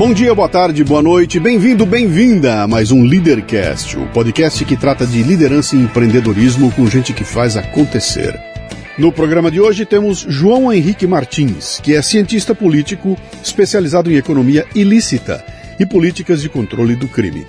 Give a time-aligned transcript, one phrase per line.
[0.00, 4.74] Bom dia, boa tarde, boa noite, bem-vindo, bem-vinda a mais um Leadercast, o podcast que
[4.74, 8.34] trata de liderança e empreendedorismo com gente que faz acontecer.
[8.96, 14.66] No programa de hoje temos João Henrique Martins, que é cientista político especializado em economia
[14.74, 15.44] ilícita
[15.78, 17.46] e políticas de controle do crime.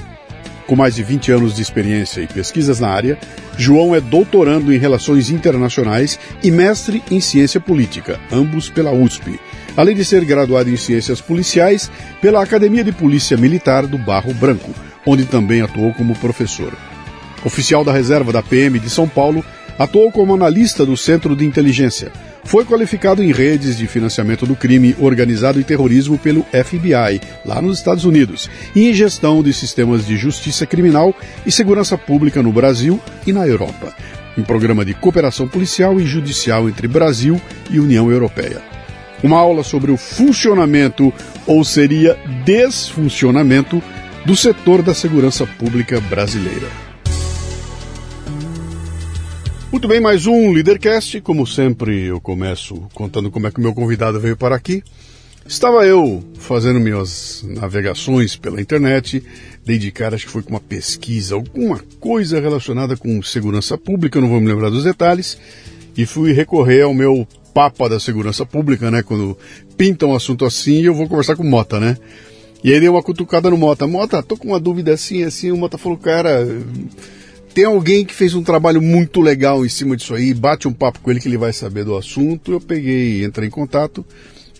[0.67, 3.17] Com mais de 20 anos de experiência e pesquisas na área,
[3.57, 9.40] João é doutorando em Relações Internacionais e mestre em Ciência Política, ambos pela USP
[9.75, 11.89] além de ser graduado em Ciências Policiais
[12.21, 14.71] pela Academia de Polícia Militar do Barro Branco,
[15.05, 16.73] onde também atuou como professor.
[17.43, 19.43] Oficial da reserva da PM de São Paulo,
[19.77, 22.11] atuou como analista do Centro de Inteligência.
[22.43, 27.77] Foi qualificado em redes de financiamento do crime organizado e terrorismo pelo FBI, lá nos
[27.77, 31.15] Estados Unidos, e em gestão de sistemas de justiça criminal
[31.45, 33.93] e segurança pública no Brasil e na Europa,
[34.37, 37.39] em programa de cooperação policial e judicial entre Brasil
[37.69, 38.61] e União Europeia
[39.23, 41.13] uma aula sobre o funcionamento,
[41.45, 43.81] ou seria desfuncionamento,
[44.25, 46.67] do setor da segurança pública brasileira.
[49.71, 51.21] Muito bem, mais um Leadercast.
[51.21, 54.83] Como sempre, eu começo contando como é que o meu convidado veio para aqui.
[55.47, 59.23] Estava eu fazendo minhas navegações pela internet,
[59.65, 64.21] dei de cara, acho que foi com uma pesquisa, alguma coisa relacionada com segurança pública,
[64.21, 65.37] não vou me lembrar dos detalhes,
[65.97, 69.03] e fui recorrer ao meu papa da segurança pública, né?
[69.03, 69.38] Quando
[69.78, 71.97] pinta um assunto assim, eu vou conversar com o Mota, né?
[72.63, 73.88] E aí dei uma cutucada no Mota.
[73.88, 75.51] Mota, tô com uma dúvida assim, assim.
[75.51, 76.45] O Mota falou, cara,
[77.53, 80.34] tem alguém que fez um trabalho muito legal em cima disso aí.
[80.34, 82.51] Bate um papo com ele que ele vai saber do assunto.
[82.51, 84.06] Eu peguei, entrei em contato.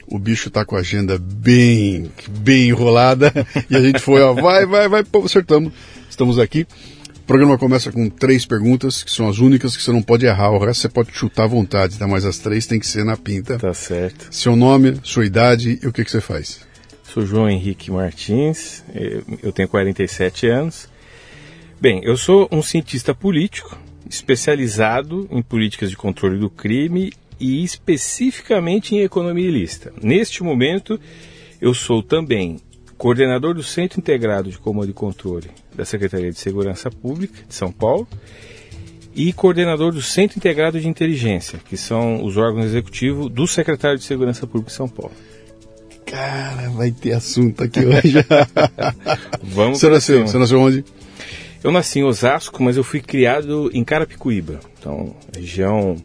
[0.08, 3.32] O bicho tá com a agenda bem, bem enrolada.
[3.70, 5.72] E a gente foi, ó, vai, vai, vai, acertamos.
[6.10, 6.68] Estamos aqui.
[7.32, 10.52] O programa começa com três perguntas, que são as únicas que você não pode errar.
[10.52, 12.06] O resto você pode chutar à vontade, tá?
[12.06, 13.58] Mas as três tem que ser na pinta.
[13.58, 14.28] Tá certo.
[14.30, 16.68] Seu nome, sua idade e o que, que você faz?
[17.04, 18.84] Sou João Henrique Martins,
[19.42, 20.90] eu tenho 47 anos.
[21.80, 23.80] Bem, eu sou um cientista político,
[24.10, 29.94] especializado em políticas de controle do crime e especificamente em economia ilícita.
[30.04, 31.00] Neste momento,
[31.62, 32.60] eu sou também
[33.02, 37.72] coordenador do Centro Integrado de Comando e Controle da Secretaria de Segurança Pública de São
[37.72, 38.08] Paulo
[39.16, 44.04] e coordenador do Centro Integrado de Inteligência, que são os órgãos executivos do Secretário de
[44.04, 45.14] Segurança Pública de São Paulo.
[46.06, 48.24] Cara, vai ter assunto aqui hoje.
[49.42, 50.86] Vamos você, nasceu, você nasceu onde?
[51.64, 55.96] Eu nasci em Osasco, mas eu fui criado em Carapicuíba, então região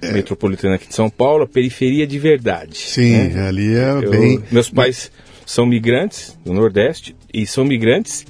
[0.00, 0.12] é.
[0.12, 2.76] metropolitana aqui de São Paulo, periferia de verdade.
[2.76, 3.48] Sim, né?
[3.48, 4.40] ali é eu, bem.
[4.52, 5.10] Meus pais
[5.46, 8.26] são migrantes do Nordeste e são migrantes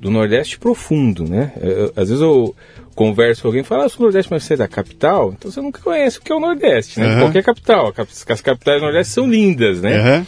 [0.00, 1.52] do Nordeste profundo, né?
[1.62, 2.54] Eu, às vezes eu
[2.94, 5.32] converso com alguém e falo, ah, eu sou do Nordeste, mas você é da capital?
[5.36, 7.14] Então você nunca conhece o que é o Nordeste, né?
[7.14, 7.20] Uhum.
[7.20, 7.94] Qualquer capital.
[8.28, 10.18] As capitais do Nordeste são lindas, né?
[10.18, 10.26] Uhum.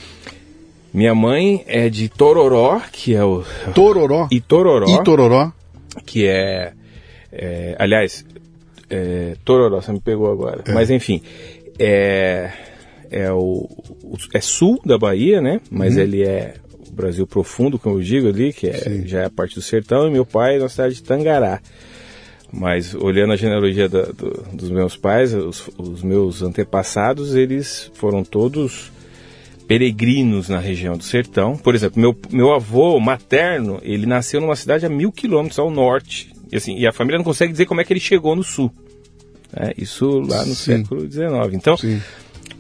[0.94, 3.44] Minha mãe é de Tororó, que é o.
[3.74, 4.28] Tororó?
[4.30, 4.86] Itororó.
[5.00, 5.52] Itororó.
[6.06, 6.72] Que é.
[7.32, 8.24] é aliás,
[8.88, 10.62] é, Tororó, você me pegou agora.
[10.66, 10.72] É.
[10.72, 11.22] Mas enfim,
[11.78, 12.50] é,
[13.10, 13.68] é, o,
[14.32, 15.60] é sul da Bahia, né?
[15.70, 16.02] Mas uhum.
[16.02, 16.54] ele é
[16.88, 20.06] o Brasil profundo, como eu digo ali, que é, já é a parte do sertão,
[20.06, 21.60] e meu pai é na cidade de Tangará.
[22.52, 28.24] Mas olhando a genealogia da, do, dos meus pais, os, os, meus antepassados, eles foram
[28.24, 28.90] todos
[29.66, 31.56] peregrinos na região do sertão.
[31.56, 36.32] Por exemplo, meu, meu avô materno, ele nasceu numa cidade a mil quilômetros ao norte.
[36.50, 38.72] E, assim, e a família não consegue dizer como é que ele chegou no sul.
[39.54, 40.78] É, isso lá no Sim.
[40.78, 41.52] século XIX.
[41.52, 41.76] Então,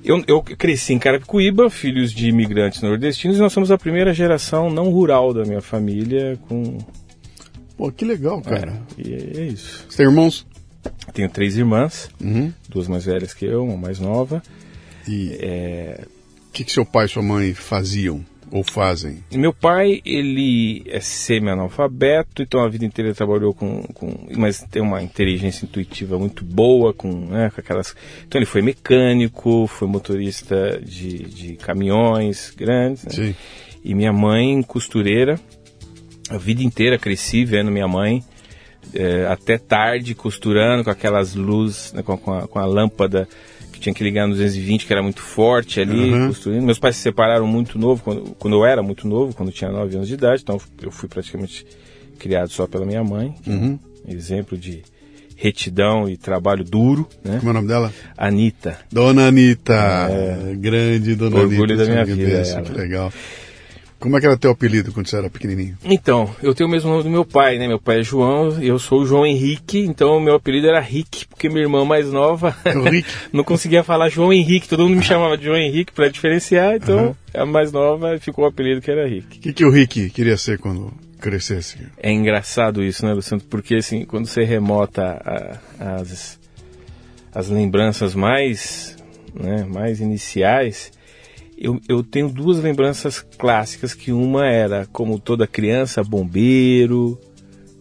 [0.04, 4.70] eu, eu, cresci em Carapicuíba, filhos de imigrantes nordestinos, e nós somos a primeira geração
[4.70, 6.78] não rural da minha família com
[7.78, 8.82] Pô, que legal, cara.
[8.98, 9.86] É, e é isso.
[9.88, 10.44] Você tem irmãos?
[11.12, 12.52] Tenho três irmãs, uhum.
[12.68, 14.42] duas mais velhas que eu, uma mais nova.
[15.06, 16.04] E o é...
[16.52, 19.22] que, que seu pai e sua mãe faziam ou fazem?
[19.32, 24.28] Meu pai, ele é semi-analfabeto, então a vida inteira trabalhou com, com...
[24.36, 27.94] Mas tem uma inteligência intuitiva muito boa, com, né, com aquelas...
[28.26, 33.10] Então ele foi mecânico, foi motorista de, de caminhões grandes, né?
[33.10, 33.34] Sim.
[33.84, 35.38] E minha mãe, costureira,
[36.28, 38.22] a vida inteira cresci vendo minha mãe
[38.94, 43.28] é, até tarde costurando com aquelas luzes, né, com, com, a, com, a, lâmpada
[43.78, 46.28] que tinha que ligar no 220, que era muito forte ali, uhum.
[46.28, 46.62] costurando.
[46.62, 49.96] Meus pais se separaram muito novo, quando, quando eu era muito novo, quando tinha 9
[49.96, 51.64] anos de idade, então eu fui praticamente
[52.18, 53.78] criado só pela minha mãe, uhum.
[54.06, 54.82] um exemplo de
[55.36, 57.08] retidão e trabalho duro.
[57.24, 57.36] Né?
[57.38, 57.92] Como é o nome dela?
[58.16, 58.78] Anitta.
[58.90, 59.74] Dona Anitta,
[60.10, 61.62] é, grande Dona Orgulho Anitta.
[61.62, 62.38] Orgulho da minha vida.
[62.38, 63.12] Desse, que legal.
[63.98, 65.76] Como é que era teu apelido quando você era pequenininho?
[65.84, 67.66] Então, eu tenho o mesmo nome do meu pai, né?
[67.66, 71.26] Meu pai é João, eu sou o João Henrique, então o meu apelido era Rick,
[71.26, 72.56] porque minha irmã mais nova
[73.32, 77.08] não conseguia falar João Henrique, todo mundo me chamava de João Henrique para diferenciar, então
[77.08, 77.14] uhum.
[77.34, 79.38] a mais nova ficou o apelido que era Rick.
[79.38, 81.78] O que, que o Rick queria ser quando crescesse?
[81.96, 83.42] É engraçado isso, né, Luciano?
[83.50, 85.20] Porque assim, quando você remota
[85.80, 86.38] a, as,
[87.34, 88.96] as lembranças mais,
[89.34, 90.96] né, mais iniciais
[91.60, 97.18] eu, eu tenho duas lembranças clássicas, que uma era, como toda criança, bombeiro,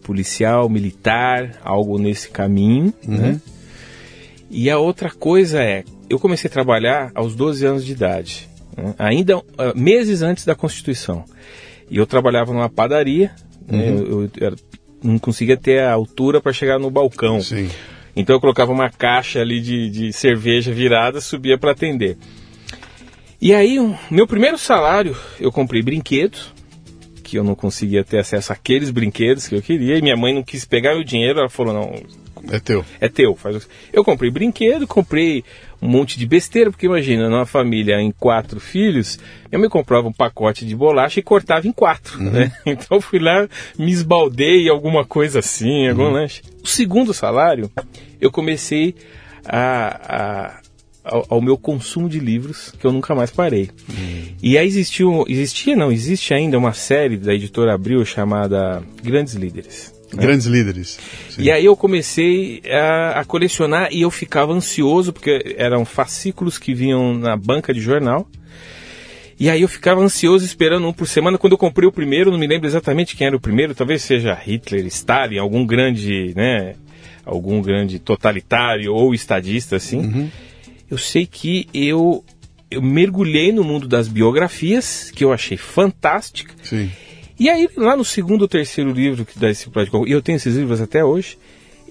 [0.02, 3.16] policial, militar, algo nesse caminho, uhum.
[3.16, 3.40] né?
[4.50, 8.94] E a outra coisa é, eu comecei a trabalhar aos 12 anos de idade, né?
[8.98, 9.44] ainda uh,
[9.76, 11.24] meses antes da Constituição.
[11.90, 13.30] E eu trabalhava numa padaria,
[13.66, 13.90] né?
[13.90, 13.94] uhum.
[13.94, 14.00] né?
[14.00, 14.56] eu, eu, eu,
[15.02, 17.40] não conseguia ter a altura para chegar no balcão.
[17.40, 17.68] Sim.
[18.16, 22.16] Então eu colocava uma caixa ali de, de cerveja virada, subia para atender.
[23.40, 26.52] E aí, um, meu primeiro salário, eu comprei brinquedos,
[27.22, 30.42] que eu não conseguia ter acesso àqueles brinquedos que eu queria, e minha mãe não
[30.42, 31.94] quis pegar o dinheiro, ela falou, não...
[32.50, 32.84] É teu.
[33.00, 33.34] É teu.
[33.36, 33.68] Faz...
[33.92, 35.44] Eu comprei brinquedo, comprei
[35.82, 39.18] um monte de besteira, porque imagina, numa família em quatro filhos,
[39.52, 42.30] eu me comprava um pacote de bolacha e cortava em quatro, uhum.
[42.30, 42.52] né?
[42.66, 43.48] Então fui lá,
[43.78, 46.12] me esbaldei alguma coisa assim, algum uhum.
[46.12, 46.42] lanche.
[46.62, 47.70] O segundo salário,
[48.20, 48.94] eu comecei
[49.44, 50.67] a, a
[51.08, 53.70] ao, ao, meu consumo de livros, que eu nunca mais parei.
[54.42, 59.92] E aí existiu, existia, não, existe ainda uma série da editora Abril chamada Grandes Líderes.
[60.12, 60.22] Né?
[60.22, 60.98] Grandes líderes.
[61.28, 61.42] Sim.
[61.42, 66.74] E aí eu comecei a, a, colecionar e eu ficava ansioso, porque eram fascículos que
[66.74, 68.26] vinham na banca de jornal.
[69.38, 71.38] E aí eu ficava ansioso esperando um por semana.
[71.38, 74.34] Quando eu comprei o primeiro, não me lembro exatamente quem era o primeiro, talvez seja
[74.34, 76.74] Hitler, Stalin, algum grande, né,
[77.24, 79.98] algum grande totalitário ou estadista assim.
[79.98, 80.30] Uhum
[80.90, 82.24] eu sei que eu,
[82.70, 86.54] eu mergulhei no mundo das biografias, que eu achei fantástica.
[86.62, 86.90] Sim.
[87.38, 89.68] E aí, lá no segundo ou terceiro livro que dá esse
[90.06, 91.38] e eu tenho esses livros até hoje,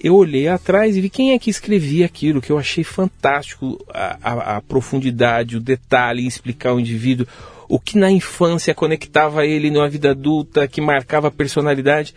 [0.02, 4.18] eu olhei atrás e vi quem é que escrevia aquilo, que eu achei fantástico, a,
[4.22, 7.26] a, a profundidade, o detalhe, explicar o indivíduo,
[7.68, 12.14] o que na infância conectava ele na vida adulta, que marcava a personalidade,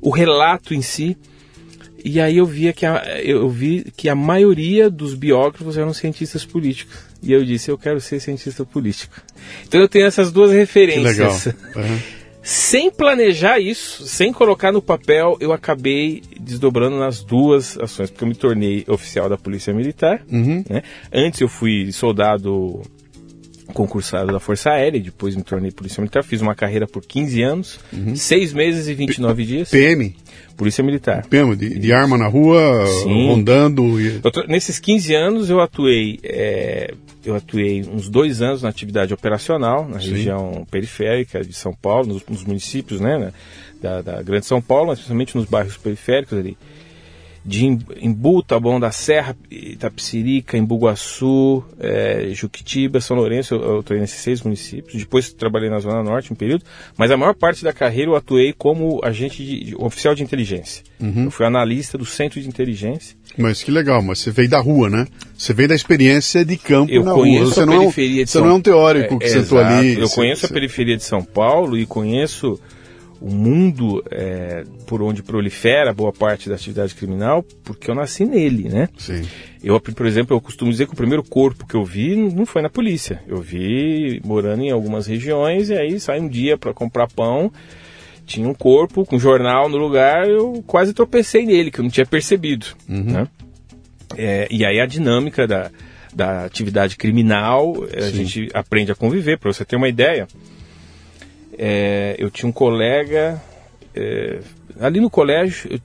[0.00, 1.16] o relato em si.
[2.04, 6.44] E aí eu via que a, eu vi que a maioria dos biógrafos eram cientistas
[6.44, 6.96] políticos.
[7.22, 9.14] E eu disse, eu quero ser cientista político.
[9.66, 11.46] Então eu tenho essas duas referências.
[11.46, 11.98] Uhum.
[12.42, 18.28] Sem planejar isso, sem colocar no papel, eu acabei desdobrando nas duas ações, porque eu
[18.28, 20.24] me tornei oficial da Polícia Militar.
[20.28, 20.64] Uhum.
[20.68, 20.82] Né?
[21.12, 22.82] Antes eu fui soldado
[23.72, 27.80] concursado da Força Aérea, depois me tornei polícia militar, fiz uma carreira por 15 anos,
[27.92, 28.14] uhum.
[28.14, 29.70] 6 meses e 29 P dias.
[29.70, 30.14] PM?
[30.56, 31.26] Polícia Militar.
[31.26, 33.28] PM, de, de arma na rua, Sim.
[33.28, 34.00] rondando.
[34.00, 34.20] E...
[34.46, 39.98] nesses 15 anos eu atuei, é, eu atuei uns dois anos na atividade operacional, na
[39.98, 40.12] Sim.
[40.12, 43.32] região periférica de São Paulo, nos, nos municípios né,
[43.80, 46.56] da, da, Grande São Paulo, especialmente nos bairros periféricos ali.
[47.44, 47.66] De
[48.00, 54.94] Imbu, Taboão da Serra, Itapsirica, Imbuguaçu, é, Juquitiba, São Lourenço, eu, eu nesses seis municípios.
[54.94, 56.64] Depois trabalhei na Zona Norte um período,
[56.96, 60.84] mas a maior parte da carreira eu atuei como agente de, de, oficial de inteligência.
[61.00, 61.24] Uhum.
[61.24, 63.16] Eu fui analista do Centro de Inteligência.
[63.36, 65.06] Mas que legal, mas você veio da rua, né?
[65.36, 67.26] Você veio da experiência de campo eu na rua.
[67.40, 69.98] Você, não, é um, você não é um teórico que é, sentou ali.
[69.98, 70.46] Eu conheço você...
[70.46, 72.60] a periferia de São Paulo e conheço
[73.22, 78.68] o mundo é, por onde prolifera boa parte da atividade criminal, porque eu nasci nele,
[78.68, 78.88] né?
[78.98, 79.22] Sim.
[79.62, 82.62] Eu, por exemplo, eu costumo dizer que o primeiro corpo que eu vi não foi
[82.62, 83.22] na polícia.
[83.28, 87.52] Eu vi morando em algumas regiões e aí sai um dia para comprar pão,
[88.26, 92.06] tinha um corpo com jornal no lugar, eu quase tropecei nele, que eu não tinha
[92.06, 93.04] percebido, uhum.
[93.04, 93.28] né?
[94.16, 95.70] É, e aí a dinâmica da,
[96.12, 98.24] da atividade criminal, a Sim.
[98.24, 100.26] gente aprende a conviver, para você ter uma ideia
[101.58, 103.40] é, eu tinha um colega,
[103.94, 104.40] é,
[104.80, 105.80] ali no colégio,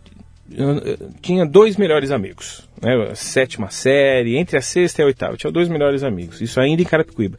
[0.51, 5.33] eu, eu, tinha dois melhores amigos, né, sétima série, entre a sexta e a oitava,
[5.33, 7.37] eu tinha dois melhores amigos, isso ainda em Carapicuíba.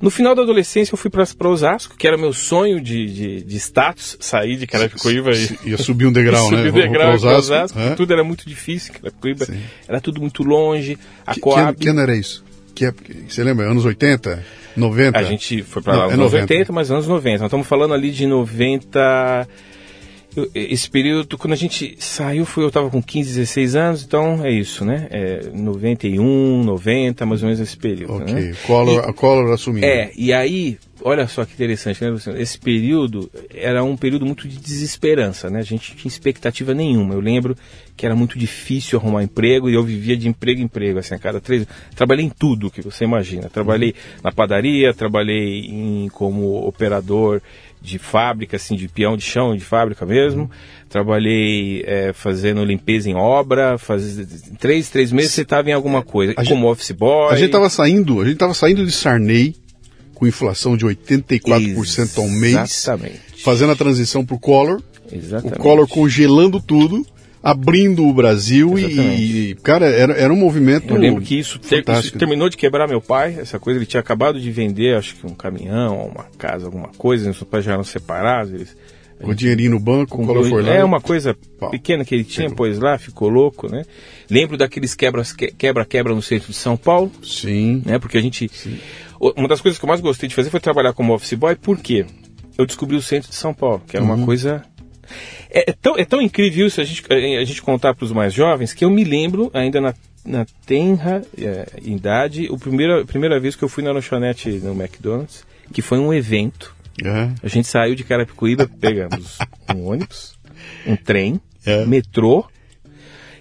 [0.00, 3.56] No final da adolescência eu fui para Osasco, que era meu sonho de, de, de
[3.56, 5.70] status, sair de Carapicuíba e...
[5.70, 6.66] Ia subir um degrau, subir né?
[6.68, 7.94] Subir um degrau Osasco, Osasco é?
[7.96, 9.60] tudo era muito difícil em Carapicuíba, Sim.
[9.88, 10.96] era tudo muito longe,
[11.26, 11.76] a que, Coab...
[11.76, 12.44] Que ano era isso?
[12.78, 12.94] Que, é,
[13.28, 14.40] você lembra, anos 80?
[14.76, 15.18] 90?
[15.18, 17.38] A gente foi para lá é anos 80, mas anos 90.
[17.38, 19.48] Nós estamos falando ali de 90.
[20.54, 24.52] Esse período, quando a gente saiu, foi, eu estava com 15, 16 anos, então é
[24.52, 25.08] isso, né?
[25.10, 28.22] É 91, 90, mais ou menos esse período.
[28.22, 28.54] Ok, né?
[28.64, 29.84] Collor, a Collor assumindo.
[29.84, 32.40] É, e aí, olha só que interessante, né, Luciano?
[32.40, 35.58] Esse período era um período muito de desesperança, né?
[35.58, 37.14] A gente não tinha expectativa nenhuma.
[37.14, 37.56] Eu lembro
[37.98, 41.18] que era muito difícil arrumar emprego e eu vivia de emprego em emprego, assim, a
[41.18, 41.66] cada três...
[41.96, 43.50] Trabalhei em tudo que você imagina.
[43.50, 47.42] Trabalhei na padaria, trabalhei em, como operador
[47.82, 50.42] de fábrica, assim, de peão de chão, de fábrica mesmo.
[50.42, 50.48] Uhum.
[50.88, 54.16] Trabalhei é, fazendo limpeza em obra, faz...
[54.60, 57.32] três, três meses você estava em alguma coisa, a como gente, office boy.
[57.32, 59.56] A gente estava saindo, a gente estava saindo de Sarney
[60.14, 62.54] com inflação de 84% ao mês.
[62.54, 63.42] Exatamente.
[63.42, 64.80] Fazendo a transição para o Collor.
[65.10, 65.58] Exatamente.
[65.58, 67.04] O Collor congelando tudo
[67.50, 70.92] abrindo o Brasil e, cara, era, era um movimento.
[70.92, 74.00] Eu lembro que isso, ter, isso, terminou de quebrar meu pai, essa coisa, ele tinha
[74.00, 77.84] acabado de vender, acho que um caminhão, uma casa, alguma coisa, meus pais já eram
[77.84, 78.52] separados.
[78.52, 78.76] Eles,
[79.20, 80.74] com dinheirinho no banco, com dois, foi lá.
[80.74, 81.70] É uma coisa pau.
[81.70, 83.84] pequena que ele tinha, pois lá, ficou louco, né?
[84.30, 87.10] Lembro daqueles quebra-quebra no centro de São Paulo.
[87.22, 87.82] Sim.
[87.84, 87.98] Né?
[87.98, 88.48] Porque a gente.
[88.52, 88.78] Sim.
[89.36, 91.78] Uma das coisas que eu mais gostei de fazer foi trabalhar como office boy, por
[91.78, 92.06] quê?
[92.56, 94.14] Eu descobri o centro de São Paulo, que era uhum.
[94.14, 94.62] uma coisa
[95.50, 98.32] é, é, tão, é tão incrível isso a gente, a gente contar para os mais
[98.32, 103.56] jovens que eu me lembro, ainda na, na tenra é, idade, a primeira, primeira vez
[103.56, 106.76] que eu fui na lanchonete no McDonald's, que foi um evento.
[107.04, 107.34] Uhum.
[107.42, 109.38] A gente saiu de Carapicuíba, pegamos
[109.74, 110.38] um ônibus,
[110.86, 111.86] um trem, uhum.
[111.86, 112.46] metrô.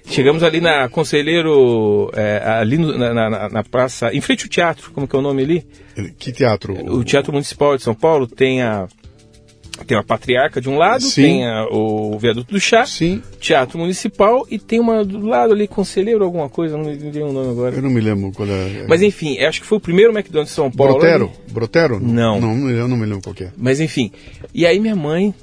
[0.10, 4.92] Chegamos ali na Conselheiro, é, ali no, na, na, na, praça, em frente ao teatro,
[4.92, 5.68] como que é o nome ali?
[6.18, 6.74] Que teatro?
[6.94, 8.88] O Teatro Municipal de São Paulo tem a
[9.86, 11.22] tem a Patriarca de um lado, Sim.
[11.22, 13.22] tem a, o Viaduto do Chá, Sim.
[13.40, 17.52] Teatro Municipal e tem uma do lado ali, Conselheiro, alguma coisa, não entendi o nome
[17.52, 17.76] agora.
[17.76, 18.86] Eu não me lembro qual é.
[18.88, 20.94] Mas enfim, acho que foi o primeiro McDonald's de São Paulo.
[20.94, 21.26] Brotero?
[21.26, 21.54] Ali.
[21.54, 22.00] Brotero?
[22.00, 22.40] Não.
[22.40, 23.52] Não, eu não me lembro qual é.
[23.58, 24.12] Mas enfim,
[24.54, 25.34] e aí minha mãe,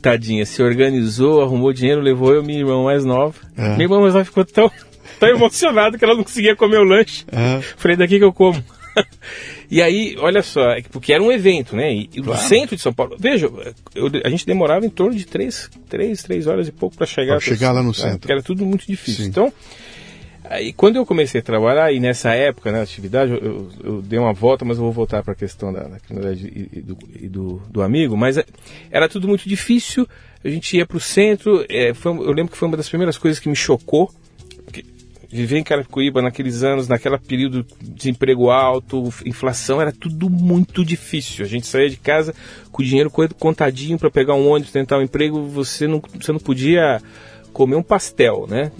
[0.00, 3.34] tadinha, se organizou, arrumou dinheiro, levou eu e minha irmã mais nova.
[3.56, 3.70] É.
[3.70, 4.70] Minha irmã mais nova ficou tão,
[5.18, 7.24] tão emocionada que ela não conseguia comer o lanche.
[7.30, 7.60] É.
[7.76, 8.62] Falei, daqui que eu como.
[9.68, 11.92] E aí, olha só, é porque era um evento, né?
[11.92, 12.30] E, claro.
[12.30, 13.16] no centro de São Paulo.
[13.18, 13.50] Veja,
[13.94, 17.38] eu, a gente demorava em torno de três, três, três horas e pouco para chegar.
[17.38, 18.20] Pra chegar lá no centro.
[18.20, 19.24] Porque era tudo muito difícil.
[19.24, 19.30] Sim.
[19.30, 19.52] Então,
[20.44, 24.02] aí quando eu comecei a trabalhar, e nessa época, na né, atividade, eu, eu, eu,
[24.02, 26.98] dei uma volta, mas eu vou voltar para a questão da, da criminalidade e, do,
[27.20, 28.44] e do, do, amigo, mas é,
[28.88, 30.06] era tudo muito difícil.
[30.44, 33.18] A gente ia para o centro, é, foi, eu lembro que foi uma das primeiras
[33.18, 34.12] coisas que me chocou
[35.36, 41.44] viver em Carapicuíba naqueles anos, naquele período de desemprego alto, inflação, era tudo muito difícil.
[41.44, 42.34] A gente saía de casa
[42.72, 46.40] com o dinheiro contadinho para pegar um ônibus, tentar um emprego, você não, você não
[46.40, 47.00] podia
[47.52, 48.72] comer um pastel, né?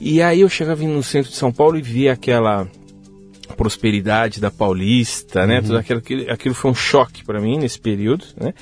[0.00, 2.68] E aí eu chegava no centro de São Paulo e via aquela
[3.56, 5.56] prosperidade da Paulista, né?
[5.56, 5.62] Uhum.
[5.62, 8.52] Tudo aquilo, aquilo foi um choque para mim nesse período, né?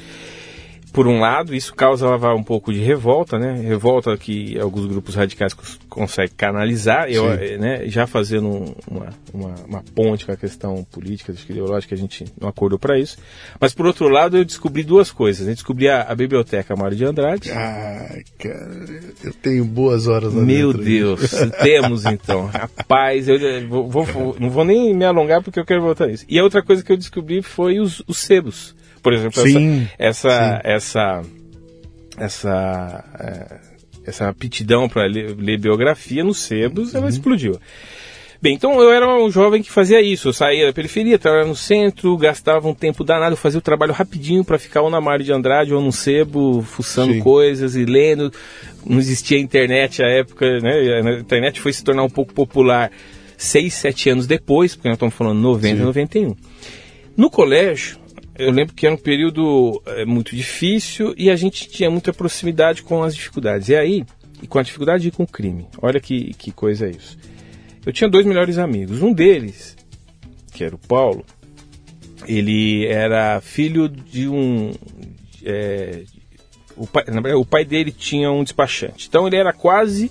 [0.95, 3.53] Por um lado, isso causava um pouco de revolta, né?
[3.55, 5.53] Revolta que alguns grupos radicais
[5.89, 11.35] conseguem canalizar, eu, eh, né, já fazendo uma, uma, uma, ponte com a questão política,
[11.51, 13.19] ideológica, a gente não acordou para isso.
[13.59, 15.49] Mas por outro lado, eu descobri duas coisas.
[15.49, 17.51] Eu descobri a, a Biblioteca Mário de Andrade.
[17.51, 18.87] Ah, cara,
[19.25, 22.47] eu tenho boas horas lá Meu dentro, Deus, temos então.
[22.55, 26.25] Rapaz, eu vou, vou, não vou nem me alongar porque eu quero voltar nisso.
[26.29, 30.61] E a outra coisa que eu descobri foi os, os sebos por exemplo, sim, essa,
[30.65, 31.31] essa, sim.
[32.17, 33.61] essa, essa é,
[34.07, 37.01] essa aptidão para ler, ler, biografia nos sebos, uhum.
[37.01, 37.61] ela explodiu.
[38.41, 40.29] Bem, então eu era um jovem que fazia isso.
[40.29, 44.43] Eu saía da periferia, trabalhava no centro, gastava um tempo danado, fazia o trabalho rapidinho
[44.43, 47.21] para ficar ou na Mário de Andrade ou num sebo, fuçando Sim.
[47.21, 48.33] coisas e lendo.
[48.85, 50.73] Não existia internet à época, né?
[50.73, 52.91] A internet foi se tornar um pouco popular
[53.37, 55.83] seis, sete anos depois, porque nós estamos falando 90, Sim.
[55.83, 56.37] 91.
[57.17, 57.99] No colégio,
[58.37, 62.83] eu lembro que era um período é, muito difícil e a gente tinha muita proximidade
[62.83, 63.69] com as dificuldades.
[63.69, 64.05] E aí,
[64.43, 65.67] e com a dificuldade e com o crime.
[65.81, 67.17] Olha que, que coisa é isso.
[67.87, 69.03] Eu tinha dois melhores amigos.
[69.03, 69.77] Um deles,
[70.53, 71.25] que era o Paulo,
[72.27, 74.73] ele era filho de um.
[75.45, 76.03] É,
[76.77, 79.07] o, pai, o pai dele tinha um despachante.
[79.09, 80.11] Então ele era quase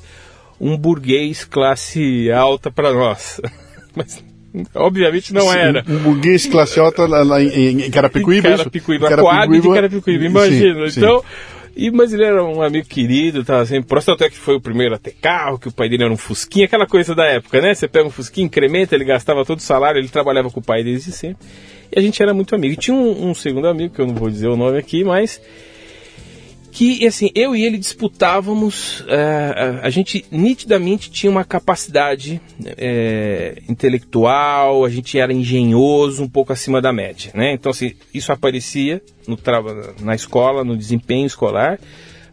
[0.60, 3.42] um burguês classe alta para nós.
[3.96, 4.24] Mas
[4.76, 5.84] obviamente não era.
[5.88, 9.16] Um burguês classe alta lá em, em Carapicuíba, em Carapicuíba, isso?
[9.16, 10.90] Carapicuíba, de Carapicuíba, imagina.
[10.90, 11.26] Sim, então, sim.
[11.76, 14.94] E, mas ele era um amigo querido, tava sempre próximo, até que foi o primeiro
[14.94, 17.74] a ter carro, que o pai dele era um Fusquinha, aquela coisa da época, né?
[17.74, 20.84] Você pega um Fusquinha, incrementa, ele gastava todo o salário, ele trabalhava com o pai
[20.84, 21.48] desde sempre.
[21.92, 22.74] E a gente era muito amigo.
[22.74, 25.42] E tinha um, um segundo amigo, que eu não vou dizer o nome aqui, mas
[26.74, 34.84] que assim eu e ele disputávamos uh, a gente nitidamente tinha uma capacidade uh, intelectual
[34.84, 37.54] a gente era engenhoso um pouco acima da média né?
[37.54, 39.38] Então assim isso aparecia no
[40.02, 41.80] na escola no desempenho escolar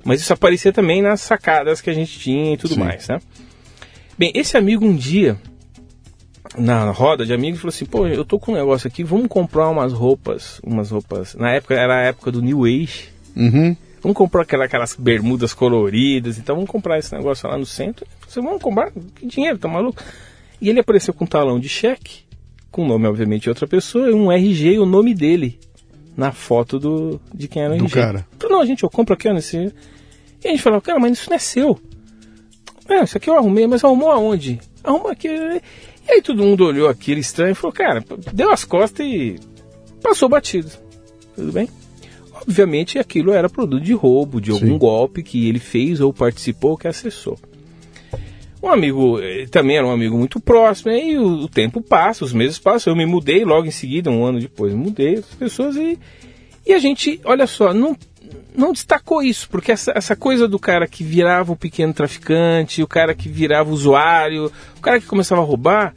[0.03, 2.81] mas isso aparecia também nas sacadas que a gente tinha e tudo Sim.
[2.81, 3.21] mais né?
[4.19, 5.39] Bem esse amigo um dia
[6.57, 9.69] na roda de amigos falou assim pô eu tô com um negócio aqui vamos comprar
[9.69, 11.35] umas roupas umas roupas.
[11.35, 13.11] Na época era a época do New Age.
[13.37, 18.07] Uhum Vamos comprar aquela, aquelas bermudas coloridas, então vamos comprar esse negócio lá no centro.
[18.27, 18.93] Você vamos comprar?
[19.15, 20.03] Que dinheiro, tá maluco?
[20.61, 22.25] E ele apareceu com um talão de cheque,
[22.71, 25.59] com o nome, obviamente, de outra pessoa, e um RG e o nome dele
[26.17, 27.95] na foto do, de quem era o do RG.
[27.95, 28.27] cara.
[28.39, 29.57] Falei, não, gente, eu compro aqui, ó, nesse...
[30.43, 31.79] E a gente falou, cara, mas isso não é seu.
[32.89, 34.59] É, isso aqui eu arrumei, mas arrumou aonde?
[34.83, 35.29] Arrumou aqui.
[35.29, 39.39] E aí todo mundo olhou aquilo estranho e falou, cara, deu as costas e
[40.03, 40.71] passou batido.
[41.37, 41.69] Tudo bem?
[42.43, 44.79] Obviamente aquilo era produto de roubo, de algum Sim.
[44.79, 47.39] golpe que ele fez ou participou, que acessou.
[48.63, 52.33] Um amigo, eh, também era um amigo muito próximo, e o, o, tempo passa, os
[52.33, 55.99] meses passam, eu me mudei logo em seguida, um ano depois, mudei as pessoas e,
[56.67, 57.97] e a gente, olha só, não,
[58.55, 62.87] não destacou isso, porque essa, essa coisa do cara que virava o pequeno traficante, o
[62.87, 65.95] cara que virava usuário, o cara que começava a roubar,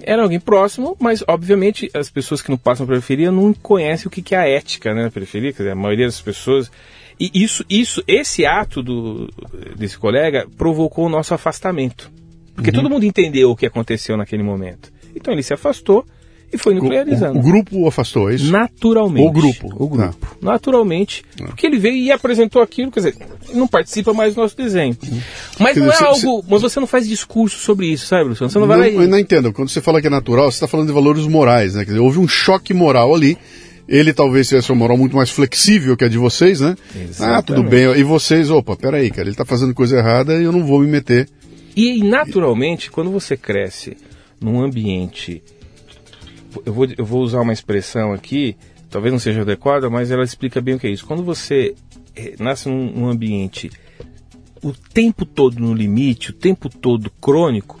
[0.00, 4.10] era alguém próximo, mas obviamente as pessoas que não passam pela periferia não conhecem o
[4.10, 6.70] que é a ética né, na periferia, quer dizer, a maioria das pessoas.
[7.18, 9.30] E isso, isso, esse ato do,
[9.76, 12.10] desse colega provocou o nosso afastamento.
[12.54, 12.76] Porque uhum.
[12.76, 14.92] todo mundo entendeu o que aconteceu naquele momento.
[15.14, 16.04] Então ele se afastou
[16.54, 17.36] e foi nuclearizando.
[17.36, 18.50] O, o, grupo afastou, é isso?
[18.50, 19.26] Naturalmente.
[19.26, 19.66] O grupo.
[19.76, 20.02] O grupo.
[20.02, 20.36] Ah.
[20.40, 21.24] Naturalmente.
[21.40, 21.46] Ah.
[21.46, 23.16] Porque ele veio e apresentou aquilo, quer dizer,
[23.52, 24.96] não participa mais do nosso desenho.
[25.04, 25.20] Hum.
[25.58, 26.40] Mas quer não dizer, é algo.
[26.40, 28.50] Cê, mas você não faz discurso sobre isso, sabe, Luciano?
[28.50, 28.94] Você não vai não, lá e...
[28.94, 29.52] Eu não entendo.
[29.52, 31.84] Quando você fala que é natural, você está falando de valores morais, né?
[31.84, 33.36] Quer dizer, houve um choque moral ali.
[33.86, 36.74] Ele talvez tivesse uma moral muito mais flexível que a de vocês, né?
[36.94, 37.38] Exatamente.
[37.38, 37.84] Ah, tudo bem.
[37.98, 40.86] E vocês, opa, peraí, cara, ele está fazendo coisa errada e eu não vou me
[40.86, 41.28] meter.
[41.76, 43.96] E naturalmente, quando você cresce
[44.40, 45.42] num ambiente
[46.64, 48.56] eu vou, eu vou usar uma expressão aqui,
[48.90, 51.06] talvez não seja adequada, mas ela explica bem o que é isso.
[51.06, 51.74] Quando você
[52.14, 53.70] eh, nasce num, num ambiente
[54.62, 57.78] o tempo todo no limite, o tempo todo crônico,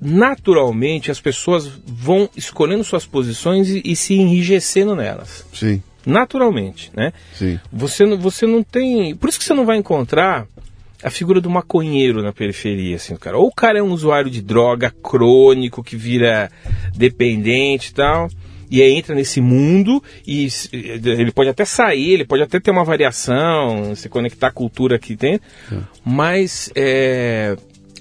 [0.00, 5.46] naturalmente as pessoas vão escolhendo suas posições e, e, se enrijecendo nelas.
[5.52, 5.82] Sim.
[6.04, 7.12] Naturalmente, né?
[7.34, 7.58] Sim.
[7.72, 9.14] Você, você não tem.
[9.14, 10.46] Por isso que você não vai encontrar
[11.02, 13.38] a figura do maconheiro na periferia, assim, cara.
[13.38, 16.50] Ou o cara é um usuário de droga crônico que vira
[16.94, 18.28] dependente e tal,
[18.70, 22.84] e aí entra nesse mundo e ele pode até sair, ele pode até ter uma
[22.84, 25.76] variação, se conectar à cultura aqui dentro, é.
[26.04, 27.56] mas é,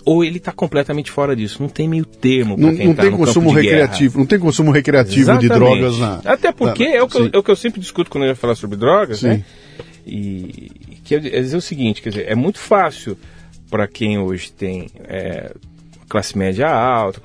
[0.05, 1.62] ou ele está completamente fora disso.
[1.62, 4.19] Não tem meio termo não, não tá tem consumo recreativo, guerra.
[4.19, 5.51] não tem consumo recreativo Exatamente.
[5.51, 6.21] de drogas na.
[6.25, 8.29] Até porque na, é, o que eu, é, o que eu, sempre discuto quando eu
[8.29, 9.27] ia falar sobre drogas, sim.
[9.27, 9.45] né?
[10.05, 10.71] E,
[11.10, 13.17] que é dizer o seguinte, quer dizer, é muito fácil
[13.69, 15.52] para quem hoje tem é,
[16.08, 17.19] classe média alta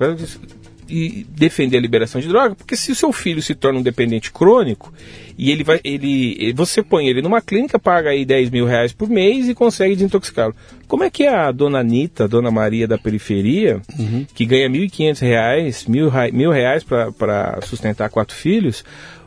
[0.87, 4.31] e defender a liberação de droga, porque se o seu filho se torna um dependente
[4.31, 4.93] crônico
[5.37, 9.09] e ele vai, ele, você põe ele numa clínica, paga aí 10 mil reais por
[9.09, 10.55] mês e consegue desintoxicá-lo.
[10.87, 14.25] Como é que a dona Anitta, a dona Maria da periferia, uhum.
[14.33, 18.83] que ganha 1.500 reais, mil, mil reais para sustentar quatro filhos,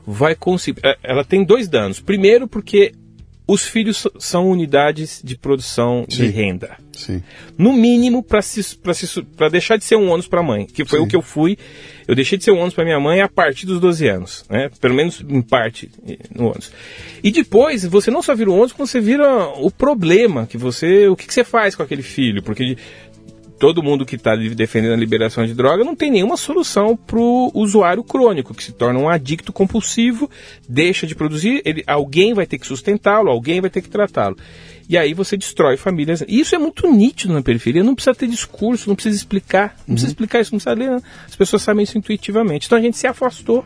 [0.06, 0.80] vai conseguir.
[0.84, 2.00] É, ela tem dois danos.
[2.00, 2.92] Primeiro, porque
[3.48, 6.16] os filhos são unidades de produção Sim.
[6.16, 6.76] de renda.
[6.92, 7.22] Sim.
[7.56, 11.04] No mínimo para deixar de ser um ônus para a mãe, que foi Sim.
[11.06, 11.56] o que eu fui.
[12.06, 14.70] Eu deixei de ser um ônus para minha mãe a partir dos 12 anos, né?
[14.80, 15.90] Pelo menos em parte
[16.34, 16.70] no ônus.
[17.22, 21.08] E depois você não só vira o ônus, como você vira o problema que você,
[21.08, 22.76] o que, que você faz com aquele filho, porque
[23.58, 27.50] todo mundo que está defendendo a liberação de droga não tem nenhuma solução para o
[27.54, 30.30] usuário crônico, que se torna um adicto compulsivo,
[30.68, 34.36] deixa de produzir, ele, alguém vai ter que sustentá-lo, alguém vai ter que tratá-lo.
[34.88, 36.22] E aí você destrói famílias.
[36.26, 39.94] E isso é muito nítido na periferia, não precisa ter discurso, não precisa explicar, não
[39.94, 41.02] precisa explicar isso, não precisa ler, não.
[41.26, 42.66] as pessoas sabem isso intuitivamente.
[42.66, 43.64] Então a gente se afastou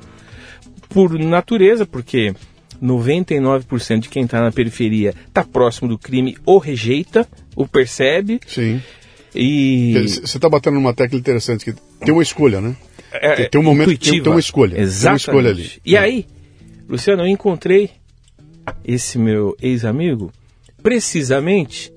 [0.88, 2.34] por natureza, porque
[2.82, 8.82] 99% de quem está na periferia está próximo do crime ou rejeita, ou percebe, Sim.
[9.34, 11.72] E Você está batendo numa tecla interessante, que
[12.04, 12.76] tem uma escolha, né?
[13.12, 14.30] é, Tem- um momento que tem- intuitiva.
[14.30, 15.20] uma escolha, tem uma Exatamente.
[15.20, 15.70] escolha ali.
[15.84, 15.98] E É.
[15.98, 16.26] aí,
[16.88, 17.90] Luciano, eu encontrei
[18.84, 20.32] esse meu ex-amigo
[20.82, 21.92] precisamente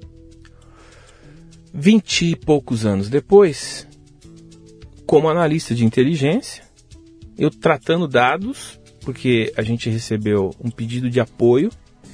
[1.73, 3.87] 20 e poucos anos depois,
[5.05, 6.63] como analista de inteligência,
[7.37, 11.69] eu tratando dados, porque a gente recebeu um pedido de apoio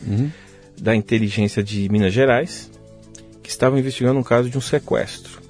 [0.06, 0.30] Uhum.
[0.82, 2.72] da inteligência de Minas Gerais,
[3.42, 5.42] que estavam investigando um caso de um sequestro.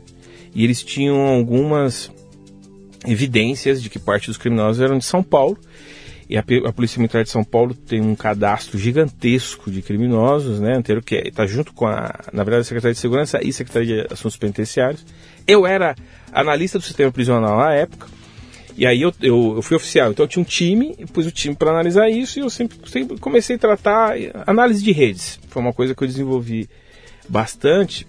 [0.54, 2.12] E eles tinham algumas
[3.08, 5.58] evidências de que parte dos criminosos eram de São Paulo.
[6.30, 10.77] E a, a Polícia Militar de São Paulo tem um cadastro gigantesco de criminosos, né?
[10.77, 14.13] Inteiro que está junto com a, na verdade, a Secretaria de Segurança e Secretaria de
[14.13, 15.06] Assuntos Penitenciários.
[15.45, 15.93] Eu era
[16.32, 18.08] analista do sistema prisional na época.
[18.77, 21.54] E aí eu, eu, eu fui oficial, então eu tinha um time, pus o time
[21.54, 24.13] para analisar isso e eu sempre, sempre comecei a tratar
[24.47, 25.38] análise de redes.
[25.49, 26.69] Foi uma coisa que eu desenvolvi
[27.32, 28.06] bastante,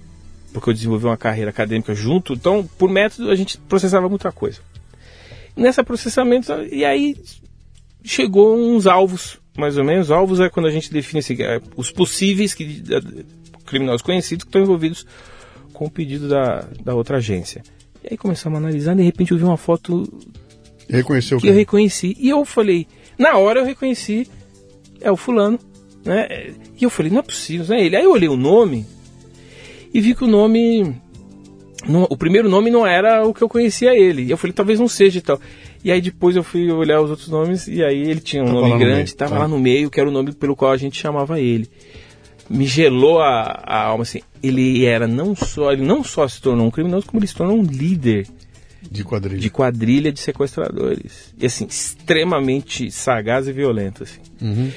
[0.53, 4.61] porque eu desenvolvi uma carreira acadêmica junto, então por método a gente processava muita coisa.
[5.57, 7.17] Nessa processamento, e aí
[8.03, 10.11] chegou uns alvos, mais ou menos.
[10.11, 13.25] Alvos é quando a gente define assim, é, os possíveis que, eh,
[13.65, 15.07] criminosos conhecidos que estão envolvidos
[15.73, 17.63] com o pedido da, da outra agência.
[18.03, 20.05] E aí começamos a analisar, de repente eu vi uma foto
[20.89, 22.17] Reconheceu que eu reconheci.
[22.19, 22.87] E eu falei,
[23.19, 24.29] na hora eu reconheci,
[25.01, 25.59] é o fulano,
[26.05, 26.55] né?
[26.79, 27.97] E eu falei, não é possível, não é ele.
[27.97, 28.85] Aí eu olhei o nome
[29.93, 30.95] e vi que o nome.
[31.89, 34.23] não- o primeiro nome não era o que eu conhecia ele.
[34.23, 35.41] E eu falei, talvez não seja e tal.
[35.85, 38.61] E aí depois eu fui olhar os outros nomes e aí ele tinha um Tava
[38.61, 39.39] nome no grande, meio, estava tá.
[39.41, 41.69] lá no meio, que era o nome pelo qual a gente chamava ele.
[42.49, 44.21] Me gelou a, a alma assim.
[44.43, 47.57] Ele era não só, ele não só se tornou um criminoso, como ele se tornou
[47.59, 48.29] um líder
[48.89, 49.41] De quadrilha.
[49.41, 51.35] de quadrilha de sequestradores.
[51.37, 54.21] E assim, extremamente sagaz e violento, assim.
[54.41, 54.71] Uhum.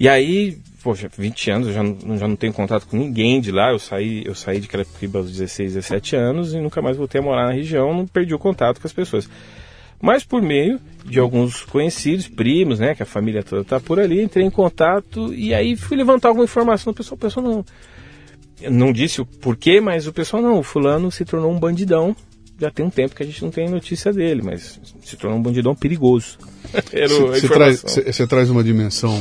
[0.00, 3.50] E aí, poxa, 20 anos, eu já não, já não tenho contato com ninguém de
[3.50, 3.70] lá.
[3.72, 7.24] Eu saí, eu saí de Carapicuíba aos 16, 17 anos e nunca mais voltei a
[7.24, 9.28] morar na região, não perdi o contato com as pessoas.
[10.00, 14.22] Mas por meio de alguns conhecidos, primos, né, que a família toda tá por ali,
[14.22, 16.92] entrei em contato e aí fui levantar alguma informação.
[16.92, 17.64] O pessoal, o pessoal não,
[18.70, 22.14] não disse o porquê, mas o pessoal não, o fulano se tornou um bandidão.
[22.60, 25.42] Já tem um tempo que a gente não tem notícia dele, mas se tornou um
[25.42, 26.38] bandidão perigoso.
[27.30, 27.88] Você traz, informação.
[27.88, 29.14] cê- cê traz uma dimensão.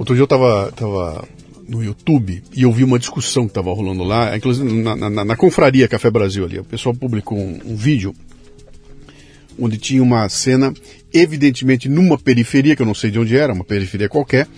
[0.00, 1.28] Outro dia eu tava, tava
[1.68, 5.36] no YouTube e eu vi uma discussão que tava rolando lá, inclusive na, na, na
[5.36, 6.58] confraria Café Brasil ali.
[6.58, 8.14] O pessoal publicou um, um vídeo
[9.58, 10.72] onde tinha uma cena,
[11.12, 14.48] evidentemente numa periferia, que eu não sei de onde era, uma periferia qualquer.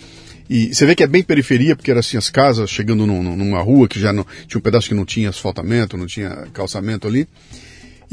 [0.48, 3.35] E você vê que é bem periferia, porque era assim, as casas chegando num- num-
[3.37, 7.09] numa rua que já não, tinha um pedaço que não tinha asfaltamento, não tinha calçamento
[7.09, 7.26] ali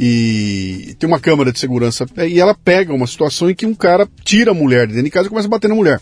[0.01, 4.07] e tem uma câmera de segurança e ela pega uma situação em que um cara
[4.23, 5.99] tira a mulher de dentro de casa e começa a bater na mulher.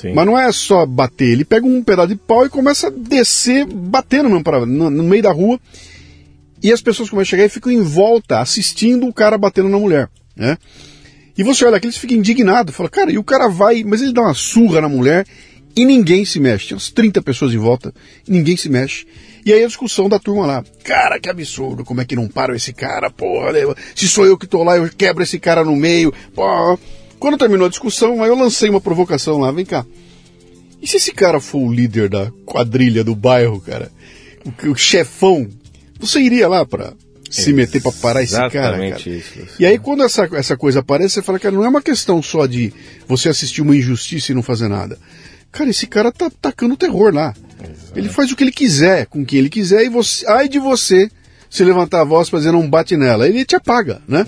[0.00, 0.14] Sim.
[0.14, 3.66] Mas não é só bater, ele pega um pedaço de pau e começa a descer,
[3.66, 5.60] batendo mesmo pra, no, no meio da rua.
[6.62, 9.78] E as pessoas começam a chegar e ficam em volta, assistindo o cara batendo na
[9.78, 10.56] mulher, né?
[11.36, 14.12] E você olha aqui, eles ficam indignados, fala, cara, e o cara vai, mas ele
[14.12, 15.26] dá uma surra na mulher
[15.76, 16.68] e ninguém se mexe.
[16.68, 17.94] Tinha umas 30 pessoas em volta,
[18.26, 19.06] e ninguém se mexe.
[19.44, 22.54] E aí a discussão da turma lá, cara, que absurdo, como é que não param
[22.54, 23.60] esse cara, porra, né?
[23.94, 26.78] se sou eu que tô lá, eu quebro esse cara no meio, porra.
[27.20, 29.84] Quando terminou a discussão, aí eu lancei uma provocação lá, vem cá.
[30.80, 33.92] E se esse cara for o líder da quadrilha do bairro, cara?
[34.44, 35.46] O, o chefão,
[36.00, 36.94] você iria lá pra
[37.30, 38.86] se meter pra parar esse cara, cara?
[38.86, 39.38] Exatamente isso.
[39.38, 39.56] Luciano.
[39.60, 42.46] E aí quando essa, essa coisa aparece, você fala, cara, não é uma questão só
[42.46, 42.72] de
[43.06, 44.98] você assistir uma injustiça e não fazer nada.
[45.52, 47.34] Cara, esse cara tá tacando terror lá.
[47.94, 51.10] Ele faz o que ele quiser, com quem ele quiser, e você, ai de você
[51.50, 53.28] se levantar a voz pra dizer não bate nela.
[53.28, 54.24] Ele te apaga, né?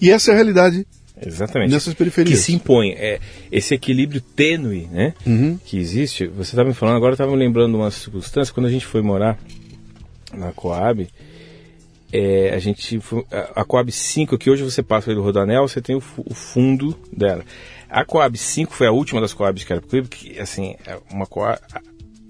[0.00, 0.86] E essa é a realidade
[1.24, 1.70] Exatamente.
[1.72, 2.38] nessas periferias.
[2.38, 2.90] que se impõe.
[2.92, 3.18] É,
[3.50, 5.58] esse equilíbrio tênue né, Uhum.
[5.64, 6.26] que existe.
[6.28, 9.02] Você estava me falando, agora estava me lembrando de uma circunstância, quando a gente foi
[9.02, 9.38] morar
[10.32, 11.08] na Coab,
[12.12, 15.80] é, a gente foi- a, a Coab 5, que hoje você passa pelo Rodanel, você
[15.80, 17.44] tem o, o fundo dela.
[17.88, 21.58] A Coab 5 foi a última das Coabs que era que assim, é uma Coab,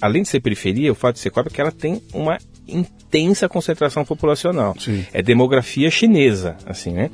[0.00, 3.48] além de ser periferia, o fato de ser Coab é que ela tem uma intensa
[3.48, 4.74] concentração populacional.
[4.78, 5.04] Sim.
[5.12, 7.10] É demografia chinesa, assim, né?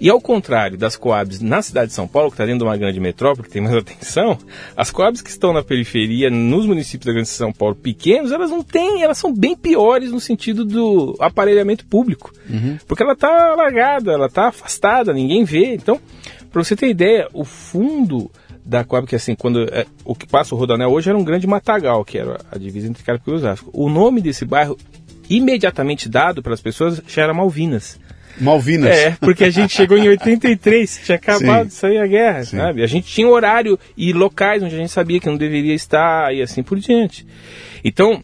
[0.00, 2.76] E ao contrário das Coabs na cidade de São Paulo, que está dentro de uma
[2.76, 4.38] grande metrópole, que tem mais atenção,
[4.76, 8.62] as Coabs que estão na periferia, nos municípios da grande São Paulo pequenos, elas não
[8.62, 12.32] têm, elas são bem piores no sentido do aparelhamento público.
[12.86, 15.74] Porque ela está largada, ela está afastada, ninguém vê.
[15.74, 16.00] Então,
[16.50, 18.30] para você ter ideia, o fundo
[18.68, 21.46] da Coab, que assim, quando é, o que passa o Rodanel hoje era um grande
[21.46, 23.70] matagal, que era a divisa entre Carapicuíba e Osasco.
[23.72, 24.76] O nome desse bairro,
[25.28, 27.98] imediatamente dado pelas pessoas, já era Malvinas.
[28.38, 28.90] Malvinas.
[28.90, 31.68] É, porque a gente chegou em 83, tinha acabado Sim.
[31.68, 32.58] de sair a guerra, Sim.
[32.58, 32.82] sabe?
[32.82, 36.42] A gente tinha horário e locais onde a gente sabia que não deveria estar e
[36.42, 37.26] assim por diante.
[37.82, 38.22] Então,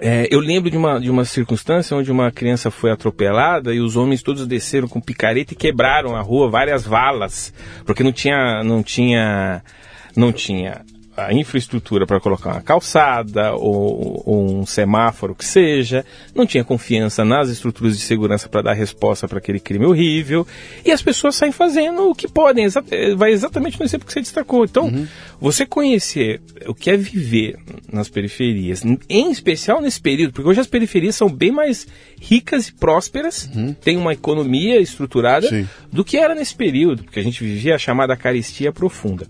[0.00, 3.96] é, eu lembro de uma, de uma circunstância onde uma criança foi atropelada e os
[3.96, 7.52] homens todos desceram com picareta e quebraram a rua várias valas,
[7.84, 9.62] porque não tinha, não tinha,
[10.14, 10.84] não tinha
[11.26, 16.04] a infraestrutura para colocar uma calçada ou, ou um semáforo que seja,
[16.34, 20.46] não tinha confiança nas estruturas de segurança para dar resposta para aquele crime horrível
[20.84, 22.84] e as pessoas saem fazendo o que podem, exa-
[23.16, 24.64] vai exatamente no exemplo que você destacou.
[24.64, 25.06] Então,
[25.40, 27.56] você conhecer o que é viver
[27.92, 31.86] nas periferias, em especial nesse período, porque hoje as periferias são bem mais
[32.20, 33.48] ricas e prósperas,
[33.82, 35.66] tem uma economia estruturada Sim.
[35.92, 39.26] do que era nesse período, porque a gente vivia a chamada carestia profunda.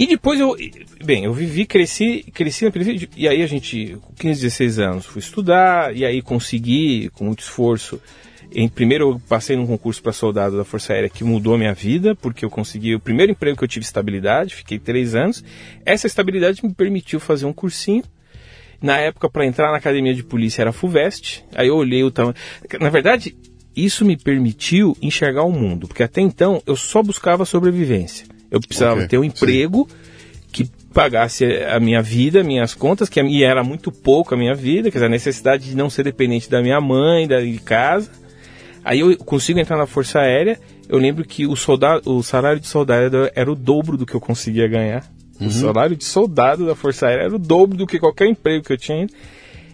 [0.00, 0.56] E depois eu,
[1.04, 5.04] bem, eu vivi, cresci, cresci na periferia, e aí a gente, com 15, 16 anos,
[5.04, 8.00] fui estudar, e aí consegui, com muito esforço,
[8.50, 12.14] em, primeiro eu passei num concurso para soldado da Força Aérea que mudou minha vida,
[12.14, 15.44] porque eu consegui, o primeiro emprego que eu tive estabilidade, fiquei três anos,
[15.84, 18.02] essa estabilidade me permitiu fazer um cursinho,
[18.80, 21.44] na época, para entrar na academia de polícia era FUVEST.
[21.54, 22.34] Aí eu olhei o tamanho.
[22.80, 23.36] Na verdade,
[23.76, 28.39] isso me permitiu enxergar o mundo, porque até então eu só buscava sobrevivência.
[28.50, 29.28] Eu precisava Ok, ter um sim.
[29.28, 29.88] emprego
[30.52, 34.90] que pagasse a minha vida, minhas contas, que minha era muito pouco a minha vida,
[34.90, 38.10] quer dizer, a necessidade de não ser dependente da minha mãe, da de casa.
[38.84, 40.58] Aí eu consigo entrar na Força Aérea.
[40.88, 44.20] Eu lembro que o, soldado, o salário de soldado era o dobro do que eu
[44.20, 45.04] conseguia ganhar.
[45.40, 48.72] O salário de soldado da Força Aérea era o dobro do que qualquer emprego que
[48.72, 49.06] eu tinha.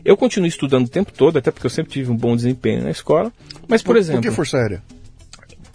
[0.04, 2.90] Eu continuo estudando o tempo todo, até porque eu sempre tive um bom desempenho na
[2.90, 3.32] escola.
[3.66, 4.82] Mas, por, exemplo, Por que Força Aérea?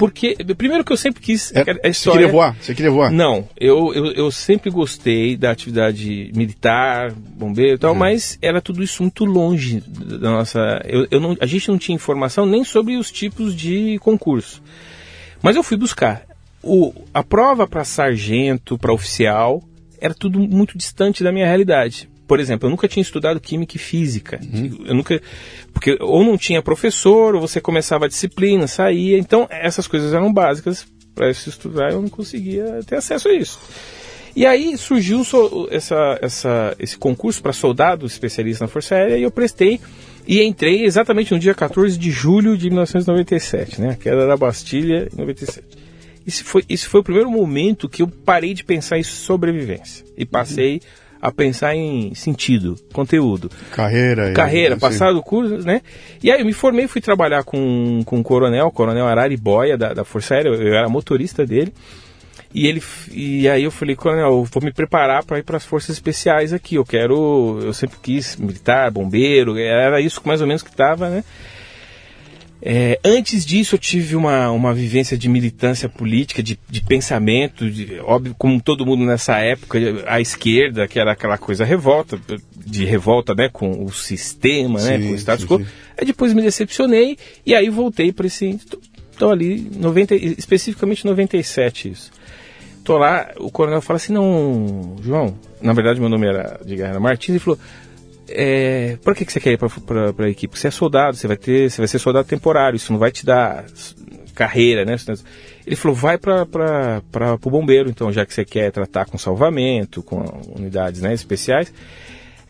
[0.02, 2.22] Porque primeiro que eu sempre quis É, a Você história.
[2.22, 2.58] queria voar?
[2.60, 3.12] Você queria voar?
[3.12, 8.82] Não, eu, eu, eu sempre gostei da atividade militar, bombeiro e tal, mas era tudo
[8.82, 10.60] isso muito longe da nossa.
[10.86, 14.64] Eu, eu não, a gente não tinha informação nem sobre os tipos de concurso.
[15.40, 16.24] Mas eu fui buscar.
[16.64, 19.64] O, a prova para sargento, para oficial,
[20.00, 22.10] era tudo muito distante da minha realidade.
[22.32, 24.39] Por exemplo, eu nunca tinha estudado química e física.
[24.86, 25.22] Eu nunca.
[25.74, 29.17] Porque ou não tinha professor, ou você começava a disciplina, saía.
[29.17, 33.60] Então, essas coisas eram básicas para se estudar eu não conseguia ter acesso a isso.
[34.34, 35.24] E aí surgiu
[35.72, 39.82] essa, essa, esse concurso para soldado especialista na Força Aérea e eu prestei
[40.26, 43.89] e entrei exatamente no dia 14 de julho de 1997, né?
[43.89, 45.67] A queda da Bastilha em 97.
[46.26, 50.26] Esse foi, esse foi o primeiro momento que eu parei de pensar em sobrevivência e
[50.26, 50.80] passei
[51.22, 54.34] a pensar em sentido, conteúdo Carreira.
[54.34, 55.82] carreira, passado o curso, né?
[56.24, 59.78] E aí eu me formei, fui trabalhar com, com o coronel, o coronel Arari Boia,
[59.78, 61.74] da, da Força Aérea, eu era motorista dele.
[62.54, 65.64] E, ele, e aí eu falei, coronel, eu vou me preparar para ir para as
[65.64, 66.76] forças especiais aqui.
[66.76, 71.24] Eu quero, eu sempre quis militar, bombeiro, era isso mais ou menos que estava, né?
[72.63, 78.00] É, antes disso, eu tive uma, uma vivência de militância política, de, de pensamento, de,
[78.02, 82.19] óbvio, como todo mundo nessa época, a esquerda, que era aquela coisa revolta,
[82.56, 85.65] de revolta né, com o sistema, né, Sim, com o status quo.
[85.97, 88.60] Aí depois me decepcionei e aí voltei para esse.
[89.15, 92.12] Então ali, 90, especificamente 97 isso.
[92.84, 97.00] Tô lá, o coronel fala assim, não, João, na verdade meu nome era de Guerra
[97.00, 97.60] Martins, ele falou,
[98.34, 100.58] é, por que, que você quer ir para a equipe?
[100.58, 103.26] Você é soldado, você vai ter, você vai ser soldado temporário, isso não vai te
[103.26, 103.65] dar
[104.36, 104.96] carreira, né?
[105.67, 106.98] Ele falou, vai para
[107.44, 110.17] o bombeiro, então, já que você quer tratar com salvamento, com
[110.56, 111.72] unidades né, especiais.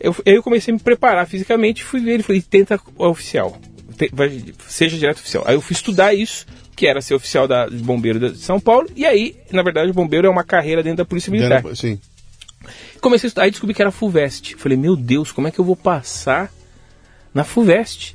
[0.00, 3.56] Eu, eu comecei a me preparar fisicamente, fui ver, ele falou, tenta oficial,
[3.96, 5.44] te- vai- seja direto oficial.
[5.46, 8.88] Aí eu fui estudar isso, que era ser oficial da, de bombeiro de São Paulo,
[8.96, 11.62] e aí, na verdade, o bombeiro é uma carreira dentro da Polícia Militar.
[11.62, 12.00] Dentro- Sim.
[13.00, 14.56] Comecei a estudar, aí descobri que era FUVEST.
[14.56, 16.52] Falei, meu Deus, como é que eu vou passar
[17.34, 18.14] na FUVEST?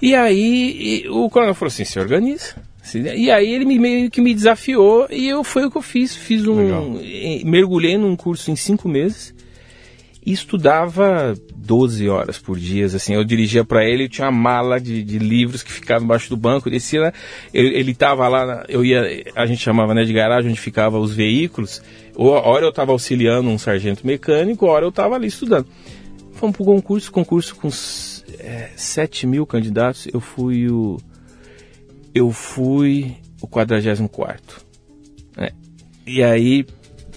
[0.00, 2.54] E aí e o coronel falou assim, se organiza.
[2.94, 6.14] E aí ele me, meio que me desafiou e eu, foi o que eu fiz.
[6.14, 6.82] Fiz Legal.
[6.82, 7.00] um.
[7.02, 9.34] eh, mergulhei num curso em cinco meses.
[10.24, 11.34] e estudava
[11.66, 15.62] 12 horas por dia, assim, eu dirigia para ele, tinha uma mala de, de, livros
[15.62, 17.12] que ficava embaixo do banco, descia lá,
[17.52, 21.82] ele estava lá, eu ia, a gente chamava né, de garagem, onde ficavam os veículos,
[22.24, 25.66] hora eu estava auxiliando um sargento mecânico, hora eu estava ali estudando.
[26.32, 27.68] Fomos para o concurso, concurso com
[28.38, 30.98] é, 7 mil candidatos, eu fui o,
[32.14, 34.66] eu fui o 44
[35.36, 35.50] né?
[36.06, 36.66] E aí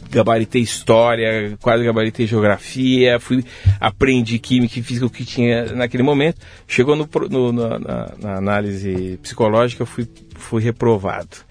[0.10, 3.44] gabaritei história, quase gabaritei geografia, fui
[3.80, 6.42] aprendi química e física o que tinha naquele momento.
[6.68, 11.49] Chegou no, no na, na, análise psicológica, eu fui, fui reprovado.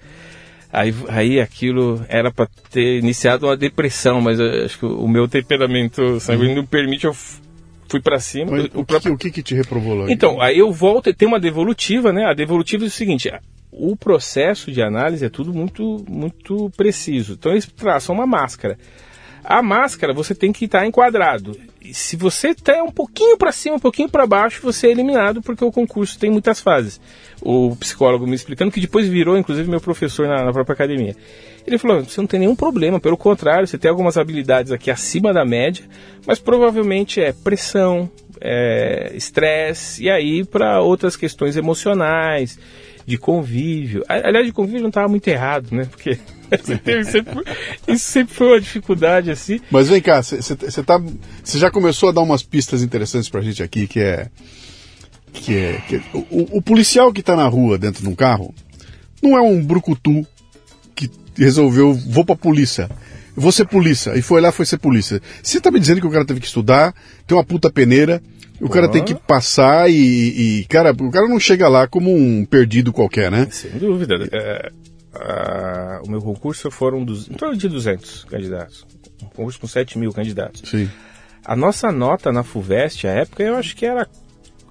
[0.71, 6.19] Aí, aí aquilo era para ter iniciado uma depressão, mas acho que o meu temperamento
[6.19, 8.51] sanguíneo não permite, eu fui para cima.
[8.51, 9.17] Mas o, próprio...
[9.17, 10.11] que, o que, te reprovou lá?
[10.11, 12.25] Então, aí eu volto, tem uma devolutiva, né?
[12.25, 13.31] A devolutiva é o seguinte,
[13.71, 17.33] o processo de análise é tudo muito, muito preciso.
[17.33, 18.77] Então eles traçam uma máscara.
[19.43, 21.57] A máscara você tem que estar enquadrado.
[21.93, 25.63] Se você está um pouquinho para cima, um pouquinho para baixo, você é eliminado porque
[25.63, 26.99] o concurso tem muitas fases.
[27.41, 31.15] O psicólogo me explicando que depois virou, inclusive, meu professor na, na própria academia.
[31.65, 35.33] Ele falou: você não tem nenhum problema, pelo contrário, você tem algumas habilidades aqui acima
[35.33, 35.85] da média,
[36.25, 38.09] mas provavelmente é pressão,
[38.41, 42.57] é, estresse, e aí para outras questões emocionais
[43.09, 44.03] de convívio.
[44.07, 45.85] Aliás, de convívio não estava muito errado, né?
[45.85, 46.19] Porque
[46.63, 47.43] sempre,
[47.87, 49.59] isso sempre foi uma dificuldade assim.
[49.71, 51.01] Mas vem cá, você tá,
[51.43, 54.27] já começou a dar umas pistas interessantes para a gente aqui, que é
[55.33, 58.53] que é, que é o, o, policial que está na rua dentro de um carro
[59.21, 60.25] não é um brucutu
[60.95, 62.89] que resolveu vou para polícia
[63.35, 66.09] vou ser polícia e foi lá foi ser polícia você está me dizendo que o
[66.09, 66.95] cara teve que estudar
[67.27, 68.23] tem uma puta peneira
[68.61, 72.45] o cara tem que passar e, e, cara, o cara não chega lá como um
[72.45, 73.47] perdido qualquer, né?
[73.51, 74.15] Sem dúvida.
[74.31, 74.71] É,
[75.13, 78.85] a, o meu concurso foram dos, em torno de 200 candidatos.
[79.21, 80.69] Um concurso com 7 mil candidatos.
[80.69, 80.89] Sim.
[81.45, 84.07] A nossa nota na FUVEST, à época, eu acho que era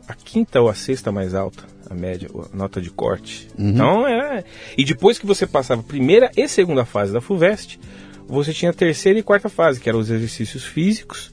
[0.07, 3.49] a quinta ou a sexta mais alta, a média, a nota de corte.
[3.59, 3.71] Uhum.
[3.71, 4.45] Então era.
[4.77, 7.81] E depois que você passava a primeira e segunda fase da FUVEST,
[8.27, 11.33] você tinha a terceira e quarta fase, que eram os exercícios físicos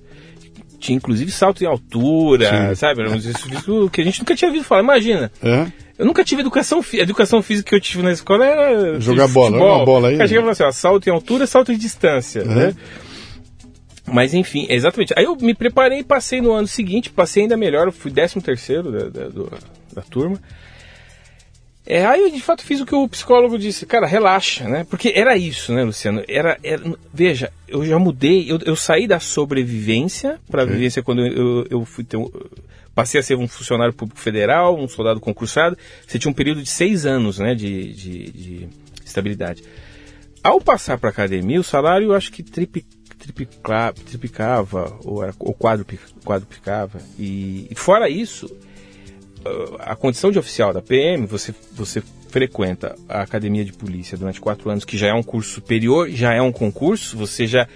[0.79, 2.75] tinha inclusive salto em altura, Sim.
[2.75, 3.01] sabe?
[3.01, 4.81] Era um exercício que a gente nunca tinha ouvido falar.
[4.81, 5.31] Imagina.
[5.41, 5.67] É?
[5.97, 7.03] Eu nunca tive educação física.
[7.03, 8.99] A educação física que eu tive na escola era.
[8.99, 10.19] Jogar bola, uma bola aí.
[10.19, 12.55] Eu chegava assim, ó, salto em altura, salto em distância, uhum.
[12.55, 12.75] né?
[14.07, 15.13] Mas enfim, exatamente.
[15.17, 18.39] Aí eu me preparei e passei no ano seguinte, passei ainda melhor, eu fui 13
[18.41, 19.29] terceiro da, da,
[19.93, 20.39] da turma.
[21.87, 24.83] É, aí eu de fato fiz o que o psicólogo disse, cara, relaxa, né?
[24.89, 26.23] Porque era isso, né, Luciano?
[26.27, 26.81] Era, era
[27.13, 31.85] veja, eu já mudei, eu, eu saí da sobrevivência para a vivência quando eu, eu
[31.85, 32.17] fui ter,
[32.95, 35.77] passei a ser um funcionário público federal, um soldado concursado.
[36.07, 38.67] Você tinha um período de seis anos, né, de, de, de
[39.05, 39.63] estabilidade.
[40.41, 43.93] Ao passar para academia, o salário eu acho que triplicava
[45.03, 46.99] ou, era, ou quadruplicava.
[47.19, 48.49] E, e fora isso,
[49.79, 54.69] a condição de oficial da PM, você, você frequenta a academia de polícia durante quatro
[54.69, 57.67] anos, que já é um curso superior, já é um concurso, você já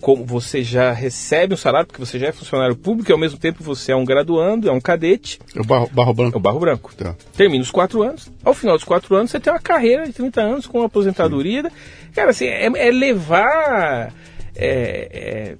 [0.00, 3.38] como você já recebe um salário, porque você já é funcionário público e ao mesmo
[3.38, 5.40] tempo você é um graduando, é um cadete.
[5.56, 6.36] É o barro, barro branco.
[6.36, 6.94] É o barro branco.
[6.94, 7.16] Tá.
[7.34, 8.30] Termina os quatro anos.
[8.44, 11.62] Ao final dos quatro anos, você tem uma carreira de 30 anos com uma aposentadoria.
[11.62, 11.68] Sim.
[12.14, 14.12] Cara, assim, é, é levar.
[14.54, 15.56] É, é,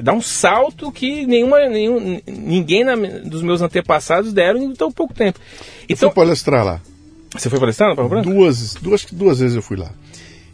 [0.00, 5.14] dá um salto que nenhuma, nenhum, ninguém na, dos meus antepassados deram em tão pouco
[5.14, 5.38] tempo.
[5.88, 6.80] Então, eu fui palestrar lá.
[7.32, 8.30] Você foi palestrar Barro Branco?
[8.30, 9.90] Duas, duas, duas vezes eu fui lá.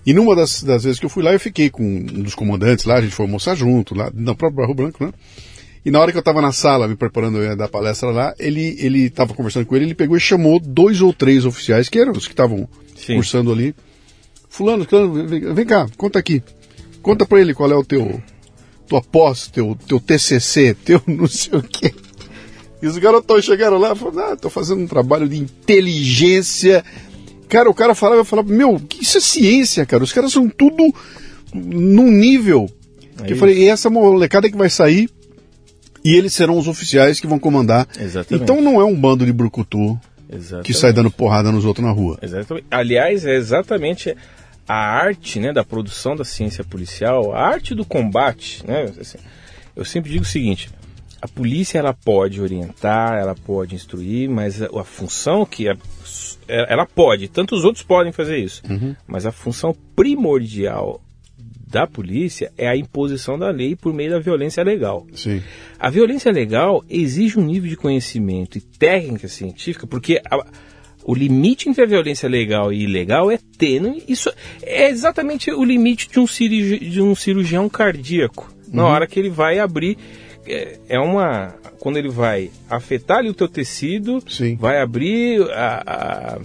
[0.05, 2.85] E numa das, das vezes que eu fui lá, eu fiquei com um dos comandantes
[2.85, 5.13] lá, a gente foi almoçar junto, lá no próprio Barro Branco, né?
[5.85, 9.07] E na hora que eu estava na sala me preparando da palestra lá, ele ele
[9.07, 12.27] estava conversando com ele, ele pegou e chamou dois ou três oficiais, que eram os
[12.27, 12.69] que estavam
[13.07, 13.75] cursando ali.
[14.49, 16.43] Fulano, fulano, vem, vem cá, conta aqui.
[17.01, 18.23] Conta para ele qual é o teu
[18.91, 21.95] tua pós, teu, teu TCC, teu não sei o quê.
[22.83, 26.85] E os garotões chegaram lá e falaram, ah, tô fazendo um trabalho de inteligência.
[27.49, 30.03] Cara, o cara falava, eu falava, meu, isso é ciência, cara.
[30.03, 30.93] Os caras são tudo
[31.55, 32.69] num nível.
[33.23, 35.09] É eu falei, e essa molecada que vai sair
[36.03, 37.87] e eles serão os oficiais que vão comandar.
[38.01, 38.43] Exatamente.
[38.43, 40.01] Então não é um bando de brucutu
[40.33, 40.67] Exatamente.
[40.67, 42.19] que sai dando porrada nos outros na rua.
[42.23, 42.67] Exatamente.
[42.71, 44.17] Aliás, é exatamente
[44.71, 49.19] a arte né, da produção da ciência policial, a arte do combate, né, assim,
[49.75, 50.71] eu sempre digo o seguinte:
[51.21, 55.77] a polícia ela pode orientar, ela pode instruir, mas a, a função que a,
[56.47, 58.95] é, ela pode, tantos outros podem fazer isso, uhum.
[59.09, 61.01] mas a função primordial
[61.67, 65.05] da polícia é a imposição da lei por meio da violência legal.
[65.15, 65.43] Sim.
[65.81, 70.47] A violência legal exige um nível de conhecimento e técnica científica, porque a,
[71.11, 74.03] o limite entre a violência legal e ilegal é tênue.
[74.07, 74.31] Isso
[74.63, 78.53] é exatamente o limite de um, cirurgi, de um cirurgião cardíaco.
[78.73, 78.91] Na uhum.
[78.91, 79.99] hora que ele vai abrir
[80.47, 81.55] é, é uma.
[81.81, 84.57] Quando ele vai afetar ali o teu tecido, Sim.
[84.57, 86.39] vai abrir a, a,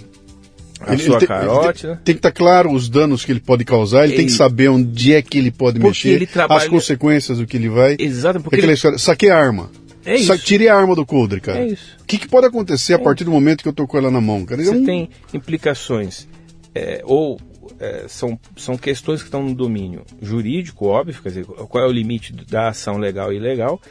[0.89, 1.95] a Ele- sua ele carótida.
[1.97, 4.37] Tem, tem que estar claro os danos que ele pode causar, ele tem que Ele-
[4.37, 7.95] saber onde é que ele pode mexer, ele trabalha- as consequências do que ele vai.
[7.99, 9.69] Exato, É porque aquela ele, história, saquei a arma.
[10.05, 10.37] É isso.
[10.39, 11.59] Tirei a arma do coldre, cara.
[11.59, 11.97] É isso.
[12.01, 14.21] O que, que pode acontecer a partir do momento que eu tô com ela na
[14.21, 14.61] mão, cara?
[14.61, 16.27] É você um- tem implicações
[16.73, 17.39] é, ou
[17.79, 21.91] é, são, são questões que estão no domínio jurídico, óbvio, quer dizer, qual é o
[21.91, 23.81] limite da ação legal e ilegal.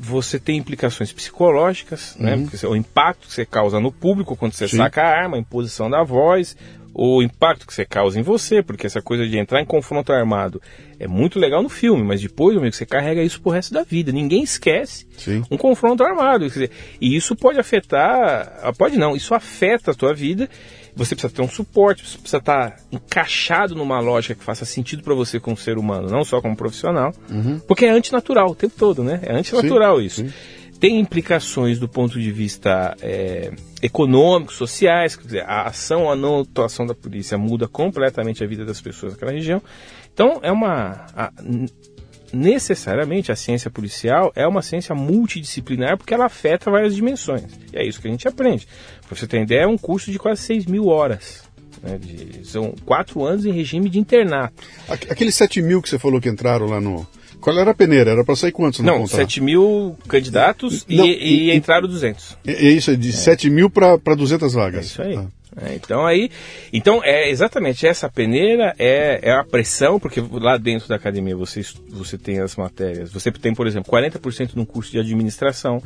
[0.00, 2.36] Você tem implicações psicológicas, né?
[2.36, 4.76] Porque o impacto que você causa no público quando você Sim.
[4.76, 6.56] saca a arma, a imposição da voz,
[7.00, 10.60] o impacto que você causa em você, porque essa coisa de entrar em confronto armado
[10.98, 14.10] é muito legal no filme, mas depois, amigo, você carrega isso pro resto da vida.
[14.10, 15.44] Ninguém esquece Sim.
[15.48, 16.48] um confronto armado.
[16.48, 18.58] Dizer, e isso pode afetar.
[18.64, 20.50] ah, Pode não, isso afeta a tua vida.
[20.96, 25.14] Você precisa ter um suporte, você precisa estar encaixado numa lógica que faça sentido para
[25.14, 27.14] você como ser humano, não só como profissional.
[27.68, 29.20] Porque é antinatural o tempo todo, né?
[29.22, 30.20] É antinatural Sim, isso.
[30.22, 30.32] sim.
[30.80, 33.50] Tem implicações do ponto de vista é,
[33.82, 38.46] econômico, sociais, quer dizer, a ação ou a não atuação da polícia muda completamente a
[38.46, 39.60] vida das pessoas naquela região.
[40.14, 41.04] Então, é uma.
[41.16, 41.32] a-
[42.32, 47.44] necessariamente a ciência policial é uma ciência multidisciplinar porque ela afeta várias dimensões.
[47.72, 48.68] E é isso que a gente aprende.
[49.06, 51.46] Para você ter ideia, é um curso de quase 6 mil horas.
[51.82, 54.52] né, de- são quatro anos em regime de internato.
[54.88, 57.06] Aqu- Aqueles 7 mil que você falou que entraram lá no.
[57.40, 58.10] Qual era a peneira?
[58.10, 59.16] Era pra sair quantos Não, contrato?
[59.20, 62.36] 7 mil candidatos Não, e, e- e entraram 200.
[62.46, 64.86] É, é isso, é de 7 mil pra 200 É vagas.
[64.86, 65.14] isso aí.
[65.14, 65.26] Tá.
[65.60, 66.30] É, então aí,
[66.72, 71.62] então é exatamente essa peneira é, é a pressão, porque lá dentro da academia você
[71.88, 73.10] você tem as matérias.
[73.12, 75.82] Você tem, por exemplo, 40% num curso de administração,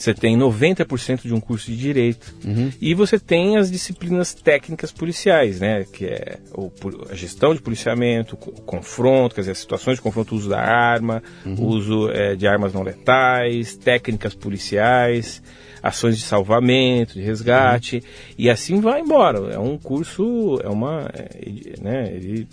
[0.00, 2.34] você tem 90% de um curso de direito.
[2.80, 6.70] E você tem as disciplinas técnicas policiais, né, que é o
[7.10, 10.60] a gestão de policiamento, o confronto, quer dizer, as situações de confronto, o uso da
[10.60, 15.42] arma, o uso eh, de armas não letais, técnicas policiais,
[15.82, 18.02] ações de salvamento, de resgate,
[18.38, 19.52] e assim vai embora.
[19.52, 22.48] É um curso, é uma, é, né, ele,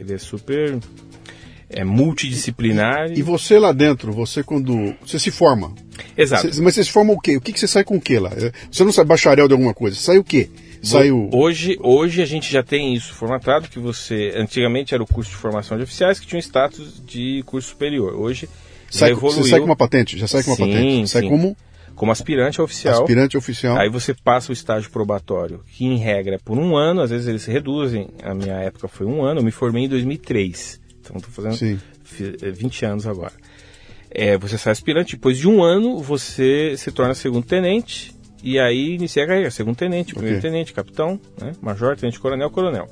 [0.00, 0.78] ele é super
[1.68, 3.10] é multidisciplinar.
[3.12, 4.94] E você lá dentro, você quando.
[5.04, 5.72] Você se forma.
[6.16, 6.52] Exato.
[6.52, 7.36] Você- mas você se forma o quê?
[7.36, 8.30] O que, que você sai com o quê lá?
[8.70, 9.96] Você não sai bacharel de alguma coisa.
[9.96, 10.48] Sai o quê?
[10.82, 11.28] Sai o.
[11.32, 14.32] Hoje, hoje a gente já tem isso formatado, que você.
[14.36, 18.14] Antigamente era o curso de formação de oficiais que tinha um status de curso superior.
[18.14, 18.48] Hoje
[18.90, 20.16] Sai, evoluiu você sai com uma patente?
[20.18, 21.08] Já sai com uma Sim, patente?
[21.08, 21.28] Sai sim.
[21.28, 21.56] como
[21.96, 23.00] como aspirante oficial.
[23.00, 23.78] aspirante oficial.
[23.78, 27.26] Aí você passa o estágio probatório, que em regra é por um ano, às vezes
[27.26, 28.08] eles reduzem.
[28.22, 30.78] A minha época foi um ano, eu me formei em 2003.
[31.06, 31.78] Então estou fazendo Sim.
[32.04, 33.32] fi- eh, 20 anos agora.
[34.10, 38.94] É, você sai aspirante, depois de um ano você se torna segundo tenente e aí
[38.94, 40.50] inicia a carreira, segundo tenente, primeiro Ok.
[40.50, 42.88] tenente, capitão, né, major, tenente coronel, coronel.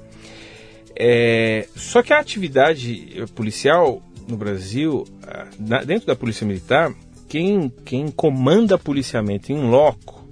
[0.96, 5.46] É, só que a atividade eh, policial no Brasil, ah,
[5.84, 6.92] dentro da polícia militar,
[7.28, 10.26] quem, quem comanda policiamento em loco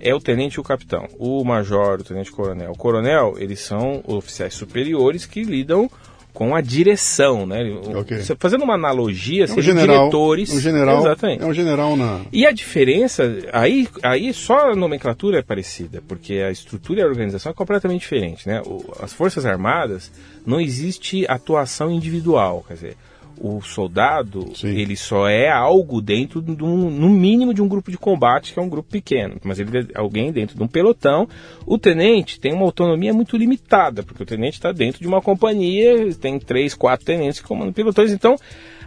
[0.00, 1.06] é o tenente e o capitão.
[1.18, 2.72] O major, o tenente coronel.
[2.72, 5.88] O coronel, eles são oficiais superiores que lidam
[6.32, 7.62] com a direção, né?
[7.64, 8.18] O- Ok.
[8.18, 9.98] você- Fazendo uma analogia, É um general.
[9.98, 10.50] diretores.
[10.52, 11.00] Um general.
[11.00, 11.42] Exatamente.
[11.42, 12.20] É um general na.
[12.32, 13.22] E a diferença,
[13.52, 18.00] aí, aí só a nomenclatura é parecida, porque a estrutura e a organização é completamente
[18.00, 18.62] diferente, né?
[19.00, 20.10] As Forças Armadas
[20.46, 22.96] não existe atuação individual, quer dizer,
[23.44, 24.68] o soldado, Sim.
[24.68, 28.58] ele só é algo dentro de um, no mínimo de um grupo de combate, que
[28.60, 31.28] é um grupo pequeno, mas ele é alguém dentro de um pelotão.
[31.66, 36.14] O tenente tem uma autonomia muito limitada, porque o tenente está dentro de uma companhia,
[36.14, 38.36] tem três, quatro tenentes que comandam pelotões, então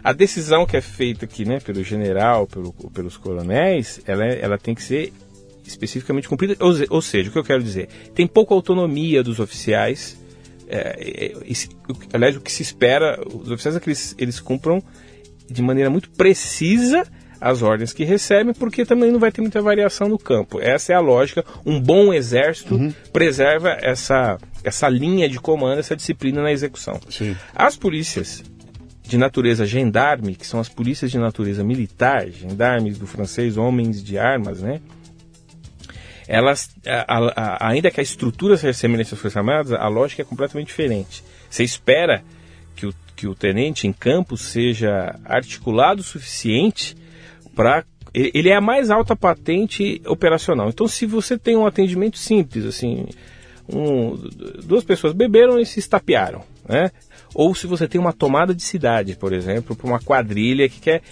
[0.02, 4.56] a decisão que é feita aqui, né, pelo general, pelo, pelos coronéis, ela, é- ela
[4.56, 5.12] tem que ser
[5.66, 6.56] especificamente cumprida.
[6.60, 10.16] Ou, ou seja, o que eu quero dizer, tem pouca autonomia dos oficiais.
[10.68, 11.68] É, é, esse-
[12.12, 14.82] aliás, o que se espera, os oficiais é que eles, eles cumpram
[15.48, 17.06] de maneira muito precisa
[17.40, 20.58] as ordens que recebem, porque também não vai ter muita variação no campo.
[20.60, 21.44] Essa é a lógica.
[21.66, 22.78] Um bom exército
[23.12, 26.98] preserva essa, essa linha de comando, essa disciplina na execução.
[27.10, 27.36] Sim.
[27.54, 28.42] As polícias
[29.02, 34.18] de natureza gendarme, que são as polícias de natureza militar, gendarmes do francês, homens de
[34.18, 34.80] armas, né?
[36.28, 40.24] Elas, a- a- ainda que a estrutura seja semelhante às Forças Armadas, a lógica é
[40.24, 41.22] completamente diferente.
[41.48, 42.22] Você espera
[42.74, 46.96] que o, que o tenente em campo seja articulado o suficiente
[47.54, 50.68] para ele é a mais alta patente operacional.
[50.70, 53.06] Então, se você tem um atendimento simples, assim,
[53.68, 54.16] um-
[54.64, 56.90] duas pessoas beberam e se estapearam, né?
[57.34, 61.02] Ou se você tem uma tomada de cidade, por exemplo, para uma quadrilha que quer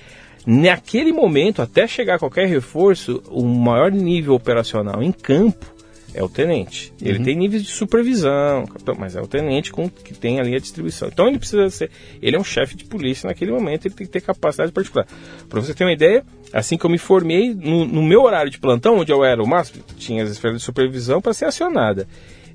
[0.47, 5.74] naquele momento, até chegar qualquer reforço, o maior nível operacional em campo
[6.14, 6.92] é o tenente.
[7.03, 7.24] Ele uhum.
[7.24, 8.64] tem níveis de supervisão,
[8.97, 11.09] mas é o tenente com, que tem ali a distribuição.
[11.12, 11.90] Então ele precisa ser.
[12.22, 15.07] Ele é um chefe de polícia naquele momento, ele tem que ter capacidade particular.
[15.49, 18.61] Para você ter uma ideia, assim que eu me formei, no, no, meu horário de
[18.61, 22.07] plantão, onde eu era o máximo, tinha as esferas de supervisão para ser acionada.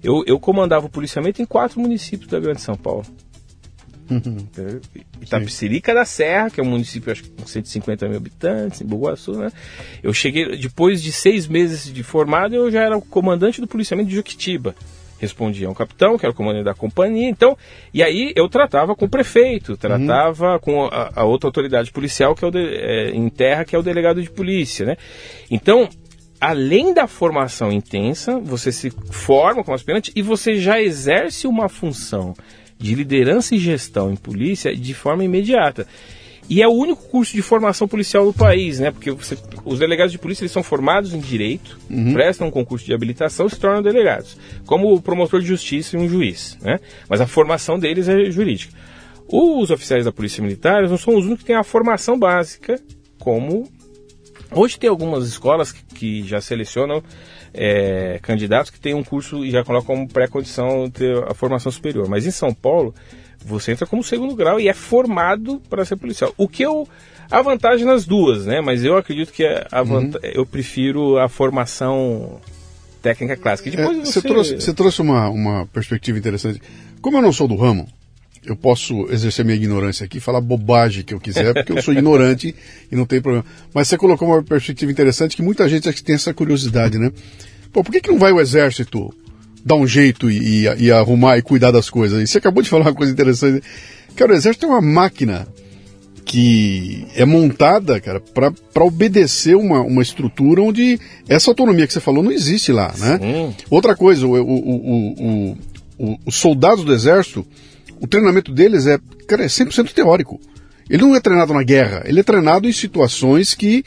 [0.01, 3.05] Eu, eu comandava o policiamento em quatro municípios da Grande São Paulo.
[5.21, 9.51] Itapicirica da Serra, que é um município acho, com 150 mil habitantes, em Boguaçu, né?
[10.01, 14.09] Eu cheguei, depois de seis meses de formado, eu já era o comandante do policiamento
[14.09, 14.75] de Juquitiba.
[15.19, 17.57] Respondia a um capitão, que era o comandante da companhia, então,
[17.93, 20.59] e aí eu tratava com o prefeito, tratava uhum.
[20.59, 23.79] com a, a, outra autoridade policial, que é, o de, é, em terra, que é
[23.79, 24.95] o delegado de polícia, né?
[25.51, 25.89] Então,
[26.39, 32.33] além da formação intensa, você se forma como aspirante e você já exerce uma função
[32.79, 35.85] de liderança e gestão em polícia de forma imediata.
[36.49, 38.89] E é o único curso de formação policial do país, né?
[38.89, 42.11] Porque você, os delegados de polícia eles são formados em direito, uhum.
[42.11, 45.99] prestam um concurso de habilitação e se tornam delegados, como o promotor de justiça e
[45.99, 46.79] um juiz, né?
[47.07, 48.73] Mas a formação deles é jurídica.
[49.27, 52.81] Os oficiais da polícia militar não são os únicos que têm a formação básica,
[53.19, 53.69] como
[54.51, 57.03] hoje tem algumas escolas que, já selecionam
[57.53, 62.07] é, candidatos que têm um curso e já colocam como pré-condição ter a formação superior.
[62.07, 62.93] Mas em São Paulo,
[63.43, 66.33] você entra como segundo grau e é formado para ser policial.
[66.37, 66.87] O que eu.
[67.31, 68.59] Há vantagem nas duas, né?
[68.59, 70.11] Mas eu acredito que a uhum.
[70.23, 72.41] eu prefiro a formação
[73.03, 73.69] técnica clássica.
[73.69, 74.13] depois é, você...
[74.13, 76.59] Você, trouxe, você trouxe uma, uma perspectiva interessante.
[77.01, 77.87] Como eu não sou do ramo,
[78.45, 82.55] eu posso exercer minha ignorância aqui, falar bobagem que eu quiser, porque eu sou ignorante
[82.91, 83.45] e não tem problema.
[83.73, 87.11] Mas você colocou uma perspectiva interessante que muita gente tem essa curiosidade, né?
[87.71, 89.13] Pô, por que, que não vai o exército
[89.63, 92.21] dar um jeito e, e, e arrumar e cuidar das coisas?
[92.21, 93.63] E você acabou de falar uma coisa interessante.
[94.15, 95.47] Cara, o exército é uma máquina
[96.25, 102.21] que é montada, cara, para obedecer uma, uma estrutura onde essa autonomia que você falou
[102.21, 103.17] não existe lá, né?
[103.19, 103.55] Sim.
[103.67, 105.57] Outra coisa, o, o,
[105.97, 107.45] o, os soldados do exército
[108.01, 110.39] o treinamento deles é, cara, é 100% teórico.
[110.89, 113.83] Ele não é treinado na guerra, ele é treinado em situações que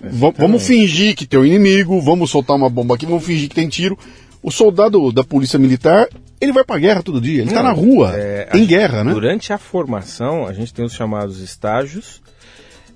[0.00, 3.68] vamos fingir que tem um inimigo, vamos soltar uma bomba aqui, vamos fingir que tem
[3.68, 3.98] tiro.
[4.42, 6.06] O soldado da polícia militar,
[6.40, 9.12] ele vai pra guerra todo dia, ele está na rua, é, em guerra, né?
[9.12, 12.22] Durante a formação, a gente tem os chamados estágios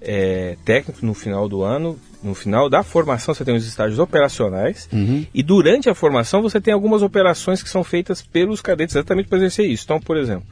[0.01, 1.99] é, técnicos no final do ano.
[2.23, 5.25] No final da formação você tem os estágios operacionais uhum.
[5.33, 9.39] e durante a formação você tem algumas operações que são feitas pelos cadetes exatamente para
[9.39, 9.85] exercer isso.
[9.85, 10.47] Então, por exemplo,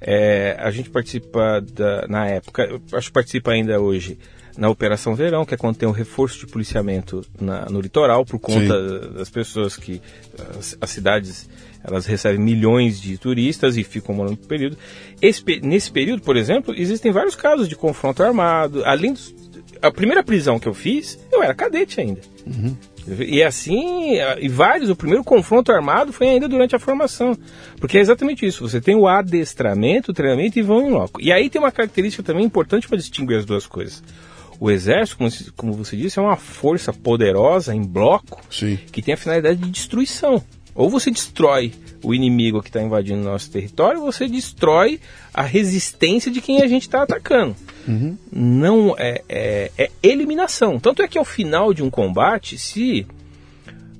[0.00, 4.18] é, a gente participa da, na época, acho que participa ainda hoje
[4.56, 8.38] na Operação Verão, que é quando tem um reforço de policiamento na, no litoral por
[8.38, 9.14] conta Sim.
[9.14, 10.00] das pessoas que
[10.58, 11.48] as, as, cidades
[11.82, 14.78] elas recebem milhões de turistas e ficam morando por período.
[15.20, 18.84] Esse, nesse período, por exemplo, existem vários casos de confronto armado.
[18.84, 19.34] Além dos,
[19.84, 22.20] a primeira prisão que eu fiz, eu era cadete ainda.
[22.46, 22.76] Uhum.
[23.18, 27.36] E assim, e vários, o primeiro confronto armado foi ainda durante a formação.
[27.78, 31.20] Porque é exatamente isso, você tem o adestramento, o treinamento e vão em loco.
[31.20, 34.02] E aí tem uma característica também importante para distinguir as duas coisas.
[34.58, 38.78] O exército, como, como você disse, é uma força poderosa em bloco Sim.
[38.90, 40.42] que tem a finalidade de destruição.
[40.74, 41.72] Ou você destrói
[42.04, 45.00] o inimigo que está invadindo o nosso território, você destrói
[45.32, 47.56] a resistência de quem a gente está atacando.
[47.88, 48.16] Uhum.
[48.30, 50.78] Não é, é, é, eliminação.
[50.78, 53.06] Tanto é que ao final de um combate, se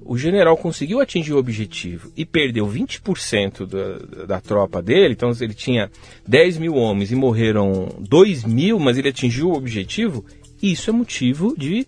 [0.04, 5.54] o general conseguiu atingir o objetivo e perdeu 20% da, da tropa dele, então ele
[5.54, 5.90] tinha
[6.28, 10.24] 10 mil homens e morreram 2 mil, mas ele atingiu o objetivo,
[10.62, 11.86] isso é motivo de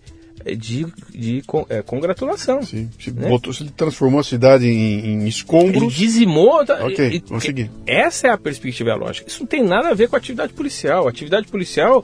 [0.55, 2.61] de, de é, congratulação.
[2.61, 3.27] Sim, se né?
[3.27, 5.75] botou, se transformou a cidade em, em escombros.
[5.75, 6.65] Ele dizimou.
[6.65, 7.71] Tá, ok, vamos seguir.
[7.85, 9.27] Essa é a perspectiva lógica.
[9.27, 11.07] Isso não tem nada a ver com a atividade policial.
[11.07, 12.03] A atividade policial,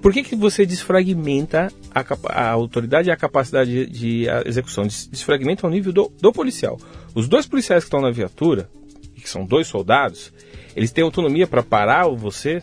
[0.00, 4.86] por que, que você desfragmenta a, a autoridade e a capacidade de, de a execução?
[4.86, 6.78] Desfragmenta ao nível do, do policial.
[7.14, 8.68] Os dois policiais que estão na viatura,
[9.14, 10.32] que são dois soldados,
[10.76, 12.62] eles têm autonomia para parar você,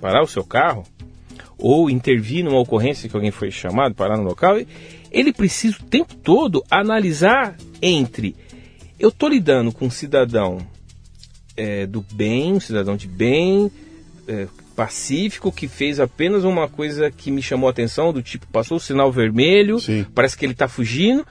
[0.00, 0.84] parar o seu carro,
[1.60, 4.56] ou intervir numa ocorrência que alguém foi chamado, parar no local,
[5.10, 8.34] ele precisa o tempo todo analisar entre
[9.00, 10.58] eu estou lidando com um cidadão
[11.56, 13.72] é, do bem, um cidadão de bem,
[14.28, 14.46] é,
[14.76, 18.80] pacífico, que fez apenas uma coisa que me chamou a atenção, do tipo, passou o
[18.80, 20.04] sinal vermelho, Sim.
[20.14, 21.26] parece que ele está fugindo,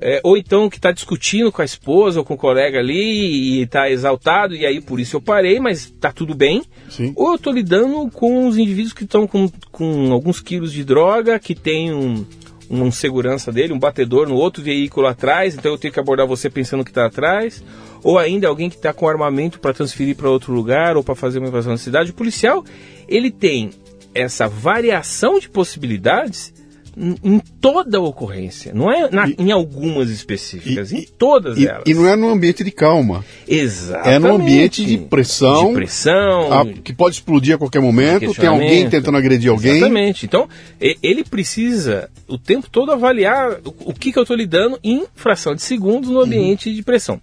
[0.00, 3.62] é, ou então que está discutindo com a esposa ou com o colega ali e
[3.62, 6.62] está exaltado e aí por isso eu parei, mas está tudo bem.
[6.88, 7.12] Sim.
[7.14, 11.38] Ou eu estou lidando com os indivíduos que estão com, com alguns quilos de droga,
[11.38, 12.24] que tem um,
[12.70, 16.48] um segurança dele, um batedor no outro veículo atrás, então eu tenho que abordar você
[16.48, 17.62] pensando que está atrás.
[18.02, 21.38] Ou ainda alguém que está com armamento para transferir para outro lugar ou para fazer
[21.38, 22.12] uma invasão na cidade.
[22.12, 22.64] O policial,
[23.06, 23.68] ele tem
[24.14, 26.54] essa variação de possibilidades
[26.96, 31.66] em toda a ocorrência, não é na, e, em algumas específicas, e, em todas e,
[31.66, 31.82] elas.
[31.86, 33.24] E não é num ambiente de calma.
[33.46, 34.08] Exatamente.
[34.08, 35.68] É num ambiente de pressão.
[35.68, 36.52] De pressão.
[36.52, 39.76] A, que pode explodir a qualquer momento, tem alguém tentando agredir alguém.
[39.76, 40.26] Exatamente.
[40.26, 40.48] Então,
[40.80, 45.54] ele precisa o tempo todo avaliar o, o que, que eu estou lidando em fração
[45.54, 46.74] de segundos no ambiente uhum.
[46.74, 47.20] de pressão.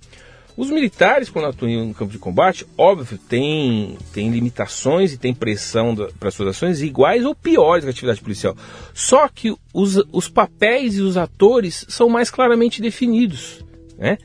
[0.57, 5.31] Os militares, quando atuam em um campo de combate, óbvio, tem, tem limitações e tem
[5.31, 8.57] pressão para suas ações iguais ou piores que a atividade policial.
[8.91, 13.63] Só que os, os papéis e os atores são mais claramente definidos.
[13.99, 14.17] Né?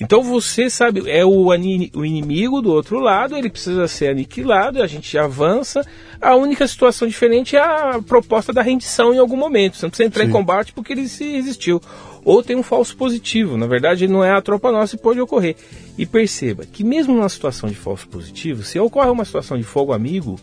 [0.00, 4.86] Então você sabe, é o, o inimigo do outro lado, ele precisa ser aniquilado, a
[4.86, 5.84] gente avança.
[6.20, 9.76] A única situação diferente é a proposta da rendição em algum momento.
[9.76, 10.30] Você não precisa entrar Sim.
[10.30, 11.80] em combate porque ele se resistiu
[12.24, 13.56] ou tem um falso positivo.
[13.56, 15.56] Na verdade, não é a tropa nossa e pode ocorrer.
[15.96, 19.92] E perceba que mesmo numa situação de falso positivo, se ocorre uma situação de fogo
[19.92, 20.38] amigo,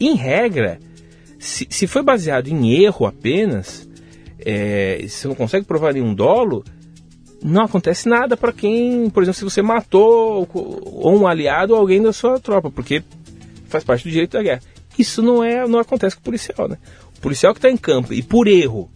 [0.00, 0.78] em regra,
[1.38, 3.88] se, se foi baseado em erro apenas,
[4.38, 6.64] é, se não consegue provar nenhum dolo,
[7.42, 12.02] não acontece nada para quem, por exemplo, se você matou ou um aliado ou alguém
[12.02, 13.02] da sua tropa, porque
[13.68, 14.62] faz parte do direito da guerra.
[14.98, 16.78] Isso não é, não acontece com o policial, né?
[17.16, 18.88] O policial que está em campo e por erro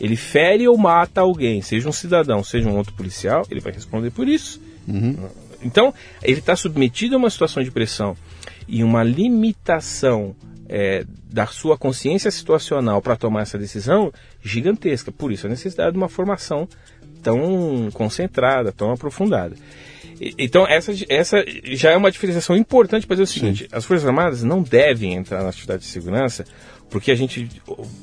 [0.00, 4.10] ele fere ou mata alguém, seja um cidadão, seja um outro policial, ele vai responder
[4.10, 4.60] por isso.
[4.86, 5.28] Uhum.
[5.62, 8.16] Então, ele está submetido a uma situação de pressão
[8.66, 10.34] e uma limitação
[10.68, 14.12] é, da sua consciência situacional para tomar essa decisão
[14.42, 15.12] gigantesca.
[15.12, 16.68] Por isso, a necessidade de uma formação
[17.22, 19.54] tão concentrada, tão aprofundada.
[20.38, 23.68] Então, essa, essa já é uma diferenciação importante para dizer o seguinte: Sim.
[23.72, 26.44] as Forças Armadas não devem entrar na atividade de segurança
[26.92, 27.48] porque a gente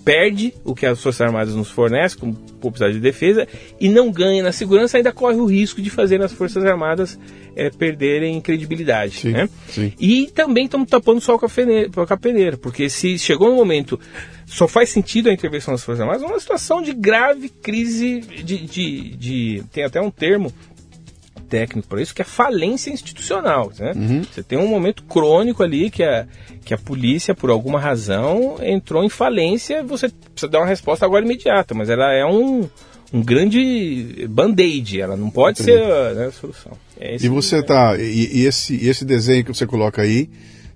[0.04, 3.48] perde o que as Forças Armadas nos fornecem como publicidade de defesa
[3.80, 7.18] e não ganha na segurança, ainda corre o risco de fazer as Forças Armadas
[7.56, 9.20] é, perderem credibilidade.
[9.20, 9.50] Sim, né?
[9.68, 9.94] sim.
[10.00, 11.40] E também estamos tapando só o
[12.10, 14.00] a peneira, porque se chegou um momento,
[14.48, 19.16] só faz sentido a intervenção das Forças Armadas numa situação de grave crise de, de,
[19.16, 20.52] de tem até um termo
[21.50, 23.72] técnico para isso, que é falência institucional.
[23.78, 23.93] Né?
[23.95, 24.24] Uhum.
[24.24, 26.28] Você tem um momento crônico ali que a,
[26.64, 31.26] que a polícia, por alguma razão, entrou em falência, você precisa dar uma resposta agora
[31.26, 32.70] imediata, mas ela é um,
[33.12, 35.78] um grande band-aid, ela não pode Entendi.
[35.78, 36.72] ser né, a solução.
[37.00, 37.97] É e você tá.
[37.97, 40.30] E, e, esse, esse desenho que você coloca aí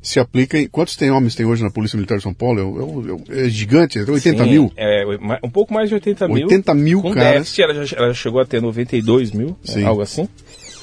[0.03, 0.67] se aplica em.
[0.67, 3.17] Quantos tem homens tem hoje na Polícia Militar de São Paulo?
[3.29, 4.71] É, é, é gigante, 80 Sim, mil?
[4.75, 5.05] É,
[5.41, 6.43] um pouco mais de 80 mil.
[6.43, 7.33] 80 mil, com caras.
[7.33, 10.27] déficit, ela já, ela chegou a ter 92 mil, algo assim.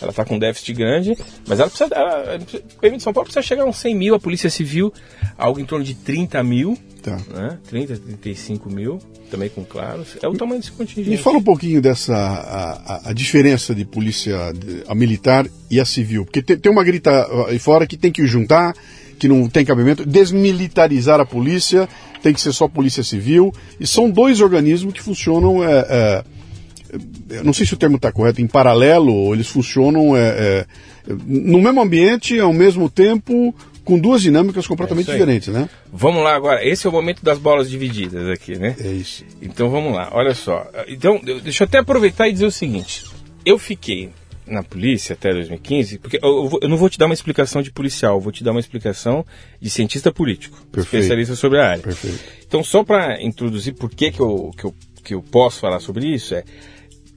[0.00, 1.94] Ela está com déficit grande, mas ela precisa.
[1.94, 2.38] Ela,
[2.82, 4.92] o de São Paulo precisa chegar a uns 100 mil, a Polícia Civil,
[5.36, 6.78] algo em torno de 30 mil.
[7.02, 7.16] Tá.
[7.32, 7.58] Né?
[7.68, 8.98] 30, 35 mil,
[9.30, 10.16] também com claros.
[10.22, 11.10] É o tamanho desse contingente.
[11.10, 14.36] Me fala um pouquinho dessa a, a, a diferença de polícia
[14.86, 16.24] a militar e a civil.
[16.24, 18.74] Porque tem, tem uma grita aí fora que tem que juntar,
[19.18, 21.88] que não tem cabimento, desmilitarizar a polícia,
[22.22, 23.52] tem que ser só polícia civil.
[23.78, 25.64] E são dois organismos que funcionam.
[25.64, 26.24] É, é,
[27.30, 30.66] eu não sei se o termo está correto, em paralelo, ou eles funcionam é, é,
[31.26, 33.54] no mesmo ambiente, ao mesmo tempo,
[33.84, 35.68] com duas dinâmicas completamente é diferentes, né?
[35.92, 38.76] Vamos lá agora, esse é o momento das bolas divididas aqui, né?
[38.80, 39.24] É isso.
[39.40, 40.66] Então vamos lá, olha só.
[40.88, 43.04] Então, deixa eu até aproveitar e dizer o seguinte:
[43.44, 44.10] eu fiquei
[44.46, 48.16] na polícia até 2015, porque eu, eu, não vou te dar uma explicação de policial,
[48.16, 49.24] eu vou te dar uma explicação
[49.60, 50.96] de cientista político, Perfeito.
[50.96, 51.82] especialista sobre a área.
[51.82, 52.18] Perfeito.
[52.46, 54.74] Então, só para introduzir por que, que, eu, que, eu,
[55.04, 56.44] que eu posso falar sobre isso, é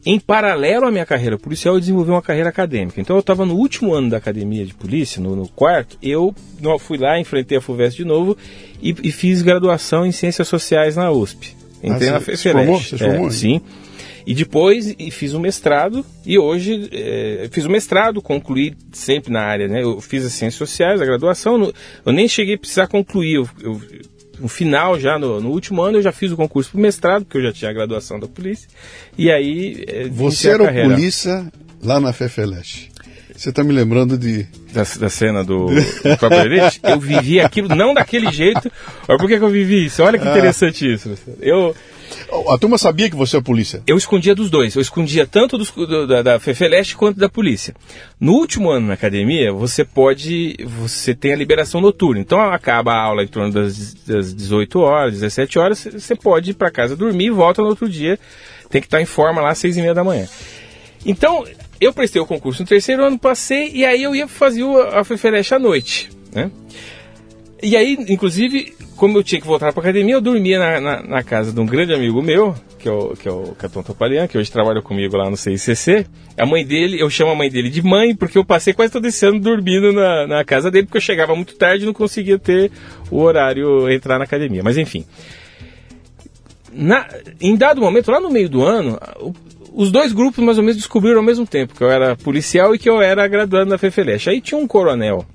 [0.06, 3.00] em paralelo à minha carreira policial, eu desenvolvi uma carreira acadêmica.
[3.00, 5.98] Então, eu estava no último ano da academia de polícia, no, no quarto.
[6.02, 6.36] Eu
[6.80, 8.38] fui lá, enfrentei a FUVEST de novo
[8.82, 11.56] e, e, fiz graduação em Ciências Sociais na USP.
[11.82, 13.02] Entrei ah, na FEFELESH.
[13.02, 13.62] É, sim.
[14.26, 19.32] E depois e fiz um mestrado e hoje é, fiz o um mestrado, concluí sempre
[19.32, 19.84] na área, né?
[19.84, 21.74] Eu fiz as ciências sociais, a graduação,
[22.06, 23.82] eu nem cheguei a precisar concluir, eu, eu
[24.40, 27.38] no final, já no, no, último ano, eu já fiz o concurso para mestrado, porque
[27.38, 28.68] eu já tinha a graduação da polícia.
[29.18, 29.84] E aí.
[29.88, 32.94] É, Você era o polícia lá na FEFELESH.
[33.36, 34.46] Você está me lembrando de.
[34.74, 35.74] Da, da cena do, do
[36.84, 38.72] Eu vivi aquilo, não daquele jeito.
[39.08, 40.02] Mas por que, que eu vivi isso?
[40.02, 40.32] Olha que ah.
[40.32, 40.94] interessante ah.
[40.94, 41.14] isso.
[41.40, 41.76] Eu,
[42.50, 43.82] a turma sabia que você é polícia?
[43.86, 44.76] Eu escondia dos dois.
[44.76, 47.76] Eu escondia tanto dos, do, da, da FEFELEST quanto da polícia.
[48.20, 50.56] No último ano na academia, você pode.
[50.80, 52.20] Você tem a liberação noturna.
[52.20, 55.88] Então acaba a aula em torno das, das 18 horas, 17 horas.
[55.94, 58.20] Você pode ir para casa dormir e volta no outro dia.
[58.70, 60.28] Tem que estar em forma lá às 6 e meia da manhã.
[61.06, 61.46] Então,
[61.80, 65.54] eu prestei o concurso no terceiro ano, passei, e aí eu ia fazer a FEFELEST
[65.54, 66.10] à noite.
[66.34, 66.50] Né?
[67.64, 71.24] E aí, inclusive, como eu tinha que voltar para academia, eu dormia na, na, na,
[71.24, 74.38] casa de um grande amigo meu, que é o, que é o Caton Topalian, que
[74.38, 76.06] hoje trabalha comigo lá no CICC.
[76.38, 79.06] A mãe dele, eu chamo a mãe dele de mãe, porque eu passei quase todo
[79.08, 82.38] esse ano dormindo na, na casa dele, porque eu chegava muito tarde e não conseguia
[82.38, 82.70] ter
[83.10, 84.62] o horário entrar na academia.
[84.62, 85.06] Mas enfim.
[86.74, 87.08] na,
[87.40, 89.00] em dado momento, lá no meio do ano,
[89.74, 92.78] os dois grupos mais ou menos descobriram ao mesmo tempo, que eu era policial e
[92.78, 94.28] que eu era graduado na FEFELESH.
[94.28, 95.26] Aí tinha um coronel,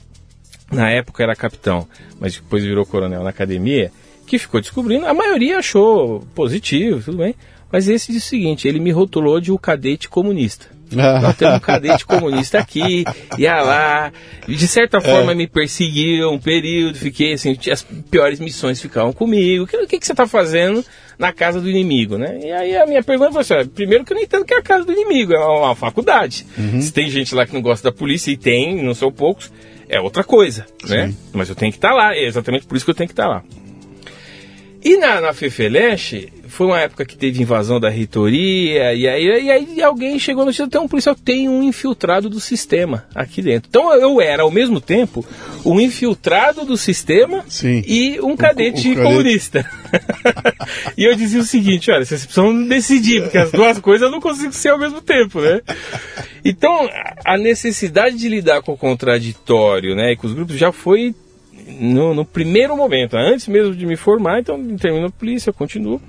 [0.71, 1.87] na época era capitão,
[2.21, 3.91] mas depois virou coronel na academia,
[4.27, 5.07] que ficou descobrindo.
[5.07, 7.35] A maioria achou positivo, tudo bem.
[7.71, 10.67] Mas esse disse o seguinte: ele me rotulou de o cadete comunista.
[10.91, 13.05] Nós temos um cadete comunista aqui,
[13.37, 14.11] ia lá,
[14.47, 15.35] de certa forma é.
[15.35, 19.65] me perseguiu um período, fiquei assim, as piores missões ficavam comigo.
[19.65, 20.83] O que, que, que você está fazendo
[21.19, 22.39] na casa do inimigo, né?
[22.43, 24.63] E aí a minha pergunta foi assim, primeiro que eu não entendo que é a
[24.63, 26.47] casa do inimigo, é uma, uma faculdade.
[26.57, 26.81] Uhum.
[26.81, 29.53] Se tem gente lá que não gosta da polícia, e tem, não são poucos,
[29.89, 31.15] é outra coisa, né?
[31.33, 33.13] Mas eu tenho que estar tá lá, é exatamente por isso que eu tenho que
[33.13, 33.45] estar tá lá.
[34.83, 39.51] E na, na Fefeleche, foi uma época que teve invasão da reitoria, e aí, e
[39.51, 43.69] aí alguém chegou no tem um policial, tem um infiltrado do sistema aqui dentro.
[43.69, 45.25] Então eu era, ao mesmo tempo,
[45.65, 47.83] um infiltrado do sistema Sim.
[47.87, 49.69] e um cadete, o, o comunista.
[50.97, 54.21] e eu dizia o seguinte, olha, vocês precisam decidir, porque as duas coisas eu não
[54.21, 55.61] consigo ser ao mesmo tempo, né?
[56.45, 56.89] Então,
[57.25, 61.15] a necessidade de lidar com o contraditório, né, e com os grupos já foi
[61.69, 66.01] no, no, primeiro momento, antes mesmo de me formar, então termino a polícia, eu continuo,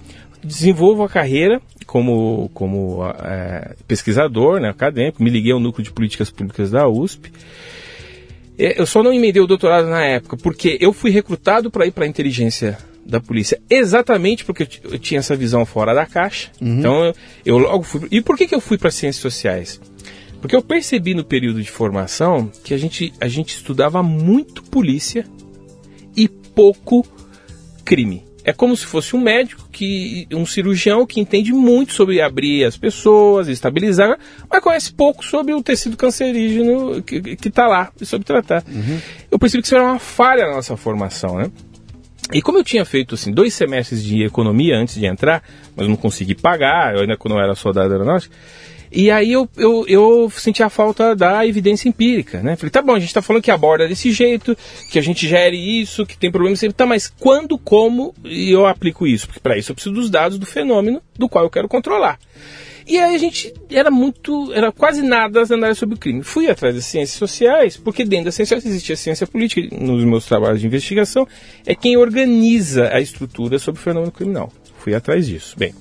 [0.43, 6.29] desenvolvo a carreira como, como é, pesquisador, né, acadêmico, me liguei ao núcleo de políticas
[6.29, 7.31] públicas da USP.
[8.57, 12.03] Eu só não emendei o doutorado na época, porque eu fui recrutado para ir para
[12.03, 16.51] a inteligência da polícia, exatamente porque eu, tinha essa visão fora da caixa.
[16.61, 16.79] Uhum.
[16.79, 17.13] Então eu,
[17.45, 18.07] eu, logo fui.
[18.11, 19.79] E por que, que eu fui para ciências sociais?
[20.41, 25.25] Porque eu percebi no período de formação que a gente, a gente estudava muito polícia
[26.59, 27.07] pouco
[27.85, 28.21] crime.
[28.43, 32.75] É como se fosse um médico, que um cirurgião que entende muito sobre abrir as
[32.75, 34.17] pessoas, estabilizar,
[34.49, 38.61] mas conhece pouco sobre o tecido cancerígeno que está lá e sobre tratar.
[38.67, 38.99] Uhum.
[39.31, 41.49] Eu percebi que isso era uma falha na nossa formação, né?
[42.33, 45.41] E como eu tinha feito assim dois semestres de economia antes de entrar,
[45.77, 48.35] mas não consegui pagar, eu ainda quando eu era soldado aeronáutico,
[48.91, 52.55] e aí eu, eu, eu senti a falta da evidência empírica, né?
[52.55, 54.57] Falei, tá bom, a gente tá falando que aborda desse jeito,
[54.89, 59.27] que a gente gere isso, que tem problemas, tá, mas quando, como eu aplico isso?
[59.27, 62.19] Porque para isso eu preciso dos dados do fenômeno do qual eu quero controlar.
[62.89, 66.23] E aí a gente era muito, era quase nada as análises sobre o crime.
[66.23, 70.25] Fui atrás das ciências sociais, porque dentro das ciências sociais a ciência política, nos meus
[70.25, 71.27] trabalhos de investigação,
[71.67, 74.51] é quem organiza a estrutura sobre o fenômeno criminal.
[74.79, 75.55] Fui atrás disso.
[75.57, 75.73] Bem,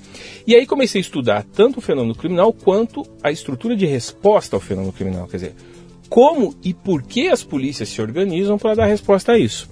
[0.47, 4.61] e aí comecei a estudar tanto o fenômeno criminal quanto a estrutura de resposta ao
[4.61, 5.27] fenômeno criminal.
[5.27, 5.55] Quer dizer,
[6.09, 9.71] como e por que as polícias se organizam para dar resposta a isso.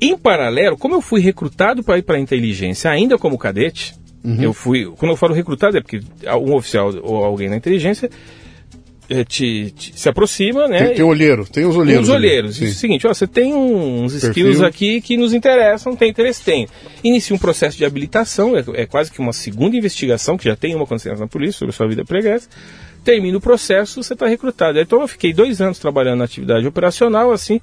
[0.00, 4.42] Em paralelo, como eu fui recrutado para ir para a inteligência ainda como cadete, uhum.
[4.42, 4.84] eu fui.
[4.96, 6.00] Quando eu falo recrutado é porque
[6.38, 8.10] um oficial ou alguém na inteligência
[9.24, 10.86] te, te, se aproxima, né?
[10.86, 12.08] Tem, tem olheiro, tem os olheiros.
[12.08, 12.56] Os olheiros.
[12.56, 14.30] Isso é o seguinte, ó, você tem uns Perfil.
[14.30, 16.42] skills aqui que nos interessam, tem interesse?
[16.42, 16.68] Tem.
[17.04, 20.74] Inicia um processo de habilitação, é, é, quase que uma segunda investigação, que já tem
[20.74, 22.48] uma consciência na polícia sobre a sua vida pregressa.
[23.04, 24.80] Termina o processo, você está recrutado.
[24.80, 27.60] Então eu fiquei dois anos trabalhando na atividade operacional, assim,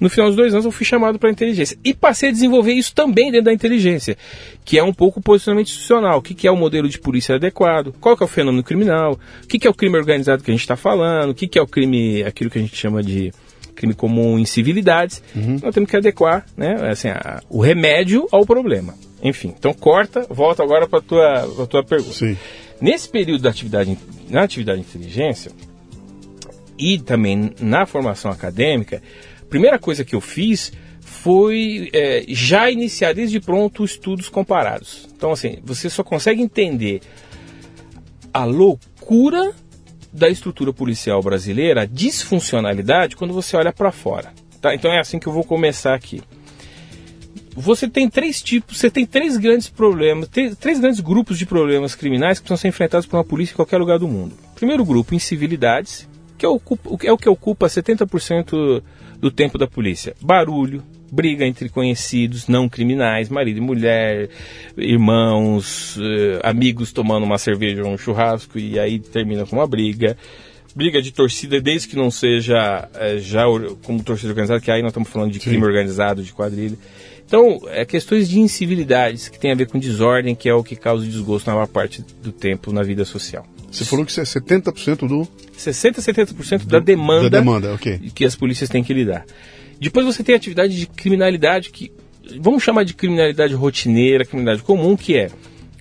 [0.00, 1.76] no final dos dois anos eu fui chamado para a inteligência.
[1.84, 4.16] E passei a desenvolver isso também dentro da inteligência,
[4.64, 6.18] que é um pouco o posicionamento institucional.
[6.18, 7.94] O que, que é o modelo de polícia adequado?
[8.00, 9.18] Qual que é o fenômeno criminal?
[9.44, 11.30] O que, que é o crime organizado que a gente está falando?
[11.30, 13.30] O que, que é o crime, aquilo que a gente chama de
[13.74, 15.22] crime comum em civilidades?
[15.36, 15.58] Uhum.
[15.62, 18.94] Nós temos que adequar né, assim, a, o remédio ao problema.
[19.22, 22.14] Enfim, então corta, volta agora para a tua, tua pergunta.
[22.14, 22.36] Sim.
[22.80, 23.98] Nesse período da atividade,
[24.30, 25.52] na atividade de inteligência
[26.78, 29.02] e também na formação acadêmica,
[29.50, 35.08] primeira coisa que eu fiz foi é, já iniciar desde pronto estudos comparados.
[35.14, 37.00] Então, assim, você só consegue entender
[38.32, 39.52] a loucura
[40.12, 44.32] da estrutura policial brasileira, a disfuncionalidade, quando você olha para fora.
[44.60, 44.74] Tá?
[44.74, 46.22] Então é assim que eu vou começar aqui.
[47.54, 51.94] Você tem três tipos, você tem três grandes problemas, três, três grandes grupos de problemas
[51.94, 54.34] criminais que precisam ser enfrentados por uma polícia em qualquer lugar do mundo.
[54.54, 56.08] Primeiro grupo, incivilidades,
[56.40, 56.58] que é o,
[57.04, 58.82] é o que ocupa 70%
[59.18, 60.14] do tempo da polícia.
[60.22, 60.82] Barulho,
[61.12, 64.30] briga entre conhecidos, não criminais, marido e mulher,
[64.74, 70.16] irmãos, eh, amigos tomando uma cerveja ou um churrasco e aí termina com uma briga.
[70.74, 73.44] Briga de torcida, desde que não seja eh, já
[73.82, 75.50] como torcida organizada, que aí nós estamos falando de Sim.
[75.50, 76.78] crime organizado, de quadrilha.
[77.26, 80.74] Então, é questões de incivilidades que tem a ver com desordem, que é o que
[80.74, 83.44] causa desgosto na maior parte do tempo na vida social.
[83.70, 85.28] Você falou que isso é 70% do.
[85.56, 87.98] 60% 70% da demanda, da demanda okay.
[88.14, 89.24] que as polícias têm que lidar.
[89.78, 91.92] Depois você tem a atividade de criminalidade que.
[92.40, 95.30] Vamos chamar de criminalidade rotineira, criminalidade comum, que é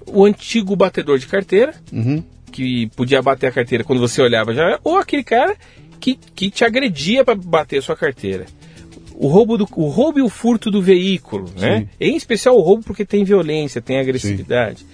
[0.05, 2.23] o antigo batedor de carteira, uhum.
[2.51, 5.55] que podia bater a carteira quando você olhava já, ou aquele cara
[5.99, 8.45] que, que te agredia para bater a sua carteira
[9.19, 11.89] o roubo, do, o roubo e o furto do veículo, né?
[11.99, 14.79] Em especial o roubo porque tem violência, tem agressividade.
[14.79, 14.85] Sim.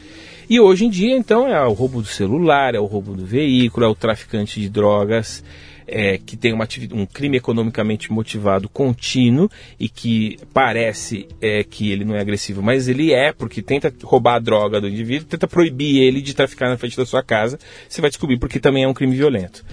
[0.50, 3.86] E hoje em dia, então, é o roubo do celular, é o roubo do veículo,
[3.86, 5.43] é o traficante de drogas,
[5.88, 12.04] é, que tem uma, um crime economicamente motivado contínuo e que parece é, que ele
[12.04, 16.02] não é agressivo, mas ele é, porque tenta roubar a droga do indivíduo, tenta proibir
[16.02, 18.93] ele de traficar na frente da sua casa, você vai descobrir porque também é um
[18.93, 19.64] crime violento.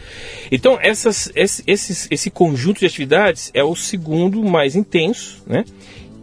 [0.51, 5.64] Então, essas, esse, esse, esse conjunto de atividades é o segundo mais intenso, né?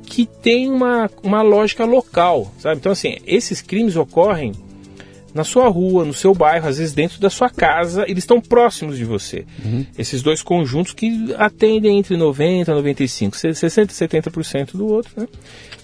[0.09, 2.77] Que tem uma, uma lógica local, sabe?
[2.77, 4.53] Então, assim, esses crimes ocorrem
[5.33, 8.97] na sua rua, no seu bairro, às vezes dentro da sua casa, eles estão próximos
[8.97, 9.45] de você.
[9.63, 9.85] Uhum.
[9.95, 15.27] Esses dois conjuntos que atendem entre 90% e 95%, 60% e 70% do outro, né?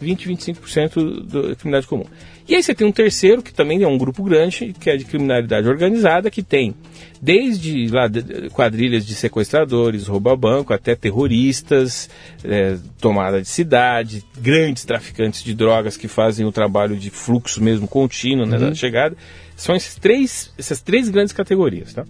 [0.02, 2.06] 20% e 25% da criminalidade comum.
[2.48, 5.06] E aí você tem um terceiro, que também é um grupo grande, que é de
[5.06, 6.76] criminalidade organizada, que tem
[7.22, 8.08] desde lá,
[8.54, 12.08] quadrilhas de sequestradores, rouba-banco, até terroristas,
[12.44, 17.88] é, tomada de cidade, grandes traficantes de drogas que fazem o trabalho de fluxo mesmo
[17.88, 18.70] contínuo né, uhum.
[18.70, 19.18] da chegada.
[19.56, 21.94] São esses três, essas três grandes categorias.
[21.94, 22.06] Tá?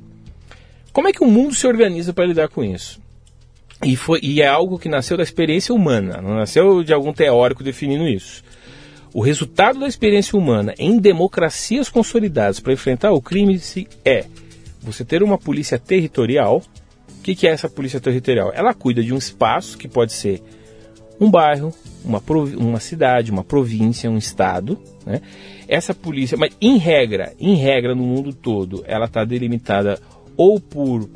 [0.92, 3.00] Como é que o mundo se organiza para lidar com isso?
[3.86, 7.64] E, foi, e é algo que nasceu da experiência humana, não nasceu de algum teórico
[7.64, 8.44] definindo isso.
[9.14, 13.62] O resultado da experiência humana em democracias consolidadas para enfrentar o crime
[14.04, 14.26] é
[14.82, 16.64] você ter uma polícia territorial.
[17.20, 18.52] O que, que é essa polícia territorial?
[18.56, 20.42] Ela cuida de um espaço que pode ser
[21.20, 21.72] um bairro,
[22.04, 22.22] uma,
[22.58, 24.80] uma cidade, uma província, um estado.
[25.06, 25.22] Né?
[25.68, 30.00] Essa polícia, mas em regra, em regra no mundo todo, ela está delimitada
[30.36, 31.08] ou por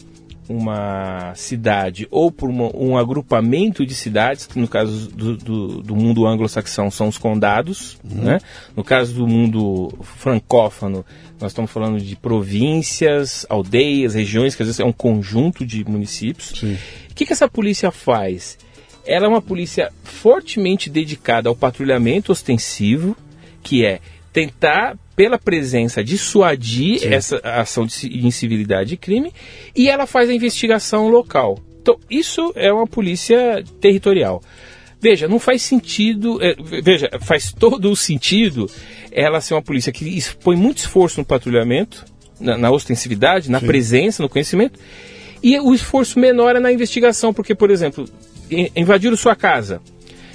[0.50, 5.96] uma cidade ou por uma, um agrupamento de cidades, que no caso do, do, do
[5.96, 8.24] mundo anglo-saxão são os condados, uhum.
[8.24, 8.40] né?
[8.76, 11.06] no caso do mundo francófono,
[11.40, 16.64] nós estamos falando de províncias, aldeias, regiões, que às vezes é um conjunto de municípios.
[16.64, 18.58] O que, que essa polícia faz?
[19.06, 23.16] Ela é uma polícia fortemente dedicada ao patrulhamento ostensivo,
[23.62, 24.00] que é
[24.32, 27.14] tentar pela presença dissuadir Sim.
[27.14, 29.34] essa ação de incivilidade e crime
[29.76, 31.60] e ela faz a investigação local.
[31.82, 34.42] Então, isso é uma polícia territorial.
[35.02, 38.70] Veja, não faz sentido, é, veja, faz todo o sentido
[39.12, 42.06] ela ser uma polícia que põe muito esforço no patrulhamento,
[42.40, 43.66] na, na ostensividade, na Sim.
[43.66, 44.80] presença, no conhecimento,
[45.42, 48.06] e o esforço menor é na investigação, porque, por exemplo,
[48.76, 49.82] invadiram sua casa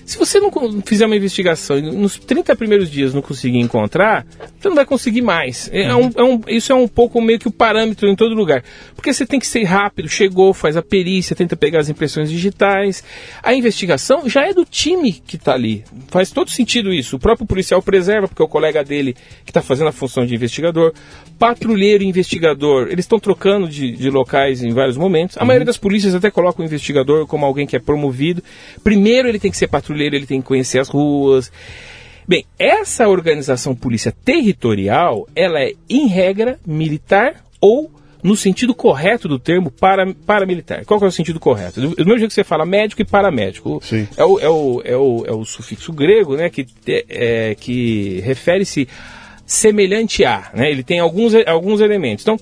[0.04, 0.50] se você não
[0.84, 4.26] fizer uma investigação e nos 30 primeiros dias não conseguir encontrar,
[4.58, 5.70] você não vai conseguir mais.
[5.72, 8.62] É um, é um, isso é um pouco meio que o parâmetro em todo lugar.
[8.94, 13.02] Porque você tem que ser rápido, chegou, faz a perícia, tenta pegar as impressões digitais.
[13.42, 15.84] A investigação já é do time que está ali.
[16.08, 17.16] Faz todo sentido isso.
[17.16, 20.34] O próprio policial preserva, porque é o colega dele que está fazendo a função de
[20.34, 20.92] investigador.
[21.38, 25.36] Patrulheiro e investigador, eles estão trocando de, de, locais em vários momentos.
[25.36, 25.46] A uhum.
[25.46, 28.42] maioria das polícias até coloca o investigador como alguém que é promovido.
[28.82, 31.50] Primeiro ele tem que ser patrulheiro patrulheiro, ele tem que conhecer as ruas.
[32.26, 37.90] Bem, essa organização polícia territorial, ela é, em regra, militar ou
[38.22, 40.84] no sentido correto do termo para, paramilitar.
[40.86, 41.80] Qual é o sentido correto?
[41.80, 43.80] Do mesmo jeito que você fala médico e paramédico.
[43.82, 44.08] Sim.
[44.16, 48.88] É, o, é, o, é, o, é o sufixo grego né, que, é, que refere-se
[49.44, 50.50] semelhante a.
[50.54, 50.70] Né?
[50.70, 52.24] Ele tem alguns, alguns elementos.
[52.24, 52.38] Então,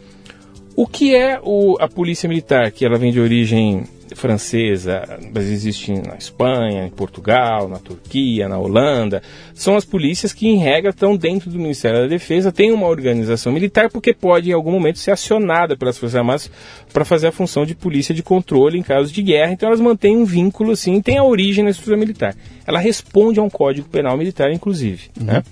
[0.76, 5.92] o que é o, a polícia militar, que ela vem de origem francesa, mas existe
[5.92, 9.22] na Espanha, em Portugal, na Turquia, na Holanda,
[9.54, 13.52] são as polícias que, em regra, estão dentro do Ministério da Defesa, tem uma organização
[13.52, 16.50] militar, porque pode, em algum momento, ser acionada pelas Forças Armadas
[16.92, 20.16] para fazer a função de polícia de controle em caso de guerra, então elas mantêm
[20.16, 22.36] um vínculo, assim, tem a origem na estrutura militar.
[22.66, 25.26] Ela responde a um código penal militar, inclusive, uhum.
[25.26, 25.42] né?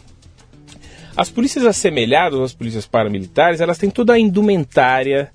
[1.17, 5.31] As polícias assemelhadas às polícias paramilitares, elas têm toda a indumentária,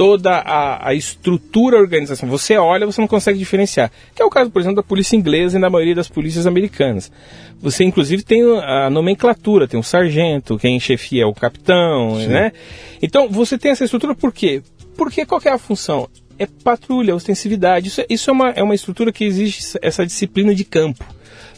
[0.00, 2.38] toda a, a estrutura organizacional.
[2.38, 3.90] Você olha, você não consegue diferenciar.
[4.14, 7.12] Que é o caso, por exemplo, da polícia inglesa e da maioria das polícias americanas.
[7.60, 12.28] Você, inclusive, tem a nomenclatura, tem o sargento, quem chefia é o capitão, Sim.
[12.28, 12.52] né?
[13.02, 14.62] Então, você tem essa estrutura por quê?
[14.96, 16.08] Porque qual é a função?
[16.38, 17.88] É patrulha, ostensividade.
[17.88, 21.04] Isso, é, isso é, uma, é uma estrutura que exige essa disciplina de campo.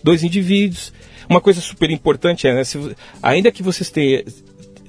[0.02, 0.92] Dois indivíduos.
[1.28, 2.78] Uma coisa super importante é, né, se,
[3.22, 4.22] ainda que vocês tenham,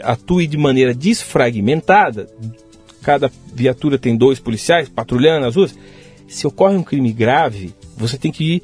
[0.01, 2.27] atue de maneira desfragmentada,
[3.01, 5.75] cada viatura tem dois policiais patrulhando as ruas.
[6.27, 8.63] Se ocorre um crime grave, você tem que ir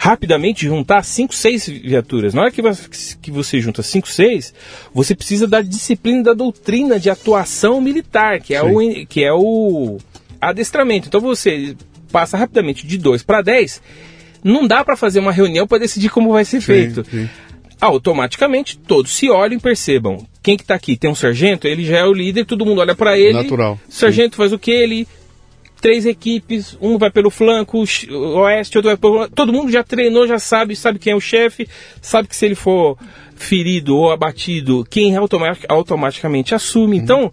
[0.00, 2.32] rapidamente juntar cinco, seis viaturas.
[2.32, 2.88] Na hora que você,
[3.20, 4.54] que você junta cinco, seis,
[4.94, 9.98] você precisa da disciplina da doutrina de atuação militar, que é, o, que é o
[10.40, 11.08] adestramento.
[11.08, 11.76] Então você
[12.10, 13.82] passa rapidamente de 2 para 10,
[14.42, 17.04] não dá para fazer uma reunião para decidir como vai ser sim, feito.
[17.10, 17.28] Sim.
[17.80, 20.96] Automaticamente todos se olhem e percebam quem que tá aqui?
[20.96, 23.34] Tem um sargento, ele já é o líder, todo mundo olha para ele.
[23.34, 23.78] Natural.
[23.88, 24.38] Sargento sim.
[24.38, 24.70] faz o que?
[24.70, 25.06] Ele
[25.80, 29.28] três equipes, um vai pelo flanco, oeste, outro vai pelo...
[29.30, 31.66] Todo mundo já treinou, já sabe, sabe quem é o chefe,
[32.02, 32.98] sabe que se ele for
[33.34, 36.98] ferido ou abatido, quem automatic, automaticamente assume.
[36.98, 37.02] Uhum.
[37.02, 37.32] Então,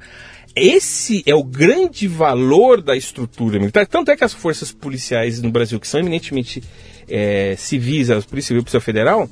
[0.56, 3.86] esse é o grande valor da estrutura militar.
[3.86, 6.64] Tanto é que as forças policiais no Brasil, que são eminentemente
[7.08, 9.30] é, civis, a Polícia Civil e a Polícia Federal,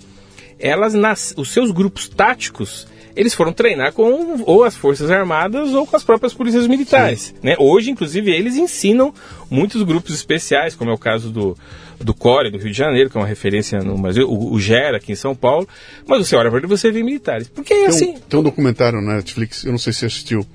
[0.60, 5.88] elas, nas, os seus grupos táticos, eles foram treinar com ou as Forças Armadas ou
[5.88, 7.34] com as próprias polícias militares.
[7.42, 7.56] Né?
[7.58, 9.14] Hoje, inclusive, eles ensinam
[9.50, 11.58] muitos grupos especiais, como é o caso do,
[12.00, 14.98] do CORE, do Rio de Janeiro, que é uma referência no Brasil, o, o GERA
[14.98, 15.68] aqui em São Paulo,
[16.06, 17.48] mas você olha para ele você vê militares.
[17.48, 18.10] Porque é tem assim.
[18.12, 20.46] Um, tem um documentário na Netflix, eu não sei se você assistiu,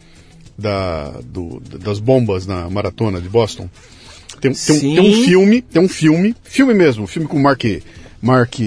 [0.60, 3.68] da, do, das bombas na maratona de Boston.
[4.40, 7.62] Tem, tem, um, tem, um, filme, tem um filme, filme mesmo, filme com Mark.
[8.22, 8.58] Mark.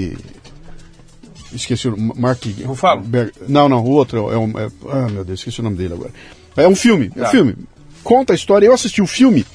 [1.54, 2.44] Esqueci o Mark.
[2.64, 3.04] Rufalo?
[3.48, 4.60] Não, não, o outro é, um.
[4.60, 6.12] É, ah, meu Deus, esqueci o nome dele agora.
[6.56, 7.16] É um filme, tá.
[7.16, 7.32] é um tá.
[7.32, 7.56] filme.
[8.04, 8.66] Conta a história.
[8.66, 9.46] Eu assisti o filme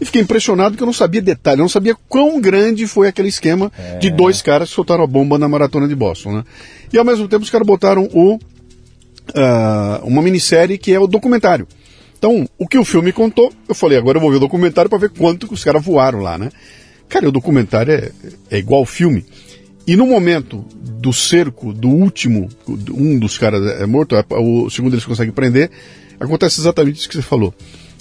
[0.00, 3.28] e fiquei impressionado que eu não sabia detalhe, eu não sabia quão grande foi aquele
[3.28, 3.98] esquema é.
[3.98, 6.44] de dois caras que soltaram a bomba na maratona de Boston, né?
[6.92, 8.40] E ao mesmo tempo os caras botaram o uh,
[10.04, 11.66] uma minissérie que é o documentário.
[12.18, 14.98] Então, o que o filme contou, eu falei, agora eu vou ver o documentário para
[14.98, 16.50] ver quanto que os caras voaram lá, né?
[17.08, 18.10] Cara, o documentário é,
[18.50, 19.24] é igual ao filme.
[19.86, 22.48] E no momento do cerco do último,
[22.92, 25.70] um dos caras é morto, o segundo eles conseguem prender,
[26.18, 27.54] acontece exatamente isso que você falou.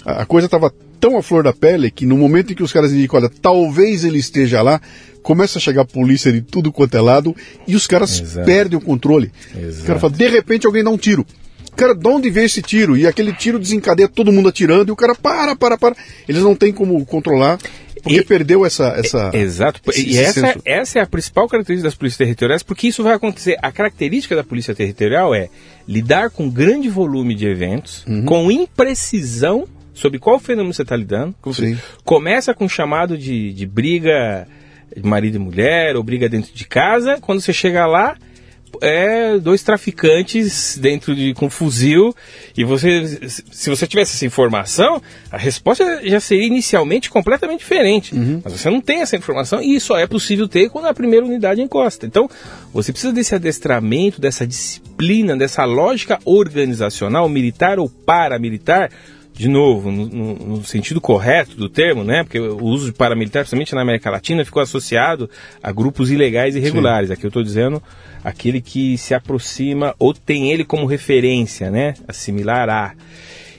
[0.04, 2.92] A coisa estava tão à flor da pele que no momento em que os caras
[2.92, 4.82] indicam, olha, talvez ele esteja lá,
[5.22, 7.36] começa a chegar a polícia de tudo quanto é lado
[7.68, 8.46] e os caras Exato.
[8.46, 9.32] perdem o controle.
[9.56, 9.84] Exato.
[9.84, 11.26] O cara fala, de repente alguém dá um tiro.
[11.78, 12.98] Cara, de onde veio esse tiro?
[12.98, 15.96] E aquele tiro desencadeia todo mundo atirando e o cara para, para, para.
[16.28, 17.60] Eles não têm como controlar.
[18.02, 18.96] Porque e, perdeu essa.
[18.98, 19.80] essa exato.
[19.90, 23.58] Esse, e essa, essa é a principal característica das polícias territoriais, porque isso vai acontecer.
[23.62, 25.50] A característica da polícia territorial é
[25.88, 28.26] lidar com grande volume de eventos, uhum.
[28.26, 31.36] com imprecisão sobre qual fenômeno você está lidando.
[32.04, 34.48] Começa com um chamado de, de briga
[34.96, 37.18] de marido e mulher, ou briga dentro de casa.
[37.20, 38.16] Quando você chega lá,
[38.82, 42.16] é dois traficantes dentro de com fuzil
[42.56, 45.02] e você se você tivesse essa informação
[45.32, 48.42] a resposta já seria inicialmente completamente diferente uhum.
[48.44, 51.62] mas você não tem essa informação e só é possível ter quando a primeira unidade
[51.62, 52.30] encosta então
[52.74, 58.90] você precisa desse adestramento dessa disciplina dessa lógica organizacional militar ou paramilitar
[59.38, 62.24] de novo, no, no, sentido correto do termo, né?
[62.24, 65.30] Porque o uso de paramilitar, principalmente na América Latina, ficou associado
[65.62, 67.10] a grupos ilegais e irregulares.
[67.10, 67.14] Sim.
[67.14, 67.82] Aqui eu estou dizendo
[68.24, 71.94] aquele que se aproxima ou tem ele como referência, né?
[72.08, 72.94] Assimilar a.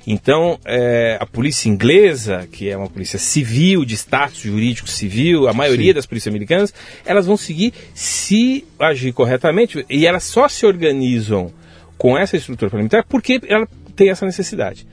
[0.05, 5.53] Então, é, a polícia inglesa, que é uma polícia civil, de status jurídico civil, a
[5.53, 5.95] maioria Sim.
[5.95, 6.75] das polícias americanas,
[7.05, 11.53] elas vão seguir se agir corretamente e elas só se organizam
[11.97, 14.87] com essa estrutura parlamentar porque ela tem essa necessidade.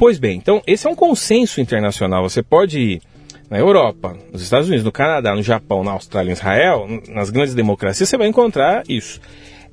[0.00, 2.22] Pois bem, então esse é um consenso internacional.
[2.22, 3.02] Você pode ir
[3.50, 7.54] na Europa, nos Estados Unidos, no Canadá, no Japão, na Austrália, em Israel, nas grandes
[7.54, 9.20] democracias, você vai encontrar isso.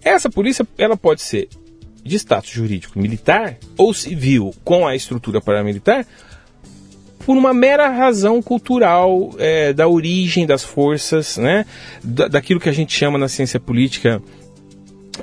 [0.03, 1.47] Essa polícia, ela pode ser
[2.03, 6.05] de status jurídico militar ou civil com a estrutura paramilitar
[7.25, 11.65] por uma mera razão cultural é, da origem das forças, né,
[12.03, 14.21] da, daquilo que a gente chama na ciência política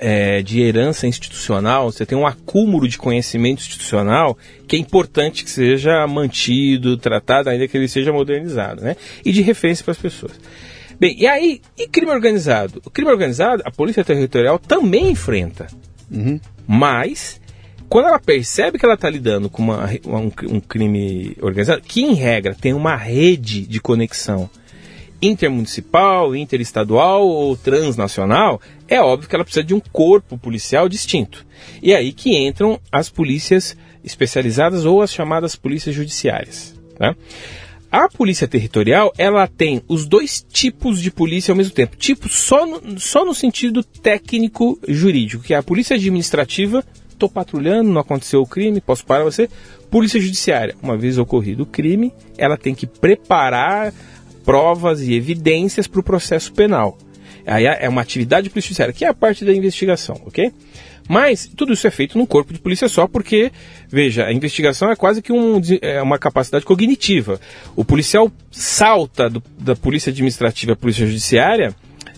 [0.00, 4.36] é, de herança institucional, você tem um acúmulo de conhecimento institucional
[4.66, 8.96] que é importante que seja mantido, tratado, ainda que ele seja modernizado, né?
[9.24, 10.32] E de referência para as pessoas.
[10.98, 12.80] Bem, e aí, e crime organizado?
[12.84, 15.66] O crime organizado, a Polícia Territorial também enfrenta.
[16.10, 16.40] Uhum.
[16.66, 17.40] Mas,
[17.88, 22.14] quando ela percebe que ela está lidando com uma, um, um crime organizado, que em
[22.14, 24.48] regra tem uma rede de conexão
[25.20, 31.46] intermunicipal, interestadual ou transnacional, é óbvio que ela precisa de um corpo policial distinto.
[31.82, 36.74] E é aí que entram as polícias especializadas ou as chamadas polícias judiciárias.
[36.96, 37.16] Tá?
[37.90, 41.96] A polícia territorial, ela tem os dois tipos de polícia ao mesmo tempo.
[41.96, 47.90] Tipo só no, só no sentido técnico jurídico, que é a polícia administrativa, estou patrulhando,
[47.90, 49.48] não aconteceu o crime, posso parar você.
[49.90, 53.94] Polícia judiciária, uma vez ocorrido o crime, ela tem que preparar
[54.44, 56.98] provas e evidências para o processo penal.
[57.46, 60.52] Aí é uma atividade policial, que é a parte da investigação, ok?
[61.08, 63.52] Mas tudo isso é feito num corpo de polícia só, porque,
[63.88, 67.38] veja, a investigação é quase que um, é uma capacidade cognitiva.
[67.76, 71.74] O policial salta do, da polícia administrativa à polícia judiciária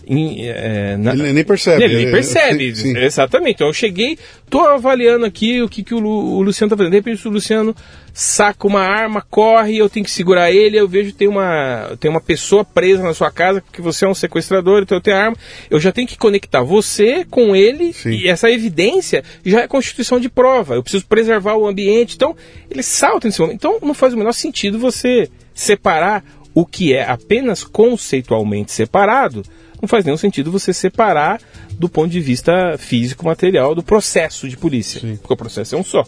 [0.09, 1.11] Em, é, na...
[1.11, 1.83] Ele nem percebe.
[1.83, 2.97] Ele nem percebe, sim, sim.
[2.97, 3.55] exatamente.
[3.55, 4.17] Então eu cheguei,
[4.49, 6.91] tô avaliando aqui o que, que o, o Luciano tá fazendo.
[6.91, 7.75] De repente o Luciano
[8.13, 12.21] saca uma arma, corre, eu tenho que segurar ele, eu vejo tem uma, tem uma
[12.21, 15.37] pessoa presa na sua casa, porque você é um sequestrador, então eu tenho arma.
[15.69, 18.11] Eu já tenho que conectar você com ele, sim.
[18.11, 20.75] e essa evidência já é constituição de prova.
[20.75, 22.15] Eu preciso preservar o ambiente.
[22.15, 22.33] Então,
[22.71, 23.57] ele salta nesse momento.
[23.57, 29.43] Então não faz o menor sentido você separar o que é apenas conceitualmente separado
[29.81, 31.39] não faz nenhum sentido você separar
[31.71, 34.99] do ponto de vista físico, material, do processo de polícia.
[34.99, 35.17] Sim.
[35.17, 36.03] Porque o processo é um só.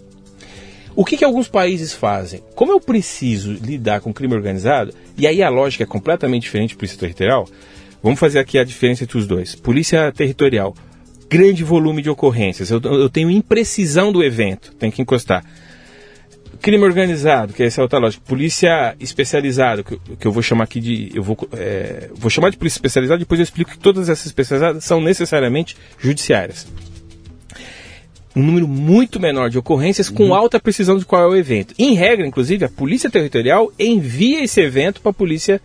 [0.96, 2.42] O que, que alguns países fazem?
[2.56, 6.76] Como eu preciso lidar com crime organizado, e aí a lógica é completamente diferente de
[6.76, 7.48] polícia territorial,
[8.02, 9.56] vamos fazer aqui a diferença entre os dois.
[9.56, 10.76] Polícia territorial,
[11.30, 15.46] grande volume de ocorrências, eu, eu tenho imprecisão do evento, tem que encostar
[16.62, 20.80] crime organizado, que essa é outra lógica, polícia especializada, que, que eu vou chamar aqui
[20.80, 21.12] de.
[21.14, 24.84] Eu vou, é, vou chamar de polícia especializada, depois eu explico que todas essas especializadas
[24.84, 26.68] são necessariamente judiciárias.
[28.36, 30.36] Um número muito menor de ocorrências com uhum.
[30.36, 31.74] alta precisão de qual é o evento.
[31.80, 35.60] Em regra, inclusive, a Polícia Territorial envia esse evento para a Polícia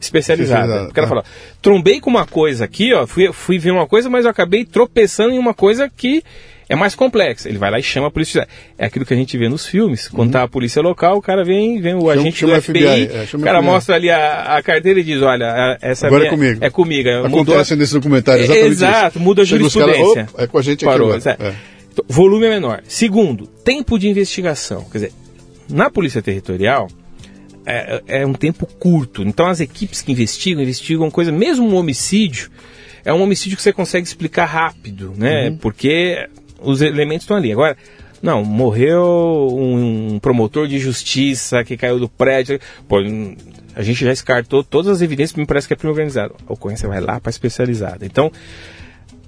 [0.00, 0.86] especializada.
[0.86, 1.08] Porque ela é.
[1.08, 1.24] fala,
[1.60, 5.32] trombei com uma coisa aqui, ó, fui, fui ver uma coisa, mas eu acabei tropeçando
[5.32, 6.22] em uma coisa que
[6.68, 7.48] é mais complexa.
[7.48, 8.46] Ele vai lá e chama a polícia.
[8.76, 10.08] É aquilo que a gente vê nos filmes.
[10.08, 10.32] Quando uhum.
[10.32, 12.86] tá a polícia local, o cara vem, vem o chama, agente chama do FBI, FBI
[12.86, 16.64] é, o cara mostra ali a, a, carteira e diz, olha, essa Agora é comigo.
[16.64, 17.08] É comigo.
[17.08, 17.76] É, Acontece mudou...
[17.76, 19.24] nesse documentário, exatamente Exato, isso.
[19.24, 20.28] muda a jurisprudência.
[20.32, 21.18] Cara, é com a gente aqui Parou, é.
[21.92, 22.82] então, volume é menor.
[22.88, 24.84] Segundo, tempo de investigação.
[24.90, 25.12] Quer dizer,
[25.68, 26.88] na polícia territorial,
[27.64, 29.22] é, é, um tempo curto.
[29.22, 32.50] Então as equipes que investigam, investigam coisa, mesmo um homicídio,
[33.04, 35.48] é um homicídio que você consegue explicar rápido, né?
[35.48, 35.56] Uhum.
[35.58, 36.28] Porque
[36.60, 37.52] os elementos estão ali.
[37.52, 37.76] Agora,
[38.22, 42.58] não, morreu um, promotor de justiça que caiu do prédio.
[42.88, 42.98] Pô,
[43.74, 46.34] a gente já descartou todas as evidências, me parece que é crime organizado.
[46.46, 48.06] A ocorrência vai lá para especializada.
[48.06, 48.30] Então,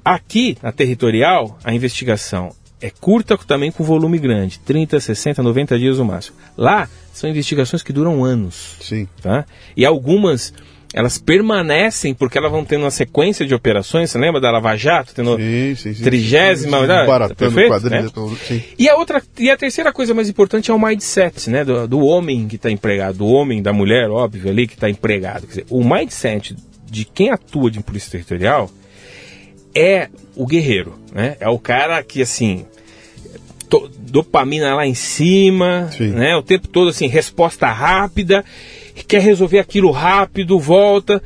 [0.05, 5.99] aqui na territorial, a investigação é curta também com volume grande, 30, 60, 90 dias
[5.99, 6.37] no máximo.
[6.57, 8.76] Lá são investigações que duram anos.
[8.81, 9.09] Sim.
[9.20, 9.45] Tá?
[9.76, 10.53] E algumas
[10.93, 14.11] elas permanecem porque elas vão tendo uma sequência de operações.
[14.11, 15.14] Você lembra da Lava Jato?
[15.14, 16.78] Tendo sim, sim, sim, trigésima.
[16.78, 16.89] Sim, sim,
[17.34, 18.07] perfeito, né?
[18.78, 21.64] E a outra e a terceira coisa mais importante é o mindset, né?
[21.64, 25.43] Do, do homem que está empregado, do homem, da mulher, óbvio, ali que está empregado.
[25.43, 26.57] Quer dizer, o mindset
[26.91, 28.70] de quem atua de polícia territorial
[29.74, 31.36] é o guerreiro, né?
[31.39, 32.64] É o cara que assim
[33.99, 36.34] dopamina lá em cima, né?
[36.34, 38.43] O tempo todo assim, resposta rápida
[39.05, 41.22] quer resolver aquilo rápido, volta.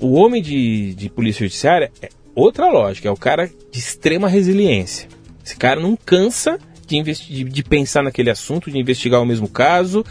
[0.00, 5.08] O homem de, de polícia judiciária é outra lógica, é o cara de extrema resiliência.
[5.44, 10.04] Esse cara não cansa de, de, de, pensar naquele assunto, de investigar o mesmo caso.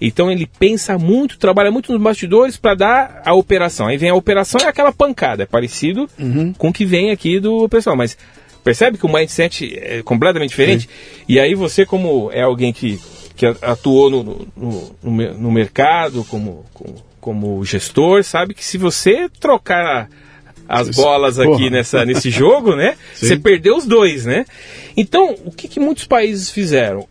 [0.00, 3.88] Então ele pensa muito, trabalha muito nos bastidores para dar a operação.
[3.88, 5.42] Aí vem a operação e é aquela pancada.
[5.42, 6.52] É parecido uhum.
[6.52, 7.96] com o que vem aqui do pessoal.
[7.96, 8.16] Mas
[8.62, 10.82] percebe que o mindset é completamente diferente?
[10.82, 11.24] Sim.
[11.28, 13.00] E aí você, como é alguém que
[13.40, 14.22] que atuou no,
[14.54, 20.10] no, no, no mercado como, como, como, gestor, sabe que se você trocar
[20.68, 22.98] as bolas aqui nessa, nesse jogo, né?
[23.14, 23.28] Sim.
[23.28, 24.44] Você perdeu os dois, né?
[24.94, 27.08] Então, o que, que muitos países fizeram?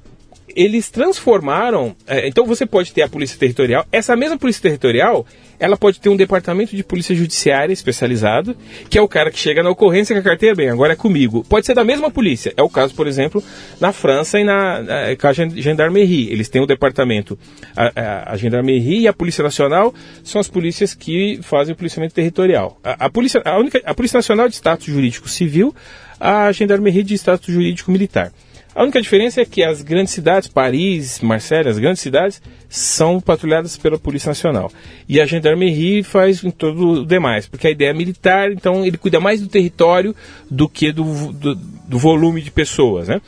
[0.55, 1.95] Eles transformaram.
[2.05, 3.84] É, então você pode ter a polícia territorial.
[3.91, 5.25] Essa mesma polícia territorial
[5.60, 8.55] ela pode ter um departamento de polícia judiciária especializado,
[8.89, 11.43] que é o cara que chega na ocorrência com a carteira bem, agora é comigo.
[11.43, 12.53] Pode ser da mesma polícia.
[12.55, 13.43] É o caso, por exemplo,
[13.80, 16.32] na França e na, na com a Gendarmerie.
[16.32, 17.38] Eles têm o um departamento,
[17.76, 19.93] a, a, a, Gendarmerie e a Polícia Nacional
[20.24, 22.80] são as polícias que fazem o policiamento territorial.
[22.84, 25.76] A, a, polícia, a, única, a Polícia Nacional de status jurídico civil,
[26.20, 28.32] a Gendarmerie de status jurídico militar.
[28.80, 33.75] A única diferença é que as grandes cidades, Paris, Marselha, as grandes cidades, são patrulhadas
[33.75, 34.71] pela Polícia Nacional.
[35.05, 38.97] E a Gendarmerie faz em todo o demais, porque a ideia é militar, então ele
[38.97, 40.15] cuida mais do território
[40.49, 41.03] do que do,
[41.34, 43.19] do, do volume de pessoas, né?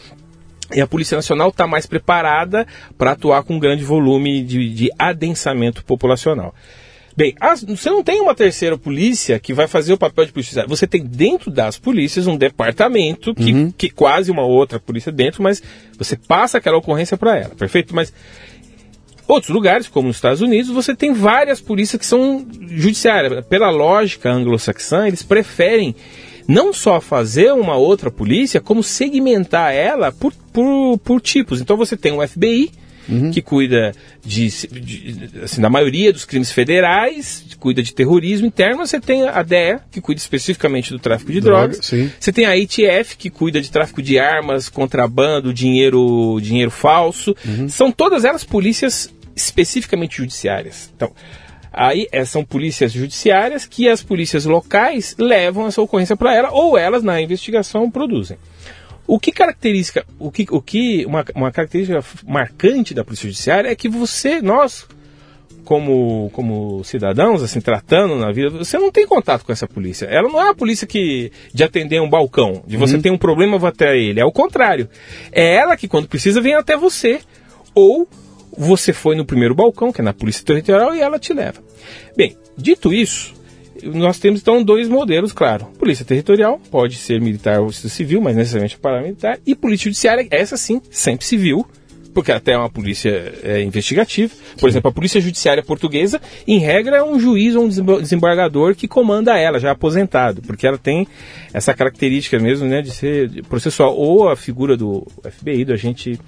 [0.74, 2.66] E a Polícia Nacional está mais preparada
[2.98, 6.56] para atuar com um grande volume de, de adensamento populacional.
[7.22, 10.66] Bem, as, você não tem uma terceira polícia que vai fazer o papel de polícia.
[10.68, 13.72] Você tem dentro das polícias um departamento que, uhum.
[13.72, 15.62] que quase uma outra polícia dentro, mas
[16.00, 17.94] você passa aquela ocorrência para ela, perfeito?
[17.94, 18.12] Mas
[19.28, 23.46] outros lugares, como nos Estados Unidos, você tem várias polícias que são judiciárias.
[23.46, 25.96] Pela lógica anglo-saxã, eles preferem
[26.48, 31.62] não só fazer uma outra polícia, como segmentar ela por, por, por tipos.
[31.62, 32.72] Então você tem o FBI,
[33.08, 33.32] uhum.
[33.32, 33.92] que cuida
[34.26, 38.86] de, de, assim, da maioria dos crimes federais, cuida de terrorismo interno.
[38.86, 41.86] Você tem a DEA, que cuida especificamente do tráfico de Droga, drogas.
[41.86, 42.12] Sim.
[42.20, 47.36] Você tem a ITF, que cuida de tráfico de armas, contrabando, dinheiro, dinheiro falso.
[47.46, 47.70] Uhum.
[47.70, 50.92] São todas elas polícias especificamente judiciárias.
[50.96, 51.14] Então,
[51.74, 56.78] Aí é, são polícias judiciárias que as polícias locais levam essa ocorrência para ela ou
[56.78, 58.38] elas na investigação produzem.
[59.12, 63.76] O que caracteriza, o que, o que uma, uma característica marcante da polícia judiciária é
[63.76, 64.88] que você, nós,
[65.66, 70.06] como, como cidadãos, assim, tratando na vida, você não tem contato com essa polícia.
[70.06, 73.02] Ela não é a polícia que de atender um balcão, de você uhum.
[73.02, 74.22] ter um problema, vou até ele.
[74.22, 74.88] É o contrário.
[75.30, 77.20] É ela que, quando precisa, vem até você.
[77.76, 78.08] Ou
[78.58, 81.62] você foi no primeiro balcão, que é na polícia territorial, e ela te leva.
[82.16, 83.34] Bem, dito isso,
[83.84, 85.66] nós temos então dois modelos, claro.
[85.78, 90.82] Polícia territorial, pode ser militar ou civil, mas necessariamente paramilitar, e polícia judiciária, essa sim,
[90.90, 91.66] sempre civil,
[92.14, 94.34] porque até é uma polícia é, investigativa.
[94.60, 98.88] Por exemplo, a polícia judiciária portuguesa, em regra, é um juiz ou um desembargador que
[98.88, 101.08] comanda ela, já aposentado, porque ela tem
[101.54, 106.20] essa característica mesmo né, de ser processual, ou a figura do FBI, do agente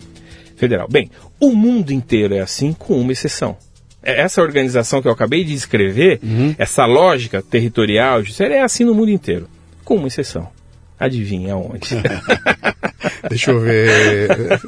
[0.56, 0.88] federal.
[0.90, 1.10] Bem,
[1.40, 3.58] o mundo inteiro é assim, com uma exceção.
[4.04, 6.54] É, essa organização que eu acabei de escrever, uhum.
[6.58, 9.48] essa lógica territorial, é assim no mundo inteiro,
[9.84, 10.50] com uma exceção.
[11.00, 11.90] Adivinha onde?
[13.30, 14.60] Deixa eu ver.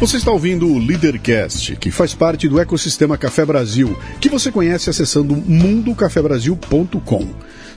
[0.00, 4.88] Você está ouvindo o Leadercast, que faz parte do ecossistema Café Brasil, que você conhece
[4.88, 7.28] acessando mundocafebrasil.com.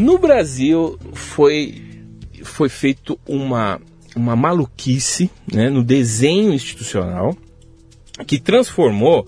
[0.00, 1.82] No Brasil foi,
[2.42, 3.80] foi feito uma
[4.16, 7.36] uma maluquice né, no desenho institucional
[8.26, 9.26] que transformou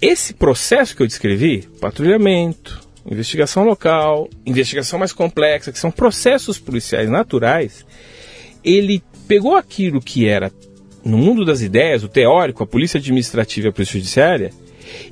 [0.00, 2.80] esse processo que eu descrevi, patrulhamento,
[3.10, 7.86] investigação local, investigação mais complexa, que são processos policiais naturais,
[8.62, 10.52] ele pegou aquilo que era
[11.04, 14.50] no mundo das ideias, o teórico, a polícia administrativa e a polícia judiciária,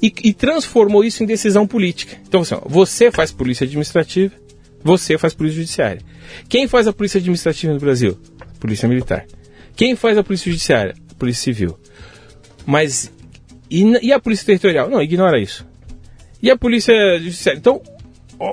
[0.02, 2.18] e, e transformou isso em decisão política.
[2.26, 4.34] Então, assim, ó, você faz polícia administrativa,
[4.82, 6.02] você faz polícia judiciária.
[6.48, 8.18] Quem faz a polícia administrativa no Brasil?
[8.60, 9.26] Polícia Militar.
[9.76, 10.94] Quem faz a Polícia Judiciária?
[11.18, 11.78] Polícia Civil.
[12.66, 13.12] Mas.
[13.70, 14.90] E, e a Polícia Territorial?
[14.90, 15.64] Não, ignora isso.
[16.42, 17.58] E a Polícia Judiciária?
[17.58, 17.80] Então,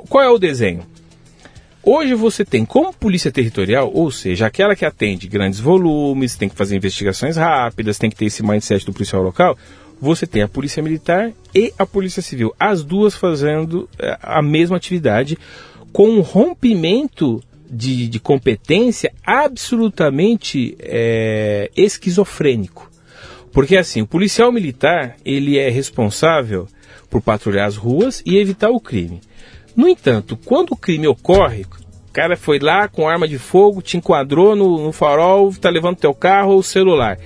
[0.08, 0.86] qual é o desenho?
[1.82, 6.56] Hoje você tem como polícia territorial, ou seja, aquela que atende grandes volumes, tem que
[6.56, 9.56] fazer investigações rápidas, tem que ter esse mindset do policial local,
[10.02, 14.78] você tem a polícia militar e a polícia civil, as duas fazendo é, a mesma
[14.78, 15.38] atividade,
[15.96, 17.42] com um rompimento
[17.72, 22.92] de, de competência absolutamente é, esquizofrênico.
[23.54, 26.68] Porque assim, o policial militar, ele é responsável
[27.10, 29.22] por patrulhar as ruas e evitar o crime.
[29.74, 33.96] No entanto, quando o crime ocorre, o cara foi lá com arma de fogo, te
[33.96, 37.18] enquadrou no, no farol, está levando teu carro ou celular.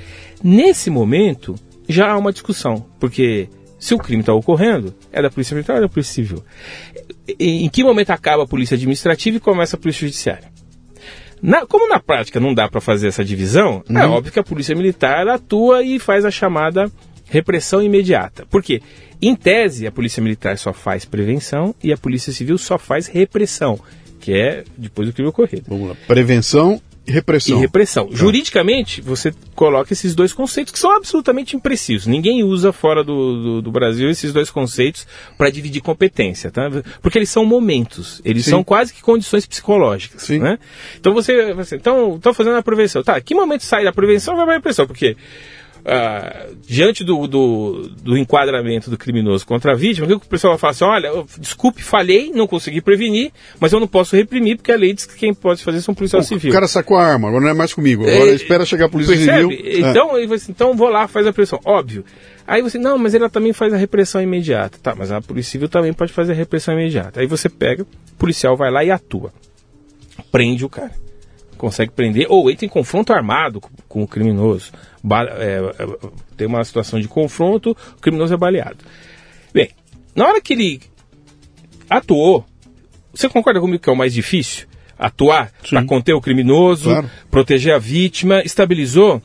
[0.44, 1.56] Nesse momento,
[1.88, 5.80] já há uma discussão, porque se o crime está ocorrendo, é da Polícia Militar ou
[5.80, 6.44] é da Polícia Civil?
[7.40, 10.50] Em que momento acaba a Polícia Administrativa e começa a Polícia Judiciária?
[11.42, 14.00] Na, como na prática não dá para fazer essa divisão, é uhum.
[14.00, 16.92] é óbvio que a Polícia Militar atua e faz a chamada
[17.30, 18.46] repressão imediata.
[18.46, 18.82] Por quê?
[19.22, 23.80] Em tese, a Polícia Militar só faz prevenção e a Polícia Civil só faz repressão,
[24.20, 25.64] que é depois do crime ocorrido.
[25.68, 25.96] Vamos lá.
[26.08, 26.82] Prevenção
[27.12, 27.58] repressão.
[27.58, 28.08] E repressão.
[28.08, 28.16] Tá.
[28.16, 32.08] Juridicamente, você coloca esses dois conceitos que são absolutamente imprecisos.
[32.08, 35.08] Ninguém usa fora do, do, do Brasil esses dois conceitos
[35.38, 36.70] para dividir competência, tá?
[37.02, 38.52] Porque eles são momentos, eles Sim.
[38.52, 40.40] são quase que condições psicológicas, Sim.
[40.40, 40.60] né?
[41.00, 43.04] Então você, você então, estou fazendo a prevenção.
[43.04, 44.88] Tá, que momento sai da prevenção vai para a repressão?
[44.88, 45.16] Porque
[45.80, 50.54] Uh, diante do, do, do, enquadramento do criminoso contra a vítima, o que o pessoal
[50.54, 54.72] vai falar assim: olha, desculpe, falhei, não consegui prevenir, mas eu não posso reprimir, porque
[54.72, 56.52] a lei diz que quem pode fazer são policial civil.
[56.52, 58.90] O cara sacou a arma, agora não é mais comigo, agora é, espera chegar a
[58.90, 59.56] polícia percebe?
[59.56, 59.90] civil.
[59.90, 60.24] Então, é.
[60.50, 61.60] então vou lá, faz a pressão.
[61.66, 62.04] Óbvio.
[62.46, 64.78] Aí você, não, mas ela também faz a repressão imediata.
[64.82, 67.22] Tá, mas a polícia civil também pode fazer a repressão imediata.
[67.22, 67.88] Aí você pega, o
[68.18, 69.32] policial vai lá e atua.
[70.32, 70.92] Prende o cara
[71.60, 74.72] consegue prender ou entra em confronto armado com, o criminoso.
[75.04, 78.78] Ba é, é, tem uma situação de confronto, o criminoso é baleado.
[79.54, 79.70] Bem,
[80.16, 80.80] na hora que ele
[81.90, 82.46] atuou,
[83.14, 84.68] você concorda comigo que é o mais difícil?
[84.98, 87.12] Atuar para conter o criminoso, claro.
[87.30, 89.22] proteger a vítima, estabilizou.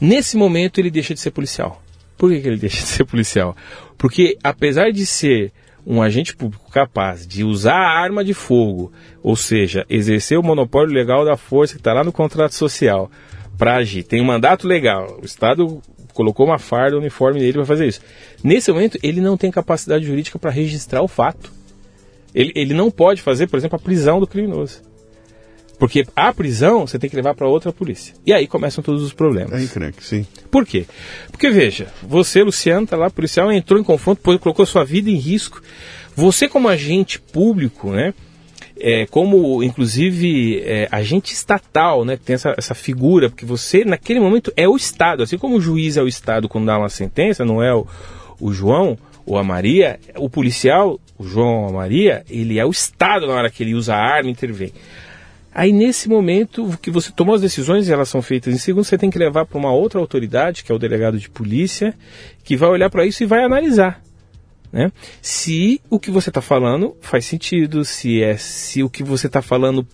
[0.00, 1.80] Nesse momento ele deixa de ser policial.
[2.16, 3.56] Por que, que ele deixa de ser policial?
[3.96, 5.52] Porque apesar de ser
[5.88, 8.92] um agente público capaz de usar a arma de fogo,
[9.22, 13.10] ou seja, exercer o monopólio legal da força que está lá no contrato social,
[13.56, 15.80] para agir, tem um mandato legal, o Estado
[16.12, 18.00] colocou uma farda, uniforme nele para fazer isso.
[18.44, 21.50] Nesse momento, ele não tem capacidade jurídica para registrar o fato.
[22.34, 24.82] Ele, ele não pode fazer, por exemplo, a prisão do criminoso.
[25.78, 28.14] Porque a prisão você tem que levar para outra polícia.
[28.26, 29.60] E aí começam todos os problemas.
[29.60, 30.26] É encrenque, sim.
[30.50, 30.86] Por quê?
[31.30, 35.62] Porque veja, você, Luciano, tá lá, policial, entrou em confronto, colocou sua vida em risco.
[36.16, 38.12] Você, como agente público, né?
[38.80, 44.20] É, como inclusive é, agente estatal, né, que tem essa, essa figura, porque você naquele
[44.20, 47.44] momento é o Estado, assim como o juiz é o Estado quando dá uma sentença,
[47.44, 47.88] não é o,
[48.40, 48.96] o João
[49.26, 53.34] ou a Maria, o policial, o João ou a Maria, ele é o Estado na
[53.34, 54.72] hora que ele usa a arma e intervém.
[55.58, 58.96] Aí nesse momento que você tomou as decisões e elas são feitas em segundo, você
[58.96, 61.96] tem que levar para uma outra autoridade, que é o delegado de polícia,
[62.44, 64.00] que vai olhar para isso e vai analisar.
[64.72, 64.92] Né?
[65.20, 69.42] Se o que você está falando faz sentido, se é se o que você está
[69.42, 69.84] falando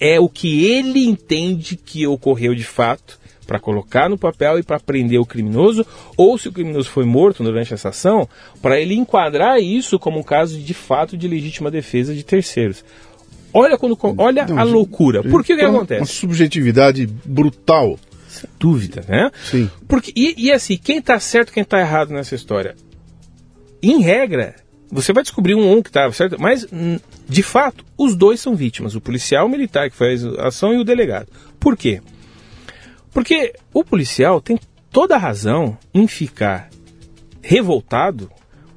[0.00, 3.16] é o que ele entende que ocorreu de fato
[3.46, 7.44] para colocar no papel e para prender o criminoso, ou se o criminoso foi morto
[7.44, 8.28] durante essa ação,
[8.60, 12.84] para ele enquadrar isso como um caso de fato de legítima defesa de terceiros.
[13.58, 15.22] Olha, quando, olha Não, a loucura.
[15.22, 16.00] Por que, que acontece?
[16.00, 17.98] Uma subjetividade brutal.
[18.28, 19.30] Sem dúvida, né?
[19.50, 19.70] Sim.
[19.88, 22.76] Porque, e, e assim, quem está certo quem está errado nessa história?
[23.82, 24.56] Em regra,
[24.90, 26.66] você vai descobrir um um que estava certo, mas
[27.28, 30.78] de fato, os dois são vítimas, o policial o militar que faz a ação e
[30.78, 31.28] o delegado.
[31.58, 32.02] Por quê?
[33.10, 34.58] Porque o policial tem
[34.90, 36.68] toda a razão em ficar
[37.40, 38.30] revoltado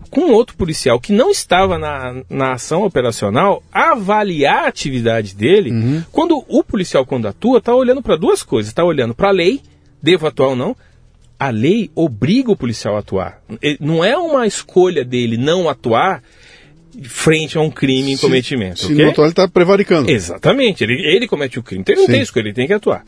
[0.09, 6.03] com outro policial que não estava na, na ação operacional avaliar a atividade dele, uhum.
[6.11, 9.61] quando o policial, quando atua, está olhando para duas coisas: está olhando para a lei,
[10.01, 10.75] devo atuar ou não.
[11.39, 13.41] A lei obriga o policial a atuar.
[13.79, 16.21] Não é uma escolha dele não atuar
[17.03, 18.79] frente a um crime em se, cometimento.
[18.79, 18.97] Se okay?
[18.97, 20.09] não atuar, ele está prevaricando.
[20.09, 20.83] Exatamente.
[20.83, 21.81] Ele, ele comete o crime.
[21.81, 22.11] Então ele não Sim.
[22.13, 23.05] tem escolha, ele tem que atuar.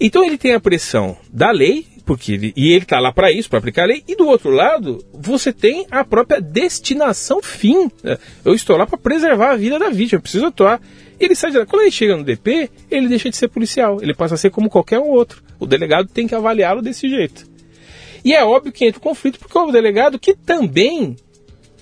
[0.00, 3.50] Então ele tem a pressão da lei, porque ele, e ele está lá para isso,
[3.50, 7.90] para aplicar a lei, e do outro lado, você tem a própria destinação fim.
[8.02, 8.16] Né?
[8.44, 10.80] Eu estou lá para preservar a vida da vítima, eu preciso atuar.
[11.18, 11.66] Ele sai de lá.
[11.66, 14.70] Quando ele chega no DP, ele deixa de ser policial, ele passa a ser como
[14.70, 15.42] qualquer um outro.
[15.58, 17.44] O delegado tem que avaliá-lo desse jeito.
[18.24, 21.16] E é óbvio que entra o conflito, porque o delegado que também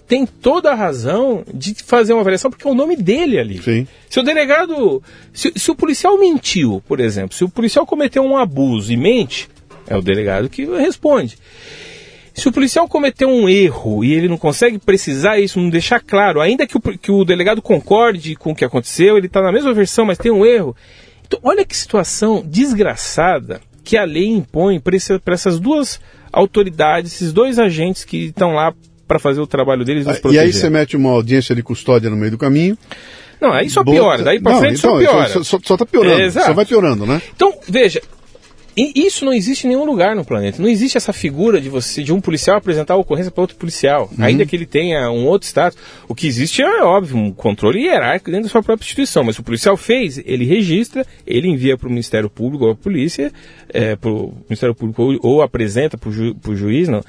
[0.06, 3.62] tem toda a razão de fazer uma avaliação, porque é o nome dele ali.
[3.62, 3.86] Sim.
[4.08, 5.02] Se o delegado.
[5.32, 9.48] Se, se, o policial mentiu, por exemplo, se o policial cometeu um abuso e mente,
[9.88, 11.36] é o delegado que responde.
[12.34, 16.40] Se o policial cometeu um erro e ele não consegue precisar isso, não deixar claro,
[16.40, 19.72] ainda que o, que o delegado concorde com o que aconteceu, ele está na mesma
[19.72, 20.74] versão, mas tem um erro.
[21.24, 26.00] Então, olha que situação desgraçada que a lei impõe para essas duas
[26.32, 28.74] autoridades, esses dois agentes que estão lá
[29.06, 30.42] para fazer o trabalho deles nos proteger.
[30.42, 32.76] E aí você mete uma audiência de custódia no meio do caminho.
[33.40, 35.28] Não, aí só piora, daí para frente então, só piora.
[35.28, 37.20] Só, só, só tá piorando, é, só vai piorando, né?
[37.34, 38.00] Então, veja,
[38.76, 40.60] e isso não existe em nenhum lugar no planeta.
[40.60, 44.10] Não existe essa figura de você, de um policial apresentar a ocorrência para outro policial,
[44.10, 44.24] uhum.
[44.24, 45.78] ainda que ele tenha um outro status.
[46.08, 49.22] O que existe é óbvio um controle hierárquico dentro da sua própria instituição.
[49.22, 53.32] Mas o policial fez, ele registra, ele envia para o Ministério Público ou a polícia,
[53.68, 56.88] é, para o Ministério Público ou, ou apresenta para o ju, juiz.
[56.88, 57.02] Não.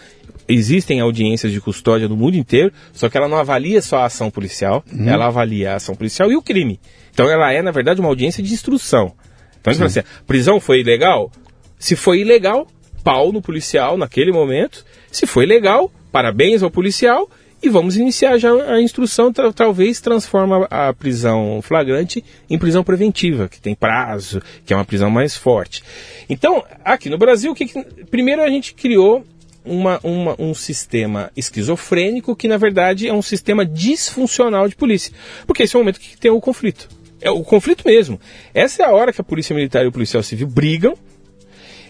[0.47, 4.29] Existem audiências de custódia no mundo inteiro, só que ela não avalia só a ação
[4.29, 5.09] policial, uhum.
[5.09, 6.79] ela avalia a ação policial e o crime.
[7.11, 9.13] Então ela é, na verdade, uma audiência de instrução.
[9.61, 11.31] Então, assim, prisão foi ilegal?
[11.77, 12.67] Se foi ilegal,
[13.03, 14.83] pau no policial naquele momento.
[15.11, 17.29] Se foi legal, parabéns ao policial
[17.61, 23.61] e vamos iniciar já a instrução, talvez transforma a prisão flagrante em prisão preventiva, que
[23.61, 25.83] tem prazo, que é uma prisão mais forte.
[26.29, 27.65] Então, aqui no Brasil, que,
[28.09, 29.25] primeiro a gente criou
[29.63, 35.11] uma, uma, um sistema esquizofrênico que, na verdade, é um sistema disfuncional de polícia.
[35.47, 36.87] Porque esse é o momento que tem o conflito.
[37.19, 38.19] É o conflito mesmo.
[38.53, 40.95] Essa é a hora que a polícia militar e o policial civil brigam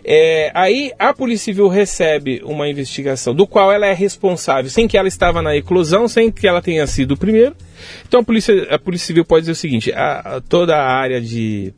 [0.08, 4.96] é, aí a Polícia Civil recebe uma investigação do qual ela é responsável, sem que
[4.96, 7.56] ela estava na eclosão, sem que ela tenha sido o primeiro.
[8.08, 11.20] Então a Polícia, a polícia Civil pode dizer o seguinte: a, a, toda a área
[11.20, 11.74] de.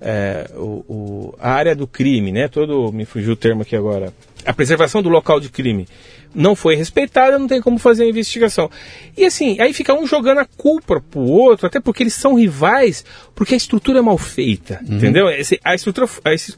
[0.00, 2.46] É, o, o, a área do crime, né?
[2.46, 2.92] Todo.
[2.92, 4.12] Me fugiu o termo aqui agora.
[4.46, 5.86] A preservação do local de crime
[6.34, 8.70] não foi respeitada, não tem como fazer a investigação.
[9.16, 13.04] E assim, aí fica um jogando a culpa pro outro, até porque eles são rivais,
[13.34, 14.96] porque a estrutura é mal feita, uhum.
[14.96, 15.26] entendeu?
[15.64, 16.08] A estrutura,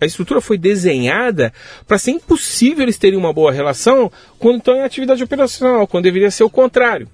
[0.00, 1.52] a estrutura foi desenhada
[1.86, 6.30] para ser impossível eles terem uma boa relação quando estão em atividade operacional, quando deveria
[6.30, 7.08] ser o contrário.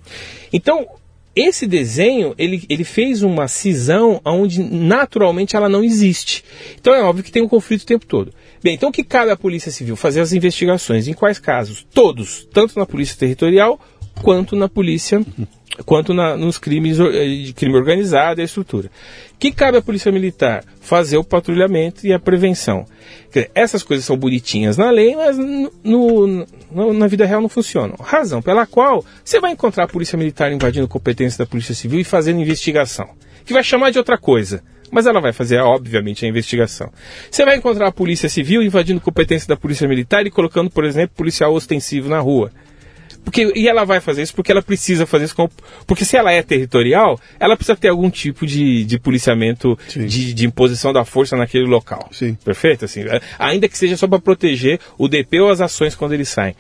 [0.53, 0.87] Então,
[1.35, 6.45] esse desenho ele, ele fez uma cisão onde naturalmente ela não existe.
[6.79, 8.33] Então é óbvio que tem um conflito o tempo todo.
[8.63, 9.97] Bem, então o que cabe à Polícia Civil?
[9.97, 11.09] Fazer as investigações.
[11.09, 11.87] Em quais casos?
[11.95, 13.81] Todos, tanto na Polícia Territorial
[14.23, 15.21] quanto na Polícia
[15.87, 18.91] quanto na, nos crimes de crime organizado e a estrutura.
[19.39, 20.63] Que cabe à Polícia Militar?
[20.81, 22.85] Fazer o patrulhamento e a prevenção.
[23.29, 27.97] Dizer, essas coisas são bonitinhas na lei, mas no, no, na vida real não funcionam.
[27.99, 32.05] Razão pela qual você vai encontrar a Polícia Militar invadindo competência da Polícia Civil e
[32.05, 33.09] fazendo investigação,
[33.47, 36.91] que vai chamar de outra coisa mas ela vai fazer, obviamente, a investigação.
[37.31, 41.17] Você vai encontrar a Polícia Civil invadindo competência da Polícia Militar e colocando, por exemplo,
[41.17, 42.51] policial ostensivo na rua.
[43.25, 45.37] Porque, e ela vai fazer isso porque ela precisa fazer isso.
[45.37, 45.49] Com,
[45.87, 50.47] porque se ela é territorial, ela precisa ter algum tipo de, de policiamento, de, de,
[50.47, 52.09] imposição da força naquele local.
[52.13, 52.35] Sim.
[52.45, 52.85] Perfeito?
[52.85, 56.29] Assim, é, ainda que seja só para proteger o DP ou as ações quando eles
[56.29, 56.55] saem.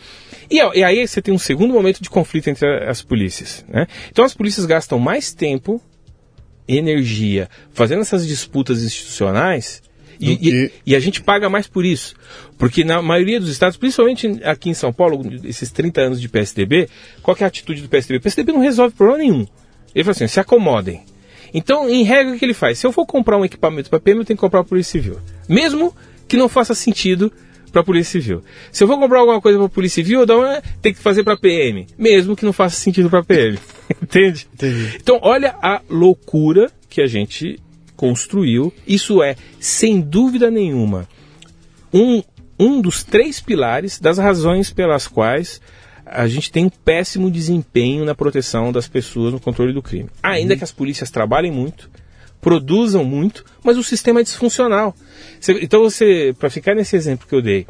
[0.51, 3.65] E, e, aí você tem um segundo momento de conflito entre as polícias.
[3.69, 3.87] Né?
[4.11, 5.81] Então as polícias gastam mais tempo,
[6.77, 9.83] energia, fazendo essas disputas institucionais
[10.21, 12.15] e, e, e, a gente paga mais por isso.
[12.59, 16.91] Porque na maioria dos estados, principalmente aqui em São Paulo, esses 30 anos de PSDB,
[17.23, 18.19] qual é a atitude do PSDB?
[18.19, 19.47] O PSDB não resolve problema nenhum.
[19.95, 21.03] Ele fala assim, se acomodem.
[21.55, 22.79] Então, em regra, o que ele faz?
[22.79, 25.19] Se eu for comprar um equipamento para PM, eu tenho que comprar a Polícia Civil.
[25.49, 25.97] Mesmo
[26.29, 27.33] que não faça sentido
[27.71, 28.43] para a Polícia Civil.
[28.71, 31.37] Se eu vou comprar alguma coisa para a Polícia Civil, eu tem que fazer para
[31.37, 33.59] PM, mesmo que não faça sentido para PM.
[34.03, 34.47] Entende?
[34.53, 34.97] Entendi.
[34.97, 37.59] Então, olha a loucura que a gente
[37.97, 38.73] construiu.
[38.87, 41.09] Isso é, sem dúvida nenhuma,
[41.93, 42.23] um,
[42.59, 45.61] um dos três pilares das razões pelas quais
[46.11, 50.11] a gente tem um péssimo desempenho na proteção das pessoas no controle do crime.
[50.23, 50.59] Ainda uhum.
[50.59, 51.89] que as polícias trabalhem muito,
[52.41, 54.95] produzam muito, mas o sistema é disfuncional.
[55.61, 57.67] Então você, para ficar nesse exemplo que eu dei,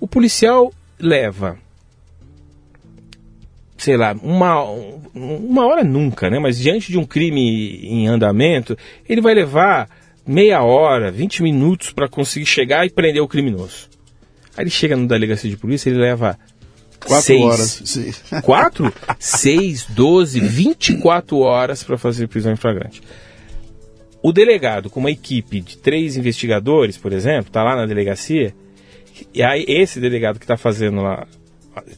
[0.00, 1.58] o policial leva
[3.76, 4.60] sei lá, uma,
[5.14, 6.40] uma hora nunca, né?
[6.40, 8.76] Mas diante de um crime em andamento,
[9.08, 9.88] ele vai levar
[10.26, 13.88] meia hora, 20 minutos para conseguir chegar e prender o criminoso.
[14.56, 16.36] Aí ele chega no delegacia de polícia, ele leva
[17.04, 17.82] Quatro seis, horas.
[17.84, 18.12] Sim.
[18.42, 18.92] Quatro?
[19.18, 23.00] seis, doze, vinte e quatro horas para fazer prisão em flagrante.
[24.22, 28.54] O delegado, com uma equipe de três investigadores, por exemplo, está lá na delegacia,
[29.32, 31.26] e aí esse delegado que está fazendo lá,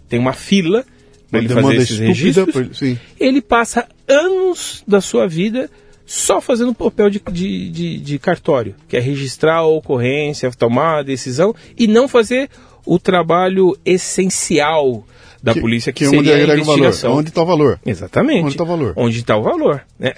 [0.09, 0.85] tem uma fila
[1.31, 2.99] para ele fazer esses registros, por...
[3.19, 5.71] ele passa anos da sua vida
[6.05, 11.03] só fazendo papel de, de, de, de, cartório, que é registrar a ocorrência, tomar a
[11.05, 12.51] decisão e não fazer
[12.85, 15.05] o trabalho essencial
[15.41, 17.11] da que, polícia, que, que seria onde a investigação.
[17.11, 17.81] Valor, onde está o valor.
[17.87, 18.43] Exatamente.
[18.43, 18.93] Onde está o valor.
[18.97, 19.83] Onde está o valor.
[19.99, 20.13] Né?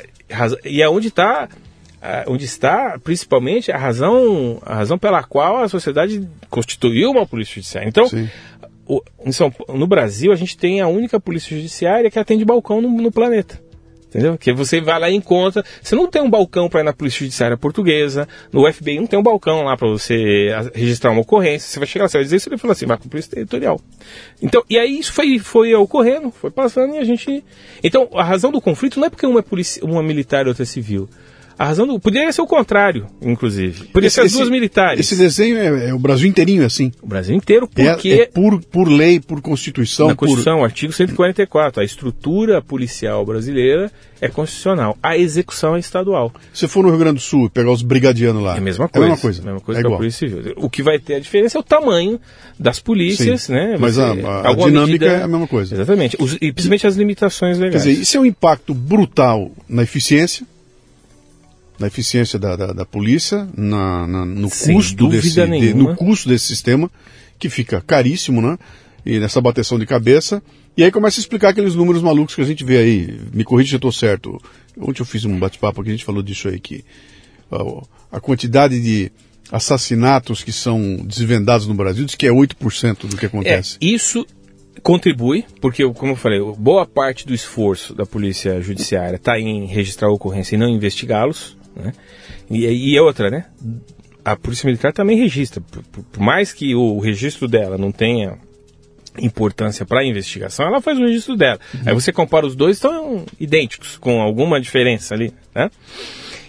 [0.65, 1.49] E é onde está
[2.27, 7.89] onde está principalmente a razão, a razão pela qual a sociedade constituiu uma polícia judiciária.
[7.89, 8.09] Então,
[8.87, 9.01] o,
[9.31, 13.13] São, no Brasil, a gente tem a única polícia judiciária que atende balcão no, no
[13.13, 13.61] planeta.
[14.09, 14.37] Entendeu?
[14.37, 15.65] Que você vai lá e encontra.
[15.81, 19.19] Você não tem um balcão para ir na Polícia Judiciária Portuguesa, no FBI não tem
[19.19, 21.67] um balcão lá para você registrar uma ocorrência.
[21.67, 23.33] Você vai chegar lá, você vai dizer isso, ele fala assim, vai com a Polícia
[23.33, 23.81] Territorial.
[24.43, 27.43] Então, e aí isso foi, foi ocorrendo, foi passando e a gente.
[27.83, 30.65] Então, a razão do conflito não é porque uma é, policia, uma militar e outra
[30.65, 31.09] é civil.
[31.59, 31.99] A razão do.
[31.99, 33.85] Poderia ser o contrário, inclusive.
[33.87, 35.01] Poderia esse, ser as duas militares.
[35.01, 36.93] Esse desenho é, é, o Brasil inteirinho assim.
[37.03, 38.09] O Brasil inteiro, porque.
[38.09, 40.09] É, é por, por lei, por Constituição.
[40.09, 40.65] Na Constituição, por...
[40.65, 41.83] artigo 144.
[41.83, 43.91] A estrutura policial brasileira
[44.23, 44.97] é constitucional.
[45.03, 46.33] A execução é estadual.
[46.55, 48.55] Se for no Rio Grande do Sul pegar os brigadianos lá.
[48.55, 49.05] É a mesma coisa.
[49.05, 49.43] É a mesma coisa.
[49.43, 49.95] É mesma coisa é que igual.
[49.95, 50.55] a Polícia Civil.
[50.57, 52.21] O que vai ter a diferença é o tamanho
[52.57, 53.55] das polícias, Sim.
[53.55, 53.77] né?
[53.81, 55.07] Mas a, a, a dinâmica medida...
[55.07, 55.75] é a mesma coisa.
[55.75, 56.17] Exatamente.
[56.21, 57.83] Os, e principalmente as limitações legais.
[57.83, 60.47] Quer dizer, isso é um impacto brutal na eficiência
[61.83, 66.47] na eficiência da, da, da polícia, na, na, no, custo desse, de, no custo desse
[66.47, 66.89] sistema,
[67.39, 68.57] que fica caríssimo, né?
[69.05, 70.41] E nessa bateção de cabeça.
[70.77, 73.21] E aí começa a explicar aqueles números malucos que a gente vê aí.
[73.35, 74.41] Me corrija se eu estou certo.
[74.79, 76.85] Ontem eu fiz um bate-papo aqui, a gente falou disso aí, que
[77.51, 79.11] a, a quantidade de
[79.51, 83.77] assassinatos que são desvendados no Brasil diz que é 8% do que acontece.
[83.83, 84.25] É, isso
[84.85, 90.09] contribui, porque, como eu falei, boa parte do esforço da polícia judiciária está em registrar
[90.09, 91.61] a ocorrência e não investigá-los.
[91.75, 91.93] Né?
[92.51, 93.47] E, e outra, né?
[94.25, 95.61] A Polícia Militar também registra.
[95.61, 98.39] Por, por mais que o registro dela não tenha
[99.19, 101.59] importância para a investigação, ela faz o registro dela.
[101.75, 101.81] Uhum.
[101.87, 105.71] Aí você compara os dois, estão idênticos, com alguma diferença ali, né?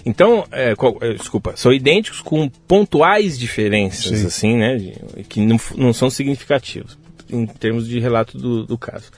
[0.06, 4.28] Então, é, qual, é, desculpa, são idênticos com pontuais diferenças, Sim.
[4.28, 4.76] assim, né?
[4.78, 6.98] De, que não, não são significativos
[7.30, 9.10] em termos de relato do, do caso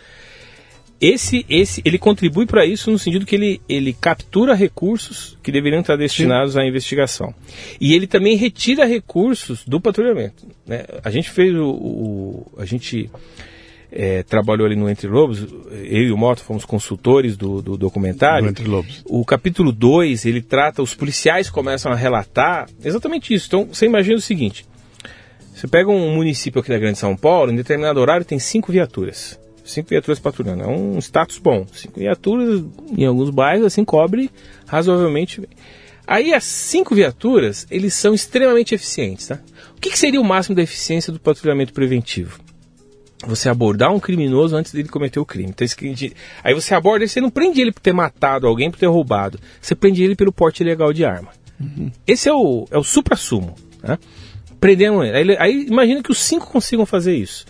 [0.99, 5.81] esse, esse, ele contribui para isso no sentido que ele, ele captura recursos que deveriam
[5.81, 6.59] estar destinados Sim.
[6.59, 7.33] à investigação.
[7.81, 10.47] E ele também retira recursos do patrulhamento.
[10.65, 10.85] Né?
[11.03, 11.69] A gente fez o.
[11.69, 13.09] o a gente
[13.91, 18.47] é, trabalhou ali no Entre Lobos, eu e o Moto fomos consultores do, do documentário.
[18.47, 19.03] Entre Lobos.
[19.05, 23.47] O capítulo 2, ele trata, os policiais começam a relatar exatamente isso.
[23.47, 24.65] Então, você imagina o seguinte:
[25.53, 29.39] você pega um município aqui da Grande São Paulo, em determinado horário tem cinco viaturas
[29.65, 30.63] cinco viaturas patrulhando.
[30.63, 31.65] É um status bom.
[31.73, 32.63] Cinco viaturas
[32.95, 34.29] em alguns bairros, assim, cobre
[34.65, 35.49] razoavelmente bem.
[36.07, 39.39] Aí as cinco viaturas, eles são extremamente eficientes, tá?
[39.75, 42.39] O que, que seria o máximo da eficiência do patrulhamento preventivo?
[43.25, 45.49] Você abordar um criminoso antes dele cometer o crime.
[45.49, 45.65] Então,
[46.43, 49.39] aí você aborda ele, você não prende ele por ter matado alguém, por ter roubado.
[49.59, 51.29] Você prende ele pelo porte ilegal de arma.
[51.59, 51.91] Uhum.
[52.05, 53.55] Esse é o, é o supra-sumo.
[53.81, 53.97] Né?
[54.59, 55.17] Prendendo ele.
[55.17, 57.45] Aí, aí imagina que os cinco consigam fazer isso.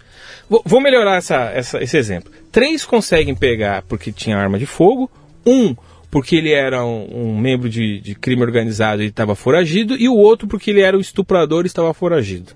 [0.49, 2.31] Vou, vou melhorar essa, essa, esse exemplo.
[2.51, 5.09] Três conseguem pegar porque tinha arma de fogo.
[5.45, 5.75] Um
[6.15, 10.15] porque ele era um, um membro de, de, crime organizado e estava foragido, e o
[10.15, 12.53] outro porque ele era o estuprador e estava foragido.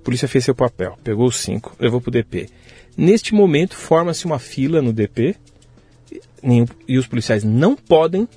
[0.00, 2.48] A polícia fez seu papel, pegou os cinco, levou para o DP.
[2.96, 5.34] Neste momento, forma-se uma fila no DP,
[6.86, 8.28] e os policiais não podem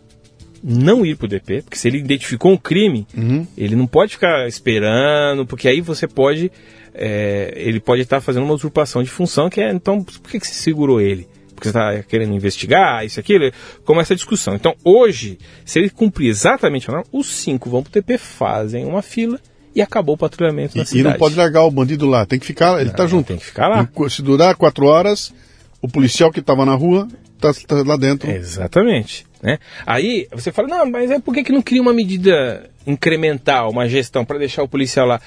[0.64, 3.46] não ir para o DP, porque se ele identificou um crime, uhum.
[3.58, 6.52] ele não pode ficar esperando, porque aí você pode.
[6.94, 9.72] É, ele pode estar fazendo uma usurpação de função, que é.
[9.72, 11.28] Então, por que, que se segurou ele?
[11.62, 13.52] porque você está querendo investigar, isso, aquilo,
[13.86, 14.56] começa a discussão.
[14.56, 18.84] Então, hoje, se ele cumprir exatamente a norma, os cinco vão para o TP, fazem
[18.84, 19.40] uma fila
[19.76, 21.08] e acabou o patrulhamento e, na cidade.
[21.08, 23.28] E não pode largar o bandido lá, tem que ficar, ele está junto.
[23.28, 23.88] Tem que ficar lá.
[24.10, 25.32] Se durar quatro horas,
[25.80, 28.30] o policial que estava na rua está tá lá dentro.
[28.30, 29.26] Exatamente.
[29.42, 29.60] Né?
[29.86, 33.88] Aí você fala, não, mas é por que, que não cria uma medida incremental, uma
[33.88, 35.22] gestão para deixar o policial lá?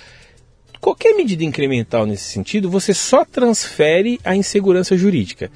[0.85, 5.51] Qualquer medida incremental nesse sentido, você só transfere a insegurança jurídica.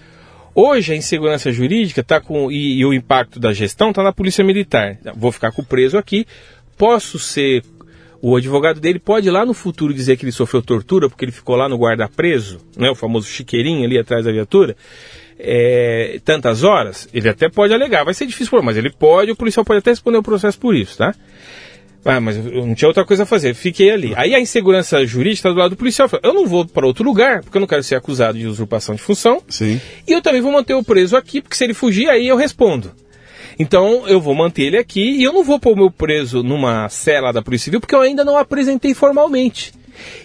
[0.54, 4.42] Hoje a insegurança jurídica tá com e, e o impacto da gestão está na polícia
[4.42, 4.96] militar.
[5.14, 6.26] Vou ficar com o preso aqui,
[6.78, 7.62] posso ser
[8.22, 11.56] o advogado dele pode lá no futuro dizer que ele sofreu tortura porque ele ficou
[11.56, 14.74] lá no guarda preso, né, o famoso chiqueirinho ali atrás da viatura,
[15.38, 19.62] é, tantas horas, ele até pode alegar, vai ser difícil, mas ele pode, o policial
[19.62, 21.14] pode até responder o processo por isso, tá?
[22.04, 24.12] Ah, mas eu não tinha outra coisa a fazer, fiquei ali.
[24.16, 26.08] Aí a insegurança jurídica do lado do policial.
[26.22, 29.02] Eu não vou para outro lugar, porque eu não quero ser acusado de usurpação de
[29.02, 29.42] função.
[29.48, 29.80] Sim.
[30.06, 32.92] E eu também vou manter o preso aqui, porque se ele fugir, aí eu respondo.
[33.58, 36.88] Então eu vou manter ele aqui e eu não vou pôr o meu preso numa
[36.88, 39.72] cela da Polícia Civil, porque eu ainda não apresentei formalmente.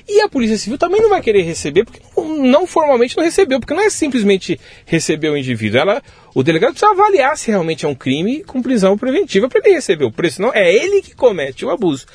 [0.08, 3.74] E a Polícia Civil também não vai querer receber, porque não formalmente não recebeu, porque
[3.74, 5.80] não é simplesmente receber o indivíduo.
[5.80, 6.02] Ela,
[6.34, 10.06] o delegado precisa avaliar se realmente é um crime com prisão preventiva para ele receber
[10.06, 10.42] o preço.
[10.42, 12.06] Não, é ele que comete o abuso.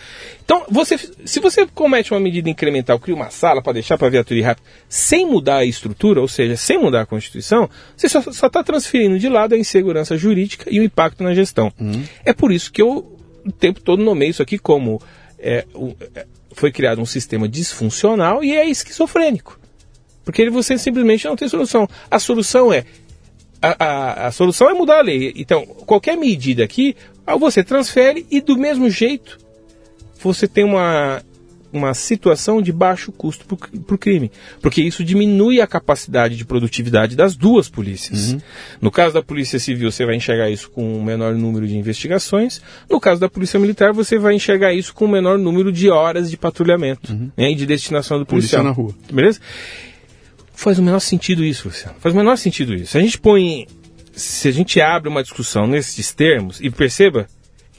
[0.45, 4.11] Então, você, se você comete uma medida incremental, cria uma sala para deixar para a
[4.11, 8.21] viatura ir rápido, sem mudar a estrutura, ou seja, sem mudar a Constituição, você só
[8.21, 11.73] está transferindo de lado a insegurança jurídica e o impacto na gestão.
[11.79, 12.03] Uhum.
[12.25, 13.19] É por isso que eu
[13.49, 15.01] o tempo todo nomeio isso aqui como
[15.39, 16.27] é, o, é,
[16.59, 19.59] foi criado um sistema disfuncional e é esquizofrênico.
[20.25, 21.89] Porque você simplesmente não tem solução.
[22.11, 22.85] A solução é.
[23.61, 25.33] A, a, a solução é mudar a lei.
[25.37, 26.95] Então, qualquer medida aqui,
[27.39, 29.39] você transfere e do mesmo jeito
[30.21, 31.23] você tem uma
[31.79, 34.31] uma situação de baixo custo para o crime,
[34.61, 38.33] porque isso diminui a capacidade de produtividade das duas polícias.
[38.33, 38.41] Uhum.
[38.81, 42.61] No caso da Polícia Civil, você vai enxergar isso com um menor número de investigações,
[42.91, 46.31] no caso da Polícia Militar, você vai enxergar isso com um menor número de horas
[46.31, 47.31] de patrulhamento uhum.
[47.37, 48.63] né, e de destinação do policial.
[48.63, 48.95] Polícia na rua.
[49.11, 49.41] Beleza?
[50.53, 51.97] Faz o menor sentido isso, Luciano.
[52.01, 52.93] Faz o menor sentido isso.
[52.93, 53.67] Se a gente põe.
[54.13, 57.29] Se a gente abre uma discussão nesses termos, e perceba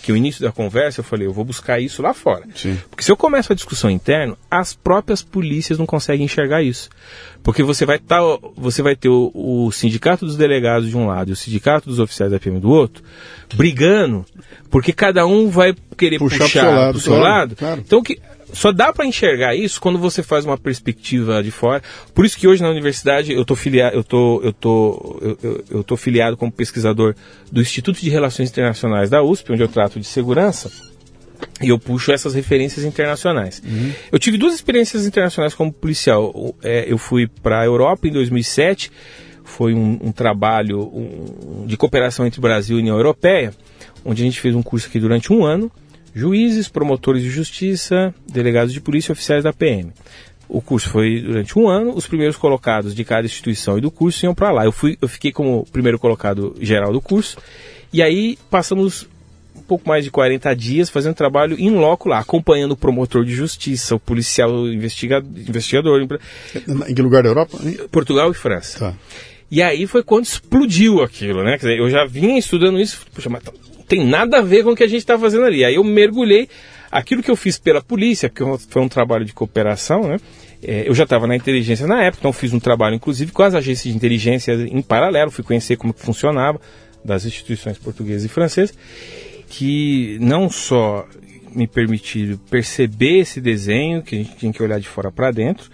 [0.01, 2.45] que o início da conversa eu falei, eu vou buscar isso lá fora.
[2.55, 2.77] Sim.
[2.89, 6.89] Porque se eu começo a discussão interna, as próprias polícias não conseguem enxergar isso.
[7.43, 8.19] Porque você vai, tá,
[8.55, 11.99] você vai ter o, o, sindicato dos delegados de um lado e o sindicato dos
[11.99, 13.03] oficiais da PM do outro,
[13.55, 14.25] brigando,
[14.69, 16.91] porque cada um vai querer puxar, puxar pro seu lado.
[16.91, 17.55] Pro seu claro, lado.
[17.55, 17.81] Claro.
[17.85, 18.19] Então, que,
[18.53, 21.81] só dá para enxergar isso quando você faz uma perspectiva de fora.
[22.13, 25.65] Por isso que hoje na universidade eu tô filiado, eu tô, eu tô, eu, eu,
[25.69, 27.15] eu tô filiado como pesquisador
[27.51, 30.71] do Instituto de Relações Internacionais da USP, onde eu trato de segurança.
[31.61, 33.61] E eu puxo essas referências internacionais.
[33.65, 33.93] Uhum.
[34.11, 36.55] Eu tive duas experiências internacionais como policial.
[36.61, 38.91] É, eu fui para a Europa em 2007,
[39.43, 43.53] foi um, um trabalho um, de cooperação entre Brasil e União Europeia,
[44.03, 45.71] onde a gente fez um curso aqui durante um ano
[46.13, 49.91] juízes, promotores de justiça, delegados de polícia e oficiais da PM.
[50.47, 54.25] O curso foi durante um ano, os primeiros colocados de cada instituição e do curso
[54.25, 54.65] iam para lá.
[54.65, 57.37] Eu, fui, eu fiquei como primeiro colocado geral do curso,
[57.93, 59.07] e aí passamos
[59.55, 63.35] um pouco mais de 40 dias fazendo trabalho em loco lá, acompanhando o promotor de
[63.35, 66.01] justiça, o policial investiga, investigador.
[66.87, 67.57] Em que lugar da Europa?
[67.91, 68.79] Portugal e França.
[68.79, 68.95] Tá.
[69.51, 71.57] E aí foi quando explodiu aquilo, né?
[71.57, 73.43] Quer dizer, eu já vinha estudando isso, puxa, mas
[73.89, 75.65] tem nada a ver com o que a gente está fazendo ali.
[75.65, 76.47] Aí eu mergulhei.
[76.91, 80.17] Aquilo que eu fiz pela polícia, que foi um trabalho de cooperação, né?
[80.63, 83.53] É, eu já estava na inteligência na época, então fiz um trabalho, inclusive, com as
[83.53, 86.59] agências de inteligência em paralelo, fui conhecer como que funcionava
[87.05, 88.75] das instituições portuguesas e francesas,
[89.47, 91.07] que não só
[91.53, 95.69] me permitiram perceber esse desenho, que a gente tinha que olhar de fora para dentro,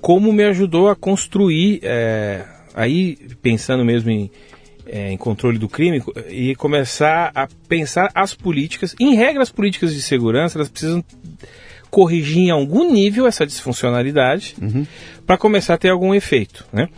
[0.00, 2.44] como me ajudou a construir é,
[2.74, 4.30] aí pensando mesmo em,
[4.86, 8.94] é, em controle do crime e começar a pensar as políticas.
[9.00, 11.04] Em regra, as políticas de segurança elas precisam
[11.90, 14.86] corrigir em algum nível essa disfuncionalidade uhum.
[15.26, 16.88] para começar a ter algum efeito, né?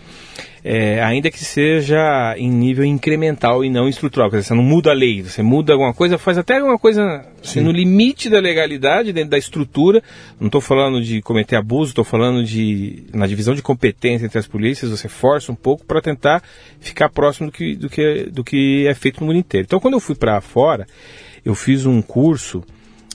[0.71, 4.29] É, ainda que seja em nível incremental e não estrutural.
[4.29, 7.25] Quer dizer, você não muda a lei, você muda alguma coisa, faz até alguma coisa
[7.43, 10.03] assim, no limite da legalidade, dentro da estrutura.
[10.39, 14.47] Não estou falando de cometer abuso, estou falando de na divisão de competência entre as
[14.47, 16.43] polícias, você força um pouco para tentar
[16.81, 19.65] ficar próximo do que, do, que, do que é feito no mundo inteiro.
[19.65, 20.87] Então, quando eu fui para fora,
[21.47, 22.63] eu fiz um curso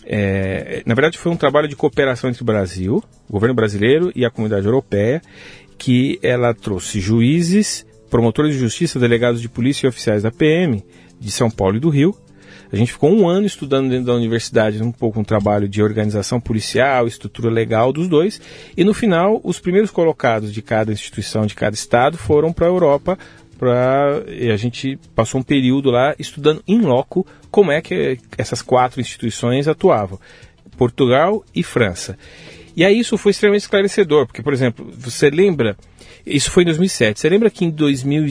[0.05, 4.25] é, na verdade, foi um trabalho de cooperação entre o Brasil, o governo brasileiro e
[4.25, 5.21] a comunidade europeia,
[5.77, 10.83] que ela trouxe juízes, promotores de justiça, delegados de polícia e oficiais da PM
[11.19, 12.15] de São Paulo e do Rio.
[12.71, 16.41] A gente ficou um ano estudando dentro da universidade um pouco um trabalho de organização
[16.41, 18.41] policial, estrutura legal dos dois,
[18.75, 22.69] e no final os primeiros colocados de cada instituição, de cada estado, foram para a
[22.69, 23.17] Europa
[23.59, 28.61] para e a gente passou um período lá estudando em loco como é que essas
[28.61, 30.19] quatro instituições atuavam,
[30.75, 32.17] Portugal e França.
[32.75, 35.77] E aí isso foi extremamente esclarecedor, porque, por exemplo, você lembra
[36.25, 37.19] isso foi em 2007.
[37.19, 38.27] Você lembra que em 2000,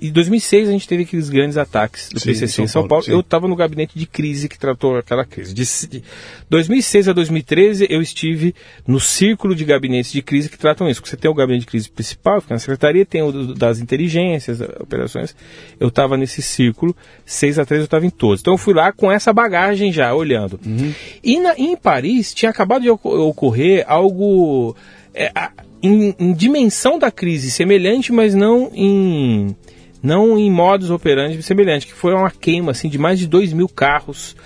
[0.00, 3.04] em 2006 a gente teve aqueles grandes ataques do sim, PCC em São, Paulo?
[3.04, 3.18] Paulo.
[3.18, 5.52] Eu estava no gabinete de crise que tratou aquela crise.
[5.52, 6.02] De
[6.48, 8.54] 2006 a 2013 eu estive
[8.86, 11.02] no círculo de gabinetes de crise que tratam isso.
[11.04, 15.34] Você tem o gabinete de crise principal, fica na secretaria, tem o das inteligências, operações.
[15.80, 16.94] Eu estava nesse círculo,
[17.26, 18.40] 6 a 3 eu estava em todos.
[18.40, 20.60] Então eu fui lá com essa bagagem já, olhando.
[20.64, 20.94] Uhum.
[21.24, 24.76] E na, em Paris tinha acabado de ocorrer algo...
[25.14, 25.52] É, a,
[25.82, 29.54] em, em dimensão da crise semelhante, mas não em
[30.02, 33.68] não em modos operantes semelhante, que foi uma queima assim, de mais de 2 mil
[33.68, 34.36] carros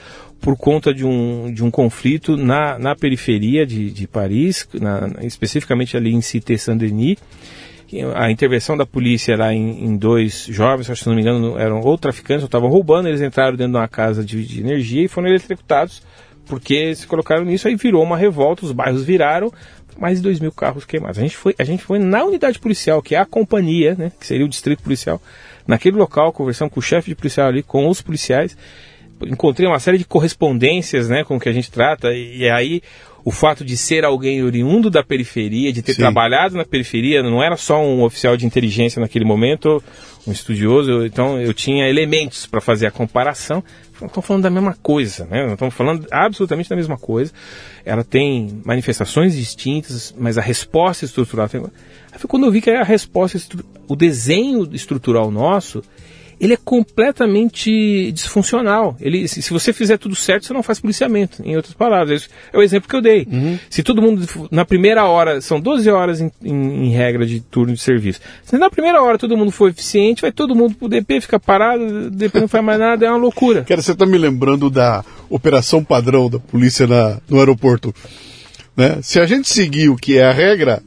[0.40, 5.96] por conta de um, de um conflito na, na periferia de, de Paris, na, especificamente
[5.96, 7.16] ali em Cité Saint-Denis.
[8.14, 11.96] A intervenção da polícia lá em, em dois jovens, se não me engano, eram ou
[11.96, 15.28] traficantes ou estavam roubando, eles entraram dentro de uma casa de, de energia e foram
[15.28, 16.02] eletrocutados
[16.47, 19.52] porque se colocaram nisso, aí virou uma revolta, os bairros viraram,
[19.98, 21.18] mais de 2 mil carros queimados.
[21.18, 24.27] A gente, foi, a gente foi na unidade policial, que é a companhia, né, que
[24.27, 25.20] seria o distrito policial,
[25.66, 28.56] naquele local, conversando com o chefe de policial ali, com os policiais.
[29.23, 32.82] Encontrei uma série de correspondências né, com o que a gente trata, e, e aí
[33.27, 36.02] o fato de ser alguém oriundo da periferia, de ter Sim.
[36.02, 39.82] trabalhado na periferia, não era só um oficial de inteligência naquele momento,
[40.24, 43.64] um estudioso, então eu tinha elementos para fazer a comparação.
[44.01, 45.47] Não estamos falando da mesma coisa, né?
[45.47, 47.32] Não estamos falando absolutamente da mesma coisa.
[47.85, 51.48] Ela tem manifestações distintas, mas a resposta estrutural.
[51.55, 53.39] Aí foi quando eu vi que a resposta,
[53.89, 55.82] o desenho estrutural nosso,
[56.40, 58.96] ele é completamente disfuncional.
[59.00, 61.42] Ele, se, você fizer tudo certo, você não faz policiamento.
[61.42, 63.26] Em outras palavras, é o exemplo que eu dei.
[63.30, 63.58] Uhum.
[63.70, 67.72] Se todo mundo, na primeira hora, são 12 horas em, em, em, regra de turno
[67.72, 68.20] de serviço.
[68.44, 71.82] Se na primeira hora todo mundo for eficiente, vai todo mundo pro DP, fica parado,
[71.84, 73.64] o DP não faz mais nada, é uma loucura.
[73.64, 77.94] Cara, você está me lembrando da operação padrão da polícia na, no aeroporto.
[78.76, 78.98] Né?
[79.02, 80.82] Se a gente seguir o que é a regra,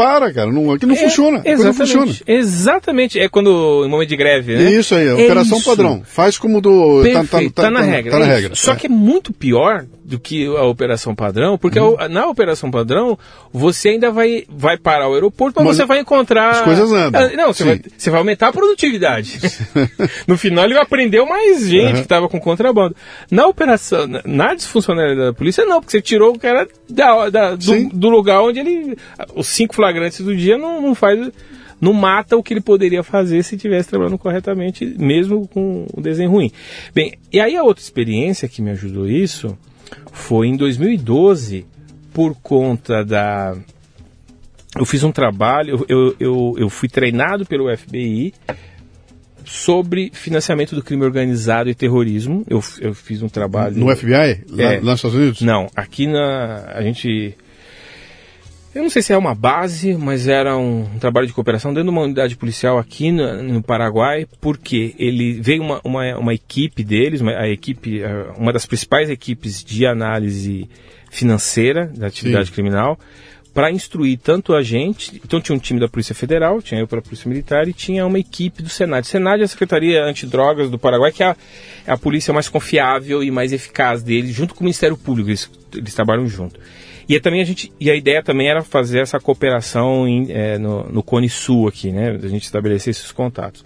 [0.00, 0.50] para, cara.
[0.50, 1.42] Não, aqui não é, funciona.
[1.44, 1.64] Exatamente.
[1.64, 2.12] Não funciona.
[2.26, 3.20] Exatamente.
[3.20, 4.70] É quando, em momento de greve, né?
[4.72, 5.68] Isso aí, é operação isso.
[5.68, 6.02] padrão.
[6.04, 7.02] Faz como do.
[7.02, 8.12] Perfeito, tá, tá, tá, tá na regra.
[8.12, 8.54] Tá na regra.
[8.54, 8.76] Só é.
[8.76, 11.94] que é muito pior do que a operação padrão, porque uhum.
[11.96, 13.16] a, na operação padrão
[13.52, 16.50] você ainda vai, vai parar o aeroporto, mas, mas você vai encontrar.
[16.50, 17.22] As coisas andam.
[17.22, 19.38] Ah, não, você vai, você vai, aumentar a produtividade.
[20.26, 21.92] no final ele aprendeu mais gente uhum.
[21.92, 22.96] que estava com contrabando.
[23.30, 27.54] Na operação, na, na disfuncionalidade da polícia, não, porque você tirou o cara da, da
[27.54, 28.96] do, do, lugar onde ele.
[29.36, 31.30] Os cinco flagrantes do dia não, não faz
[31.80, 36.30] não mata o que ele poderia fazer se estivesse trabalhando corretamente, mesmo com o desenho
[36.30, 36.52] ruim.
[36.94, 39.56] Bem, e aí a outra experiência que me ajudou isso
[40.12, 41.66] foi em 2012,
[42.12, 43.56] por conta da.
[44.76, 48.34] Eu fiz um trabalho, eu, eu, eu fui treinado pelo FBI
[49.44, 52.44] sobre financiamento do crime organizado e terrorismo.
[52.48, 53.76] Eu, eu fiz um trabalho.
[53.76, 54.44] No FBI?
[54.48, 55.40] Lá, é, lá nos Estados Unidos?
[55.40, 56.72] Não, aqui na.
[56.74, 57.34] A gente.
[58.72, 61.90] Eu não sei se é uma base, mas era um, um trabalho de cooperação dentro
[61.90, 66.84] de uma unidade policial aqui no, no Paraguai, porque ele veio uma, uma, uma equipe
[66.84, 68.00] deles, uma, a equipe,
[68.36, 70.68] uma das principais equipes de análise
[71.10, 72.52] financeira da atividade Sim.
[72.52, 72.96] criminal,
[73.52, 77.00] para instruir tanto a gente, então tinha um time da Polícia Federal, tinha eu para
[77.00, 79.02] a Polícia Militar e tinha uma equipe do Senado.
[79.02, 81.36] O Senado é a Secretaria Antidrogas do Paraguai, que é a,
[81.88, 85.50] é a polícia mais confiável e mais eficaz deles, junto com o Ministério Público, eles,
[85.74, 86.60] eles trabalham junto.
[87.10, 90.84] E também a gente e a ideia também era fazer essa cooperação em, é, no,
[90.84, 92.10] no Cone Sul aqui, né?
[92.10, 93.64] A gente estabelecer esses contatos.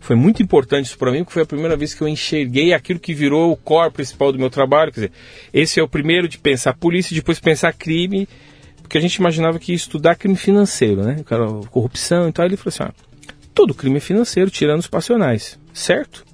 [0.00, 2.98] Foi muito importante isso para mim, porque foi a primeira vez que eu enxerguei aquilo
[2.98, 4.90] que virou o core principal do meu trabalho.
[4.90, 5.12] Quer dizer,
[5.54, 8.28] esse é o primeiro de pensar polícia, depois pensar crime,
[8.82, 11.24] porque a gente imaginava que ia estudar crime financeiro, né?
[11.70, 12.44] Corrupção e tal.
[12.44, 16.26] Ele falou assim: ah, Todo crime é financeiro, tirando os passionais, certo?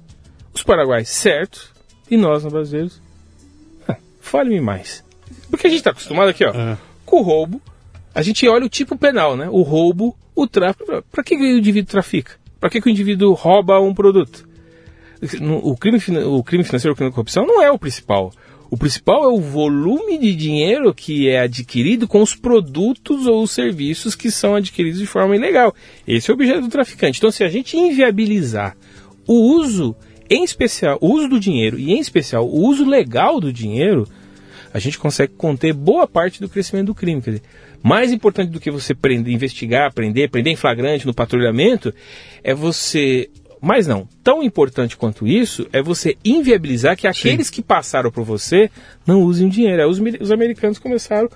[0.51, 1.71] Os paraguaios, certo?
[2.09, 2.99] E nós, no brasileiros,
[3.87, 5.04] ah, fale-me mais.
[5.49, 6.77] Porque a gente está acostumado aqui, ó, é.
[7.05, 7.61] com o roubo.
[8.13, 9.47] A gente olha o tipo penal, né?
[9.49, 11.03] O roubo, o tráfico.
[11.11, 12.33] Para que o indivíduo trafica?
[12.59, 14.47] Para que, que o indivíduo rouba um produto?
[15.63, 18.31] O crime, o crime financeiro, o crime de corrupção não é o principal.
[18.69, 23.51] O principal é o volume de dinheiro que é adquirido com os produtos ou os
[23.51, 25.73] serviços que são adquiridos de forma ilegal.
[26.07, 27.19] Esse é o objeto do traficante.
[27.19, 28.75] Então, se a gente inviabilizar
[29.27, 29.95] o uso,
[30.29, 34.07] em especial, o uso do dinheiro e, em especial, o uso legal do dinheiro,
[34.75, 37.21] a gente consegue conter boa parte do crescimento do crime.
[37.21, 37.43] Quer dizer,
[37.81, 41.93] mais importante do que você prender, investigar, prender, prender em flagrante no patrulhamento,
[42.43, 43.29] é você
[43.61, 47.53] mas não, tão importante quanto isso é você inviabilizar que aqueles Sim.
[47.53, 48.69] que passaram por você
[49.07, 49.81] não usem o dinheiro.
[49.81, 51.29] Aí os, os americanos começaram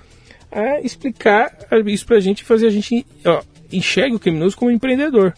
[0.52, 1.50] a explicar
[1.86, 3.40] isso pra gente e fazer a gente ó,
[3.72, 5.32] enxergue o criminoso como empreendedor.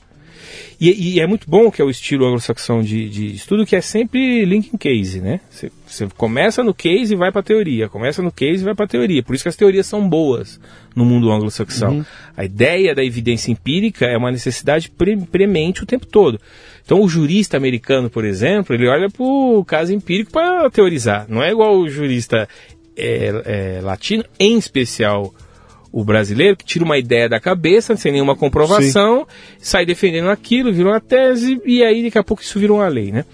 [0.81, 3.81] E, e, é muito bom que é o estilo anglo-saxão de, de, estudo, que é
[3.81, 5.40] sempre linking case, né?
[5.86, 8.86] Você começa no case e vai para a teoria, começa no case e vai para
[8.86, 9.23] a teoria.
[9.23, 10.60] Por isso que as teorias são boas
[10.94, 11.98] no mundo anglo-saxão.
[11.98, 12.05] Uhum.
[12.36, 16.40] A ideia da evidência empírica é uma necessidade pre premente o tempo todo.
[16.85, 21.27] Então o jurista americano, por exemplo, ele olha para o caso empírico para teorizar.
[21.28, 22.48] Não é igual o jurista
[22.97, 25.32] é, é, latino, em especial
[25.93, 29.56] o brasileiro, que tira uma ideia da cabeça, sem nenhuma comprovação, Sim.
[29.59, 33.12] sai defendendo aquilo, vira uma tese, e aí daqui a pouco isso vira uma lei,
[33.12, 33.27] né?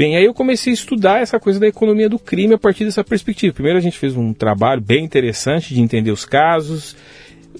[0.00, 3.04] Bem, aí eu comecei a estudar essa coisa da economia do crime a partir dessa
[3.04, 3.52] perspectiva.
[3.52, 6.96] Primeiro a gente fez um trabalho bem interessante de entender os casos.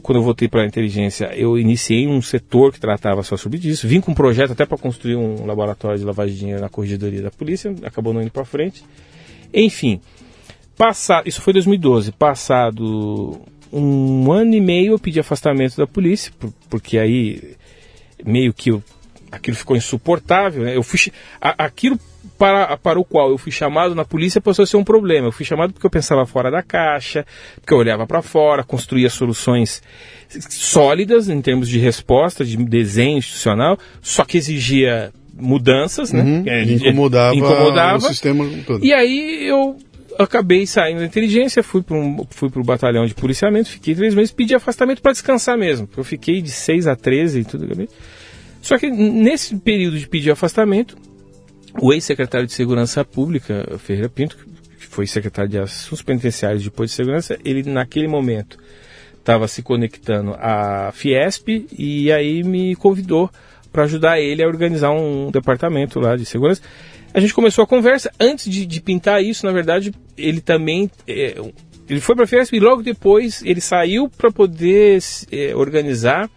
[0.02, 3.86] Quando eu voltei para a inteligência, eu iniciei um setor que tratava só sobre isso.
[3.86, 7.20] Vim com um projeto até para construir um laboratório de lavagem de dinheiro na corregedoria
[7.20, 8.82] da polícia, acabou não indo para frente.
[9.52, 10.00] Enfim,
[10.78, 12.12] passado, isso foi 2012.
[12.12, 13.38] Passado
[13.72, 16.32] um ano e meio eu pedi afastamento da polícia,
[16.68, 17.54] porque aí
[18.24, 18.82] meio que eu,
[19.30, 20.64] aquilo ficou insuportável.
[20.64, 20.76] Né?
[20.76, 20.98] Eu fui,
[21.40, 21.98] a, aquilo
[22.36, 25.28] para, para o qual eu fui chamado na polícia passou a ser um problema.
[25.28, 27.24] Eu fui chamado porque eu pensava fora da caixa,
[27.56, 29.82] porque eu olhava para fora, construía soluções
[30.48, 36.22] sólidas em termos de resposta, de desenho institucional, só que exigia mudanças, né?
[36.22, 38.84] Uhum, é, incomodava, incomodava o sistema todo.
[38.84, 39.76] E aí eu
[40.24, 44.32] acabei saindo da inteligência, fui para um, fui o batalhão de policiamento, fiquei três meses,
[44.32, 45.88] pedi afastamento para descansar mesmo.
[45.96, 47.88] Eu fiquei de 6 a 13 e tudo.
[48.60, 50.96] Só que nesse período de pedir afastamento,
[51.80, 54.36] o ex-secretário de Segurança Pública, Ferreira Pinto,
[54.78, 58.58] que foi secretário de Assuntos Penitenciários depois de Segurança, ele naquele momento
[59.18, 63.30] estava se conectando à Fiesp e aí me convidou
[63.72, 66.62] para ajudar ele a organizar um departamento lá de segurança.
[67.12, 68.10] A gente começou a conversa.
[68.20, 70.90] Antes de, de pintar isso, na verdade, ele também.
[71.06, 71.40] É,
[71.88, 75.00] ele foi para a Fiesp e logo depois ele saiu para poder
[75.32, 76.30] é, organizar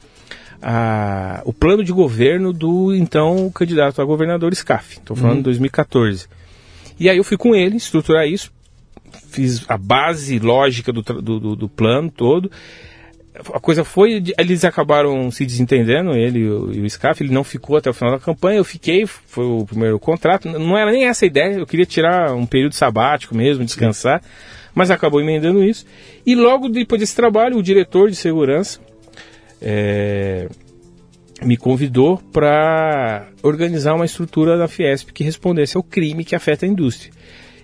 [0.59, 4.97] a, o plano de governo do então candidato a governador SCAF.
[4.97, 6.25] Estou falando de 2014.
[6.25, 6.33] Uhum.
[6.99, 8.51] E aí eu fui com ele estruturar isso,
[9.29, 12.49] fiz a base lógica do, do, do, do plano todo
[13.35, 17.89] a coisa foi, eles acabaram se desentendendo, ele e o, SCAF, ele não ficou até
[17.89, 21.27] o final da campanha, eu fiquei, foi o primeiro contrato, não era nem essa a
[21.27, 24.21] ideia, eu queria tirar um período sabático mesmo, descansar,
[24.75, 25.85] mas acabou emendando isso.
[26.25, 28.79] E logo depois desse trabalho, o diretor de segurança
[29.59, 30.47] é,
[31.41, 36.69] me convidou para organizar uma estrutura da Fiesp que respondesse ao crime que afeta a
[36.69, 37.11] indústria.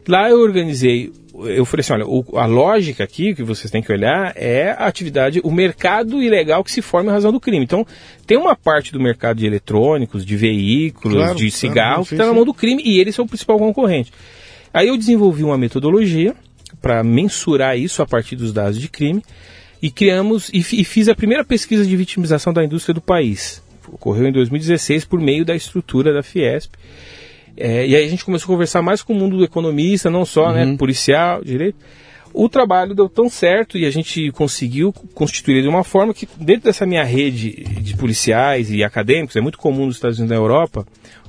[0.08, 1.12] Lá eu organizei
[1.46, 4.86] eu falei assim, olha, o, a lógica aqui que vocês têm que olhar é a
[4.86, 7.64] atividade, o mercado ilegal que se forma em razão do crime.
[7.64, 7.86] Então,
[8.26, 12.34] tem uma parte do mercado de eletrônicos, de veículos, claro, de cigarro, que está na
[12.34, 14.12] mão do crime e eles são o principal concorrente.
[14.74, 16.36] Aí eu desenvolvi uma metodologia
[16.82, 19.24] para mensurar isso a partir dos dados de crime
[19.82, 23.64] e criamos e, e fiz a primeira pesquisa de vitimização da indústria do país.
[23.88, 26.74] Ocorreu em 2016 por meio da estrutura da Fiesp.
[27.58, 30.26] É, e aí a gente começou a conversar mais com o mundo do economista, não
[30.26, 30.72] só, né, uhum.
[30.72, 31.78] né, policial, direito.
[32.34, 36.66] O trabalho deu tão certo e a gente conseguiu constituir de uma forma que, dentro
[36.66, 37.52] dessa minha rede
[37.82, 40.86] de policiais e acadêmicos, é muito comum nos Estados Unidos e na Europa,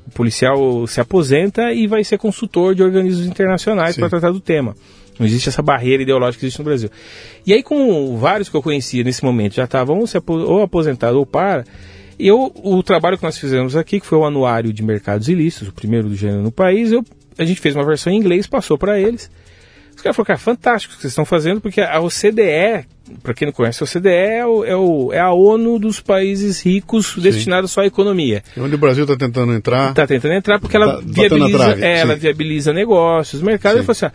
[0.07, 4.75] o policial se aposenta e vai ser consultor de organismos internacionais para tratar do tema.
[5.19, 6.91] Não existe essa barreira ideológica que existe no Brasil.
[7.47, 11.65] E aí, com vários que eu conhecia nesse momento já estavam ou aposentados ou para,
[12.29, 15.73] eu, o trabalho que nós fizemos aqui, que foi o Anuário de Mercados Ilícitos, o
[15.73, 17.05] primeiro do gênero no país, eu,
[17.39, 19.31] a gente fez uma versão em inglês, passou para eles.
[19.95, 22.87] Os caras falaram, cara, fantástico o que vocês estão fazendo, porque a OCDE,
[23.23, 26.63] para quem não conhece, a OCDE é, o, é, o, é a ONU dos países
[26.63, 28.43] ricos destinada só à economia.
[28.57, 29.91] E onde o Brasil está tentando entrar.
[29.91, 33.75] Está tentando entrar porque ela, tá, viabiliza, é, ela viabiliza negócios, mercado.
[33.75, 33.79] Sim.
[33.81, 34.13] Eu falei assim, ah,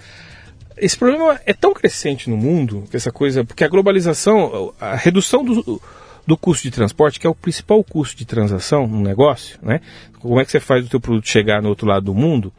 [0.78, 5.44] esse problema é tão crescente no mundo, que essa coisa, porque a globalização, a redução
[5.44, 5.82] do
[6.26, 9.82] do custo de transporte, que é o principal custo de transação no negócio, né?
[10.20, 12.52] Como é que você faz o teu produto chegar no outro lado do mundo?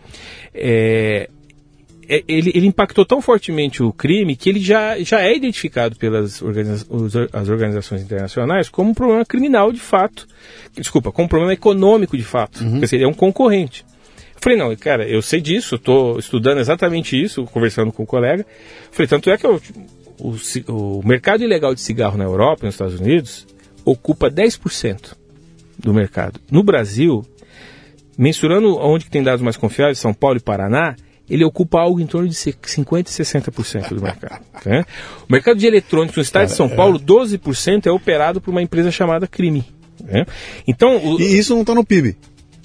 [0.54, 1.28] É,
[2.08, 6.40] é, ele, ele, impactou tão fortemente o crime que ele já, já é identificado pelas
[6.40, 6.86] organiza
[7.32, 10.26] as organizações internacionais como um problema criminal de fato.
[10.74, 12.62] Desculpa, como um problema econômico de fato.
[12.62, 12.78] Uhum.
[12.78, 13.84] Porque ele é um concorrente.
[14.36, 18.42] Eu falei, não, cara, eu sei disso, estou estudando exatamente isso, conversando com um colega.
[18.42, 19.60] Eu falei, tanto é que eu,
[20.20, 20.36] o,
[20.68, 23.46] o mercado ilegal de cigarro na Europa, nos Estados Unidos,
[23.86, 25.14] ocupa 10%
[25.78, 26.40] do mercado.
[26.50, 27.24] No Brasil,
[28.18, 30.96] mensurando onde tem dados mais confiáveis, São Paulo e Paraná,
[31.30, 34.44] ele ocupa algo em torno de 50% e 60% do mercado.
[34.66, 34.84] Né?
[35.28, 38.90] O mercado de eletrônicos no estado de São Paulo, 12% é operado por uma empresa
[38.90, 39.64] chamada Crime.
[40.02, 40.26] Né?
[40.66, 41.20] Então, o...
[41.20, 42.16] E isso não está no PIB.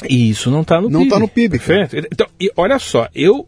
[0.10, 0.98] E isso não está no não PIB.
[0.98, 1.60] Não está no PIB.
[1.60, 2.08] Perfeito.
[2.12, 3.46] Então, e olha só, eu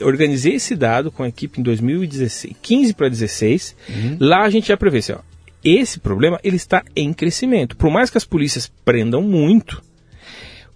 [0.00, 3.76] organizei esse dado com a equipe em 2016, 15 para 16.
[3.88, 4.16] Uhum.
[4.20, 5.18] Lá a gente já prevê assim, ó,
[5.64, 7.76] esse problema ele está em crescimento.
[7.76, 9.82] Por mais que as polícias prendam muito,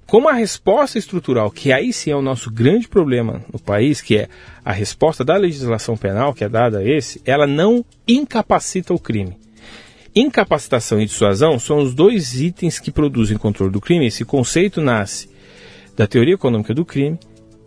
[0.07, 4.17] como a resposta estrutural, que aí sim é o nosso grande problema no país, que
[4.17, 4.29] é
[4.65, 9.37] a resposta da legislação penal que é dada a esse, ela não incapacita o crime.
[10.15, 14.07] Incapacitação e dissuasão são os dois itens que produzem controle do crime.
[14.07, 15.29] Esse conceito nasce
[15.95, 17.19] da teoria econômica do crime,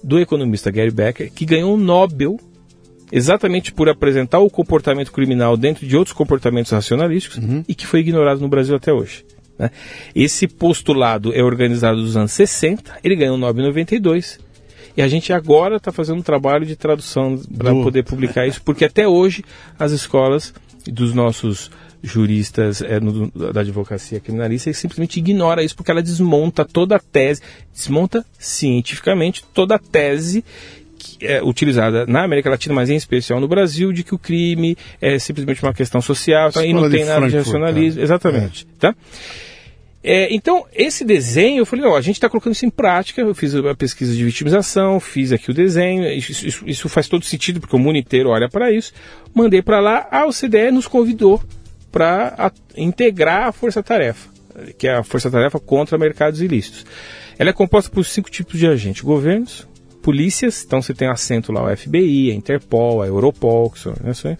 [0.03, 2.39] do economista Gary Becker, que ganhou um Nobel
[3.11, 7.63] exatamente por apresentar o comportamento criminal dentro de outros comportamentos racionalísticos uhum.
[7.67, 9.25] e que foi ignorado no Brasil até hoje.
[9.57, 9.69] Né?
[10.15, 14.39] Esse postulado é organizado dos anos 60, ele ganhou o Nobel em 92.
[14.95, 18.83] E a gente agora está fazendo um trabalho de tradução para poder publicar isso, porque
[18.83, 19.43] até hoje
[19.79, 20.53] as escolas
[20.85, 21.71] dos nossos
[22.03, 27.41] juristas é, no, da advocacia criminalista simplesmente ignora isso porque ela desmonta toda a tese,
[27.73, 30.43] desmonta cientificamente toda a tese
[31.21, 35.17] é, utilizada na América Latina, mas em especial no Brasil, de que o crime é
[35.19, 37.95] simplesmente uma questão social tá, e não tem nada de racionalismo.
[37.95, 38.03] Cara.
[38.03, 38.67] Exatamente.
[38.77, 38.79] É.
[38.79, 38.95] Tá?
[40.03, 43.21] É, então, esse desenho, eu falei, não, a gente está colocando isso em prática.
[43.21, 46.11] Eu fiz a pesquisa de vitimização, fiz aqui o desenho.
[46.11, 48.93] Isso, isso, isso faz todo sentido, porque o mundo inteiro olha para isso.
[49.33, 51.41] Mandei para lá, a OCDE nos convidou
[51.91, 54.29] para integrar a força-tarefa,
[54.77, 56.85] que é a força-tarefa contra mercados ilícitos.
[57.37, 59.67] Ela é composta por cinco tipos de agentes: governos,
[60.01, 64.37] polícias, então você tem assento lá o FBI, a Interpol, a Europol, que são organizações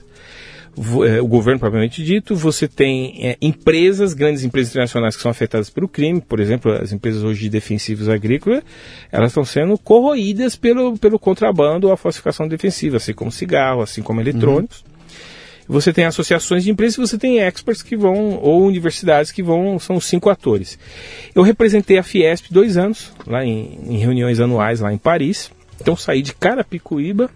[1.06, 5.70] é, o governo propriamente dito, você tem é, empresas, grandes empresas internacionais que são afetadas
[5.70, 8.64] pelo crime, por exemplo, as empresas hoje de defensivos agrícolas,
[9.12, 14.02] elas estão sendo corroídas pelo, pelo contrabando ou a falsificação defensiva, assim como cigarro, assim
[14.02, 14.80] como eletrônicos.
[14.80, 14.91] Uhum.
[15.72, 19.80] Você tem associações de empresas e você tem experts que vão, ou universidades que vão,
[19.80, 20.78] são os cinco atores.
[21.34, 25.50] Eu representei a Fiesp dois anos, lá em, em reuniões anuais lá em Paris.
[25.80, 27.30] Então saí de Carapicuíba,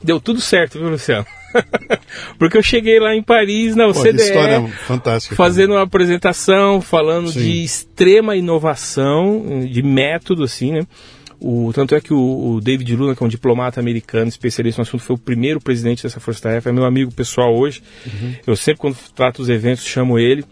[0.00, 1.26] deu tudo certo, viu, Luciano?
[2.38, 7.40] Porque eu cheguei lá em Paris, na OCDE, história fantástica, fazendo uma apresentação, falando Sim.
[7.40, 10.86] de extrema inovação, de método, assim, né?
[11.40, 12.18] O, tanto é que o,
[12.54, 16.02] o, David Luna, que é um diplomata americano, especialista no assunto, foi o primeiro presidente
[16.02, 17.82] dessa força-tarefa, é meu amigo pessoal hoje.
[18.06, 18.34] Uhum.
[18.46, 20.44] Eu sempre, quando trato os eventos, chamo ele.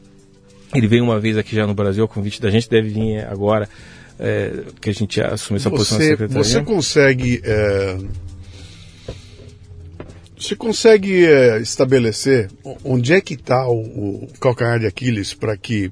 [0.75, 3.69] Ele veio uma vez aqui já no Brasil, o convite da gente deve vir agora,
[4.19, 6.45] é, que a gente assume essa você, posição na secretaria.
[6.45, 7.43] Você consegue...
[7.45, 7.97] É
[10.39, 12.49] você consegue é, estabelecer
[12.85, 15.91] onde é que está o, o, calcanhar de Aquiles para que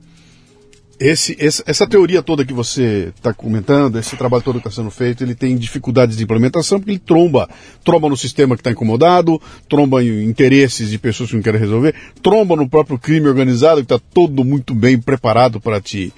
[0.98, 5.23] esse, essa teoria toda que você está comentando, esse trabalho todo que está sendo feito,
[5.23, 7.48] ele tem dificuldades de implementação porque ele tromba,
[7.85, 11.94] tromba no sistema que está incomodado, tromba em interesses de pessoas que não querem resolver,
[12.23, 16.12] tromba no próprio crime organizado que está todo muito bem preparado para te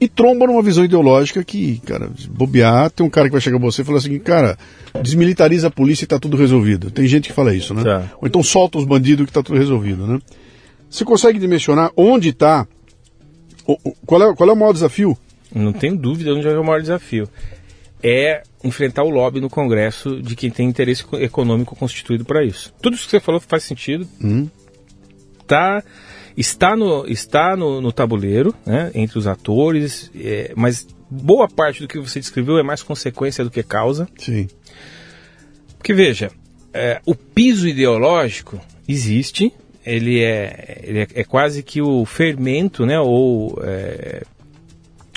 [0.00, 3.70] e tromba numa visão ideológica que, cara, bobear, tem um cara que vai chegar pra
[3.70, 4.58] você e falar assim, cara,
[5.00, 6.90] desmilitariza a polícia e tá tudo resolvido.
[6.90, 7.84] Tem gente que fala isso, né?
[7.84, 8.10] Tá.
[8.20, 10.18] Ou então solta os bandidos que tá tudo resolvido, né?
[10.90, 12.66] Você consegue dimensionar onde está,
[14.06, 15.16] qual é, qual é o maior desafio?
[15.54, 17.28] Não tenho dúvida onde é o maior desafio.
[18.02, 22.72] É enfrentar o lobby no Congresso de quem tem interesse econômico constituído para isso.
[22.80, 24.06] Tudo isso que você falou faz sentido.
[24.20, 24.48] Hum.
[25.46, 25.82] Tá
[26.36, 31.88] está no, está no, no tabuleiro, né, entre os atores, é, mas boa parte do
[31.88, 34.08] que você descreveu é mais consequência do que causa.
[34.16, 34.48] Sim.
[35.76, 36.30] Porque veja,
[36.72, 39.52] é, o piso ideológico existe,
[39.84, 44.22] ele é, ele é, é, quase que o fermento, né, ou é,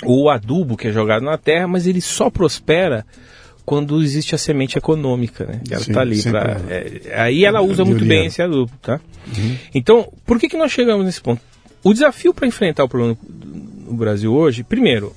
[0.04, 3.04] o adubo que é jogado na terra, mas ele só prospera
[3.64, 5.60] quando existe a semente econômica, né?
[5.68, 6.60] Ela está ali para.
[6.68, 9.00] É, aí ela usa muito bem esse adubo, tá?
[9.36, 9.56] Uhum.
[9.74, 11.42] Então, por que, que nós chegamos nesse ponto?
[11.82, 13.18] O desafio para enfrentar o problema
[13.86, 15.12] no Brasil hoje, primeiro,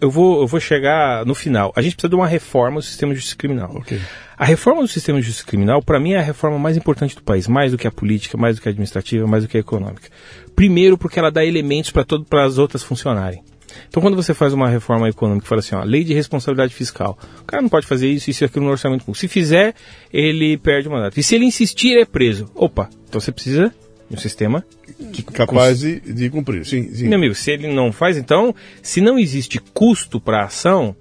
[0.00, 1.72] eu vou, eu vou chegar no final.
[1.74, 3.72] A gente precisa de uma reforma do sistema de justiça criminal.
[3.74, 4.00] Ok.
[4.36, 7.22] A reforma do sistema de justiça criminal, para mim, é a reforma mais importante do
[7.22, 9.60] país, mais do que a política, mais do que a administrativa, mais do que a
[9.60, 10.08] econômica.
[10.54, 13.42] Primeiro, porque ela dá elementos para as outras funcionarem.
[13.88, 17.18] Então, quando você faz uma reforma econômica que fala assim, ó, lei de responsabilidade fiscal,
[17.40, 19.18] o cara não pode fazer isso, isso e aquilo no orçamento público.
[19.18, 19.74] Se fizer,
[20.12, 21.18] ele perde o mandato.
[21.18, 22.50] E se ele insistir, ele é preso.
[22.54, 23.74] Opa, então você precisa
[24.08, 24.64] de um sistema
[25.12, 26.64] que capaz de, de cumprir.
[26.64, 27.08] Sim, sim.
[27.08, 30.96] Meu amigo, se ele não faz, então, se não existe custo para a ação,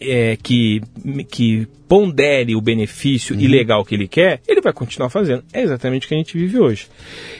[0.00, 0.82] é, que,
[1.28, 3.40] que pondere o benefício uhum.
[3.40, 5.44] ilegal que ele quer, ele vai continuar fazendo.
[5.52, 6.88] É exatamente o que a gente vive hoje.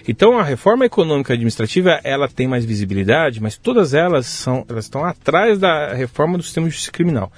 [0.06, 5.04] Então a reforma econômica administrativa ela tem mais visibilidade, mas todas elas são elas estão
[5.04, 7.30] atrás da reforma do sistema de justiça criminal.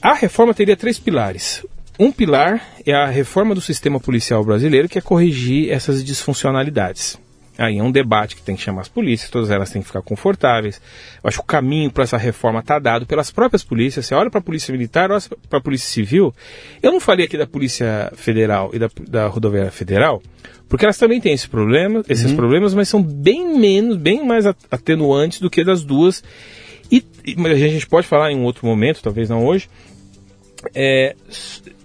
[0.00, 1.64] A reforma teria três pilares.
[1.98, 7.18] Um pilar é a reforma do sistema policial brasileiro, que é corrigir essas disfuncionalidades.
[7.56, 10.02] Aí é um debate que tem que chamar as polícias, todas elas têm que ficar
[10.02, 10.80] confortáveis.
[11.22, 14.06] Eu acho que o caminho para essa reforma está dado pelas próprias polícias.
[14.06, 16.34] Você olha para a Polícia Militar, olha para a Polícia Civil.
[16.82, 20.20] Eu não falei aqui da Polícia Federal e da, da Rodoviária Federal,
[20.68, 22.36] porque elas também têm esse problema, esses uhum.
[22.36, 26.24] problemas, mas são bem menos, bem mais atenuantes do que das duas.
[26.90, 29.68] E, e a gente pode falar em um outro momento, talvez não hoje.
[30.74, 31.14] É,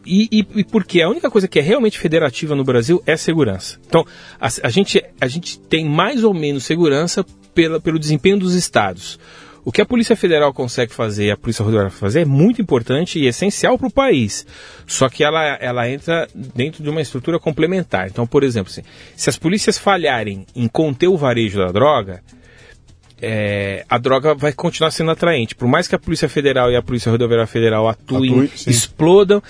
[0.05, 3.79] e, e, e, porque a única coisa que é realmente federativa no Brasil é segurança.
[3.87, 4.05] Então,
[4.39, 9.19] a, a, gente, a gente tem mais ou menos segurança pela, pelo desempenho dos estados.
[9.63, 13.19] O que a Polícia Federal consegue fazer e a Polícia Rodoviária fazer é muito importante
[13.19, 14.45] e essencial para o país.
[14.87, 18.07] Só que ela, ela entra dentro de uma estrutura complementar.
[18.07, 18.81] Então, por exemplo, assim,
[19.15, 22.23] se as polícias falharem em conter o varejo da droga,
[23.21, 25.53] é, a droga vai continuar sendo atraente.
[25.53, 29.43] Por mais que a Polícia Federal e a Polícia Rodoviária Federal atuem, Atue, explodam,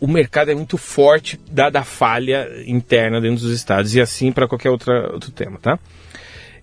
[0.00, 4.46] o mercado é muito forte dada a falha interna dentro dos estados e assim para
[4.46, 5.78] qualquer outra, outro tema, tá?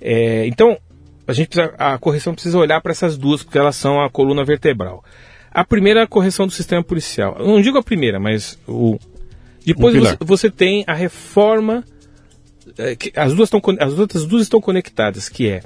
[0.01, 0.77] É, então,
[1.27, 4.43] a, gente precisa, a correção precisa olhar para essas duas porque elas são a coluna
[4.43, 5.03] vertebral.
[5.51, 7.35] A primeira é a correção do sistema policial.
[7.39, 8.97] Eu não digo a primeira, mas o
[9.65, 11.83] depois você, você, tem a reforma
[12.77, 15.61] é, que as duas estão as outras duas estão conectadas, que é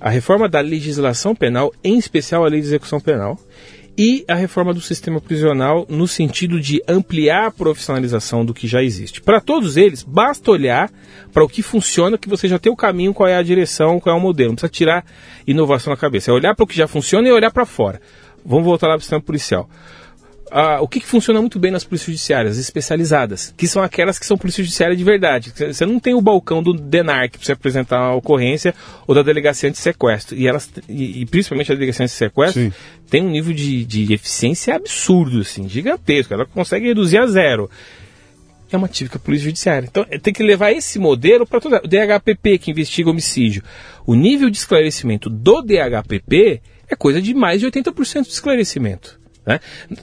[0.00, 3.38] a reforma da legislação penal, em especial a lei de execução penal,
[3.96, 8.82] e a reforma do sistema prisional no sentido de ampliar a profissionalização do que já
[8.82, 9.20] existe.
[9.20, 10.90] Para todos eles, basta olhar
[11.32, 14.14] para o que funciona, que você já tem o caminho, qual é a direção, qual
[14.14, 14.50] é o modelo.
[14.50, 15.04] Não precisa tirar
[15.46, 16.30] inovação na cabeça.
[16.30, 18.00] É olhar para o que já funciona e olhar para fora.
[18.44, 19.68] Vamos voltar lá para o sistema policial
[20.52, 24.26] ah, o que, que, funciona muito bem nas polícias judiciárias especializadas, que são aquelas que
[24.26, 25.52] são polícia judiciária de verdade.
[25.56, 28.74] Você não tem o balcão do DENARC para você apresentar a ocorrência
[29.06, 30.36] ou da delegacia de sequestro.
[30.36, 32.72] E elas, e, e principalmente a delegacia de sequestro, Sim.
[33.08, 36.34] tem um nível de, de eficiência absurdo, assim, gigantesco.
[36.34, 37.70] Ela consegue reduzir a zero
[38.74, 39.86] é uma típica polícia judiciária.
[39.86, 43.62] Então tem que levar esse modelo para todo o DHPP que investiga homicídio.
[44.06, 49.21] O nível de esclarecimento do DHPP é coisa de mais de 80% de esclarecimento.
[49.46, 49.60] Né?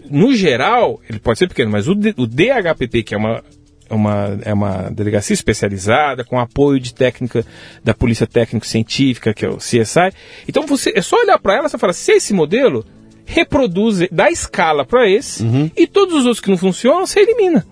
[0.09, 3.43] No geral, ele pode ser pequeno, mas o, o DHPP, que é uma,
[3.89, 7.45] é uma, é uma delegacia especializada, com apoio de técnica
[7.83, 10.11] da Polícia Técnico-Científica, que é o CSI.
[10.47, 12.85] Então você é só olhar para ela e falar: se esse modelo
[13.25, 15.69] reproduz, dá escala para esse, uhum.
[15.77, 17.65] e todos os outros que não funcionam, você elimina.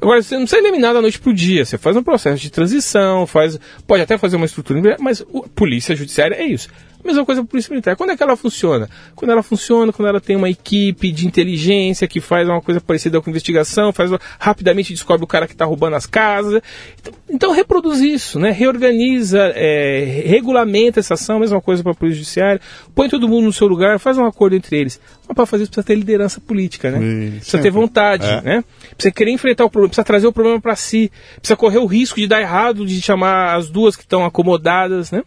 [0.00, 1.64] Agora, você não precisa eliminar da noite para o dia.
[1.64, 5.94] Você faz um processo de transição, faz, pode até fazer uma estrutura, mas a polícia
[5.94, 6.68] judiciária é isso.
[7.06, 7.96] Mesma coisa para a polícia militar.
[7.96, 8.88] Quando é que ela funciona?
[9.14, 13.20] Quando ela funciona, quando ela tem uma equipe de inteligência que faz uma coisa parecida
[13.20, 16.60] com investigação, faz rapidamente descobre o cara que está roubando as casas.
[16.98, 18.50] Então, então, reproduz isso, né?
[18.50, 22.60] Reorganiza, é, regulamenta essa ação, mesma coisa para a polícia judiciária,
[22.94, 25.00] põe todo mundo no seu lugar, faz um acordo entre eles.
[25.26, 26.98] Mas para fazer isso precisa ter liderança política, né?
[26.98, 27.62] Sim, precisa sempre.
[27.62, 28.40] ter vontade, é.
[28.42, 28.64] né?
[28.96, 32.18] Precisa querer enfrentar o problema, precisa trazer o problema para si, precisa correr o risco
[32.18, 35.22] de dar errado, de chamar as duas que estão acomodadas, né?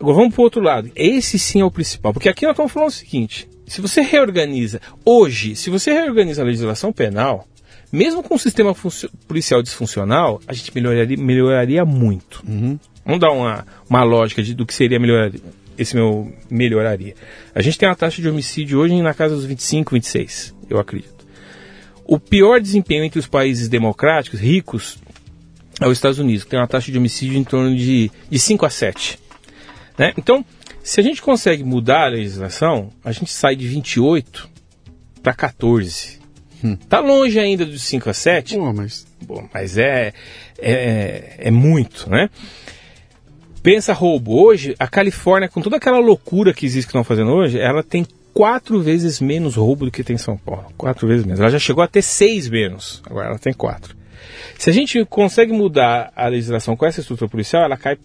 [0.00, 0.90] Agora vamos para o outro lado.
[0.94, 4.80] Esse sim é o principal, porque aqui nós estamos falando o seguinte: se você reorganiza,
[5.04, 7.46] hoje, se você reorganiza a legislação penal,
[7.90, 8.74] mesmo com o sistema
[9.26, 12.42] policial disfuncional, a gente melhoraria, melhoraria muito.
[12.46, 12.78] Uhum.
[13.04, 15.32] Vamos dar uma, uma lógica de, do que seria melhorar,
[15.76, 17.14] esse meu melhoraria.
[17.54, 21.26] A gente tem uma taxa de homicídio hoje na casa dos 25, 26, eu acredito.
[22.04, 24.98] O pior desempenho entre os países democráticos, ricos,
[25.80, 28.66] é os Estados Unidos, que tem uma taxa de homicídio em torno de, de 5
[28.66, 29.18] a 7.
[29.98, 30.12] Né?
[30.16, 30.44] Então,
[30.82, 34.48] se a gente consegue mudar a legislação, a gente sai de 28
[35.22, 36.18] para 14.
[36.64, 36.76] Hum.
[36.76, 38.56] Tá longe ainda dos 5 a 7.
[38.56, 39.06] Pô, mas...
[39.20, 40.12] Bom, mas é,
[40.58, 42.30] é, é muito, né?
[43.62, 44.40] Pensa roubo.
[44.40, 48.06] Hoje, a Califórnia, com toda aquela loucura que existe que estão fazendo hoje, ela tem
[48.32, 50.66] quatro vezes menos roubo do que tem em São Paulo.
[50.76, 51.40] Quatro vezes menos.
[51.40, 53.02] Ela já chegou a ter seis menos.
[53.04, 53.96] Agora ela tem quatro.
[54.56, 57.98] Se a gente consegue mudar a legislação com essa estrutura policial, ela cai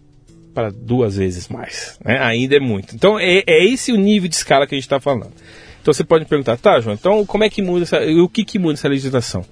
[0.53, 1.97] para duas vezes mais.
[2.03, 2.17] Né?
[2.19, 2.95] Ainda é muito.
[2.95, 5.33] Então é, é esse o nível de escala que a gente está falando.
[5.81, 8.45] Então você pode me perguntar, tá, João, então como é que muda essa, o que,
[8.45, 9.45] que muda essa legislação?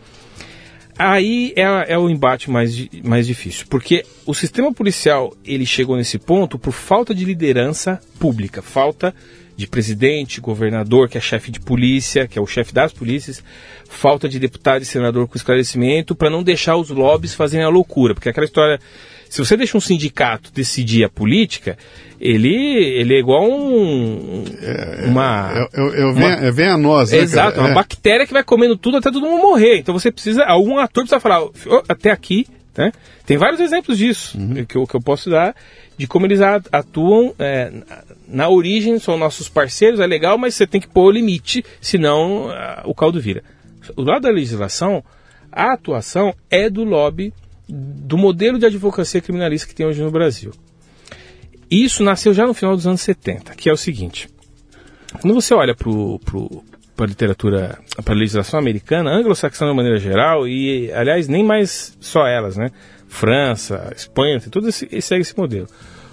[0.98, 6.20] Aí é, é, o embate mais, mais difícil, porque o sistema policial ele chegou nesse
[6.20, 9.14] ponto por falta de liderança pública, falta
[9.56, 13.44] de presidente, governador, que é chefe de polícia, que é o chefe das polícias,
[13.90, 18.14] falta de deputado e senador com esclarecimento, para não deixar os lobbies fazerem a loucura,
[18.14, 18.80] porque aquela história
[19.32, 21.78] se você deixa um sindicato decidir a política,
[22.20, 24.44] ele, ele é igual um.
[24.62, 25.54] É, uma.
[25.56, 27.16] É, é, é, uma, é venenosa.
[27.16, 27.74] Né, exato, uma é.
[27.74, 29.78] bactéria que vai comendo tudo até todo mundo morrer.
[29.78, 30.44] Então você precisa.
[30.44, 32.46] Algum ator precisa falar, oh, até aqui.
[32.78, 32.92] Né?
[33.26, 34.66] Tem vários exemplos disso uhum.
[34.66, 35.56] que, eu, que eu posso dar
[35.98, 37.72] de como eles atuam é,
[38.28, 42.48] na origem, são nossos parceiros, é legal, mas você tem que pôr o limite, senão
[42.48, 43.44] uh, o caldo vira.
[43.96, 45.04] Do lado da legislação,
[45.52, 47.34] a atuação é do lobby
[47.72, 50.52] do modelo de advocacia criminalista que tem hoje no Brasil.
[51.70, 54.28] Isso nasceu já no final dos anos 70, que é o seguinte.
[55.22, 60.92] Quando você olha para a literatura, para a legislação americana, anglo-saxã de maneira geral, e
[60.92, 62.72] aliás, nem mais só elas, né?
[63.08, 65.68] França, Espanha, tudo esse, segue esse modelo.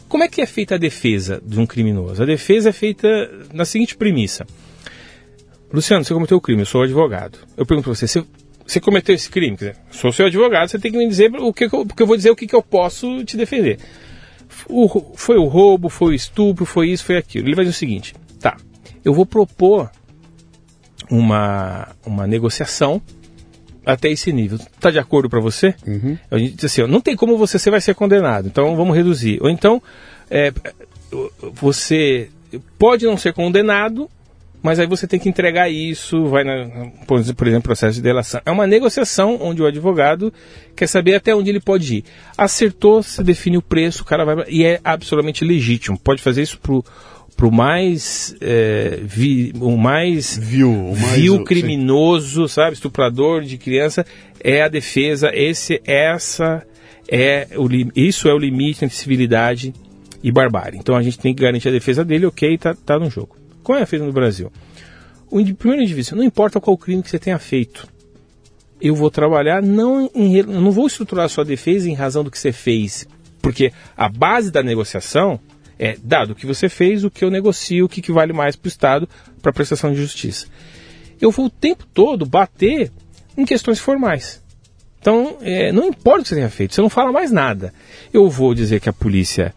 [0.09, 2.23] Como é que é feita a defesa de um criminoso?
[2.23, 3.09] A defesa é feita
[3.53, 4.47] na seguinte premissa.
[5.73, 7.39] Luciano, você cometeu o crime, eu sou advogado.
[7.57, 8.25] Eu pergunto para você, você
[8.69, 11.53] você cometeu esse crime, quer dizer, sou seu advogado, você tem que me dizer o
[11.55, 13.79] que, porque eu vou dizer o que, que eu posso te defender.
[14.69, 17.49] O, foi o roubo, foi o estupro, foi isso, foi aquilo.
[17.49, 18.59] Ele vai dizer o seguinte: tá,
[19.03, 19.91] eu vou propor
[21.11, 23.01] uma, uma negociação
[23.87, 24.59] até esse nível.
[24.79, 25.75] Tá de acordo para você?
[25.87, 26.19] Uhum.
[26.31, 29.39] A gente diz assim: não tem como você, você vai ser condenado, então vamos reduzir.
[29.41, 29.83] Ou então,
[30.31, 30.53] é,
[31.55, 32.29] você
[32.79, 34.11] pode não ser condenado,
[34.63, 38.41] mas aí você tem que entregar isso, vai, na, por exemplo, processo de delação.
[38.45, 40.33] É uma negociação onde o advogado
[40.75, 42.05] quer saber até onde ele pode ir.
[42.37, 44.45] Acertou, se define o preço, o cara vai.
[44.49, 45.99] E é absolutamente legítimo.
[45.99, 46.85] Pode fazer isso pro,
[47.37, 48.35] pro mais.
[48.41, 50.37] É, vi, o mais.
[50.37, 52.55] Vil, o mais, vil criminoso, sim.
[52.55, 52.75] sabe?
[52.75, 54.05] Estuprador de criança.
[54.43, 55.31] É a defesa.
[55.33, 56.67] Esse, essa
[57.09, 59.73] é o, isso é o limite entre civilidade
[60.23, 60.79] e barbárie.
[60.79, 63.38] Então a gente tem que garantir a defesa dele, ok, tá, tá no jogo.
[63.69, 64.51] Qual é a defesa no Brasil?
[65.31, 67.87] O primeiro indivíduo, não importa qual crime que você tenha feito,
[68.81, 72.39] eu vou trabalhar, não em, não vou estruturar a sua defesa em razão do que
[72.39, 73.07] você fez,
[73.43, 75.39] porque a base da negociação
[75.79, 78.57] é, dado o que você fez, o que eu negocio, o que, que vale mais
[78.57, 79.07] para o Estado
[79.43, 80.47] para prestação de justiça.
[81.21, 82.91] Eu vou o tempo todo bater
[83.37, 84.43] em questões formais.
[84.99, 87.75] Então, é, não importa o que você tenha feito, você não fala mais nada.
[88.15, 89.55] Eu vou dizer que a polícia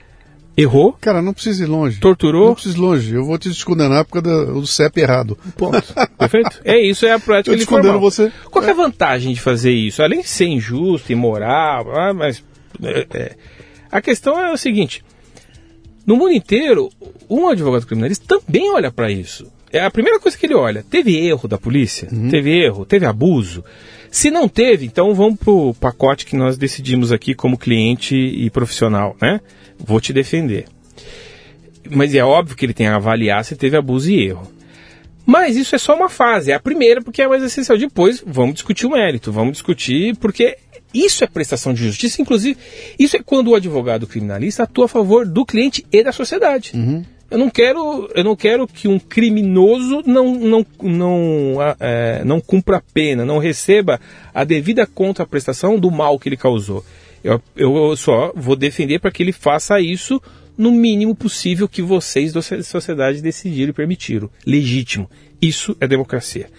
[0.61, 0.95] Errou?
[0.99, 1.99] Cara, não precisa ir longe.
[1.99, 2.47] Torturou?
[2.47, 3.13] Não precisa ir longe.
[3.13, 5.37] Eu vou te descondenar por causa do, CEP errado.
[5.57, 5.81] Ponto.
[6.17, 6.61] Perfeito?
[6.63, 8.31] É isso, é a prática Eu te você.
[8.49, 8.67] Qual é.
[8.67, 10.03] é a vantagem de fazer isso?
[10.03, 12.43] Além de ser injusto, imoral, ah, mas...
[12.83, 13.35] É, é,
[13.91, 15.03] a questão é o seguinte.
[16.05, 16.89] No mundo inteiro,
[17.29, 19.51] um advogado criminalista também olha para isso.
[19.71, 20.83] É a primeira coisa que ele olha.
[20.89, 22.09] Teve erro da polícia?
[22.11, 22.29] Uhum.
[22.29, 22.85] Teve erro?
[22.85, 23.63] Teve abuso?
[24.11, 29.15] Se não teve, então vamos pro pacote que nós decidimos aqui como cliente e profissional,
[29.21, 29.39] né?
[29.79, 30.65] vou te defender.
[31.89, 34.51] Mas é óbvio que ele tem a avaliar se teve abuso e erro.
[35.25, 37.77] Mas isso é só uma fase, é a primeira porque é mais essencial.
[37.77, 40.57] Depois vamos discutir o mérito, vamos discutir porque
[40.93, 42.57] isso é prestação de justiça, inclusive
[42.99, 46.71] isso é quando o advogado criminalista atua a favor do cliente e da sociedade.
[46.75, 47.05] Uhum.
[47.31, 52.77] Eu não quero, eu não quero que um criminoso não, não, não, é, não cumpra
[52.77, 54.01] a pena, não receba
[54.33, 56.85] a devida contraprestação do mal que ele causou.
[57.23, 60.21] Eu, eu só vou defender para que ele faça isso
[60.57, 64.29] no mínimo possível que vocês da sociedade decidiram e permitiram.
[64.45, 65.09] Legítimo.
[65.41, 66.49] Isso é democracia.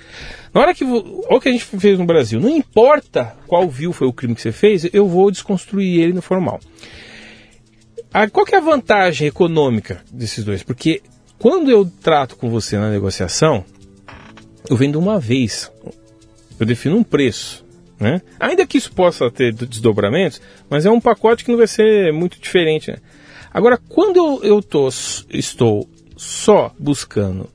[0.55, 0.85] Na hora que.
[0.85, 2.41] Olha o que a gente fez no Brasil.
[2.41, 6.23] Não importa qual viu foi o crime que você fez, eu vou desconstruir ele no
[6.23, 6.59] formal.
[8.13, 10.63] A, qual que é a vantagem econômica desses dois?
[10.63, 11.03] Porque
[11.39, 13.65] quando eu trato com você na negociação,
[14.69, 15.73] eu vendo uma vez.
[16.61, 17.65] Eu defino um preço.
[17.99, 18.21] Né?
[18.39, 22.39] Ainda que isso possa ter desdobramentos, mas é um pacote que não vai ser muito
[22.41, 22.91] diferente.
[22.91, 22.99] Né?
[23.53, 24.89] Agora, quando eu, tô,
[25.31, 27.49] estou só buscando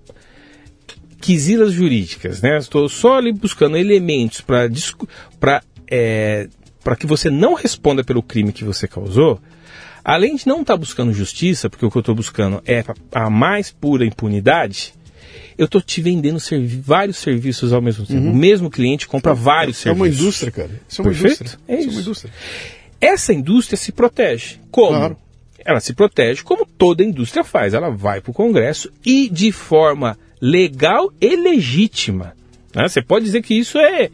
[1.19, 2.57] quisilas jurídicas, né?
[2.57, 6.47] estou só ali buscando elementos para é,
[6.97, 9.41] que você não responda pelo crime que você causou,
[10.07, 12.81] além de não estar tá buscando justiça, porque o que eu estou buscando é
[13.11, 14.93] a mais pura impunidade,
[15.57, 18.21] eu estou te vendendo servi vários serviços ao mesmo tempo.
[18.21, 18.31] Uhum.
[18.31, 19.99] O mesmo cliente compra vários é serviços.
[19.99, 20.81] É uma indústria, cara.
[20.87, 21.41] Isso é uma Perfeito?
[21.41, 21.59] indústria.
[21.67, 21.81] É isso.
[21.81, 22.33] isso é uma indústria.
[23.01, 24.55] Essa indústria se protege.
[24.71, 24.97] Como?
[24.97, 25.17] Claro.
[25.65, 27.73] Ela se protege como toda indústria faz.
[27.73, 32.33] Ela vai para o Congresso e de forma legal e legítima.
[32.73, 32.87] Né?
[32.87, 34.09] Você pode dizer que isso é,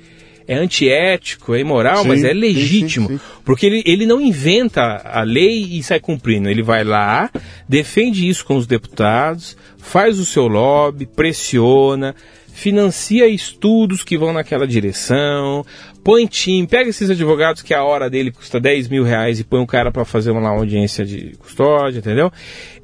[0.48, 3.07] é antiético, é imoral, Sim, mas é legítimo.
[3.07, 3.24] sim, sim.
[3.45, 6.49] Porque ele, ele não inventa a lei e sai cumprindo.
[6.49, 7.30] Ele vai lá,
[7.68, 12.15] defende isso com os deputados, faz o seu lobby, pressiona,
[12.53, 15.65] financia estudos que vão naquela direção,
[16.03, 19.60] põe time, pega esses advogados que a hora dele custa 10 mil reais e põe
[19.60, 22.32] um cara para fazer uma audiência de custódia, entendeu?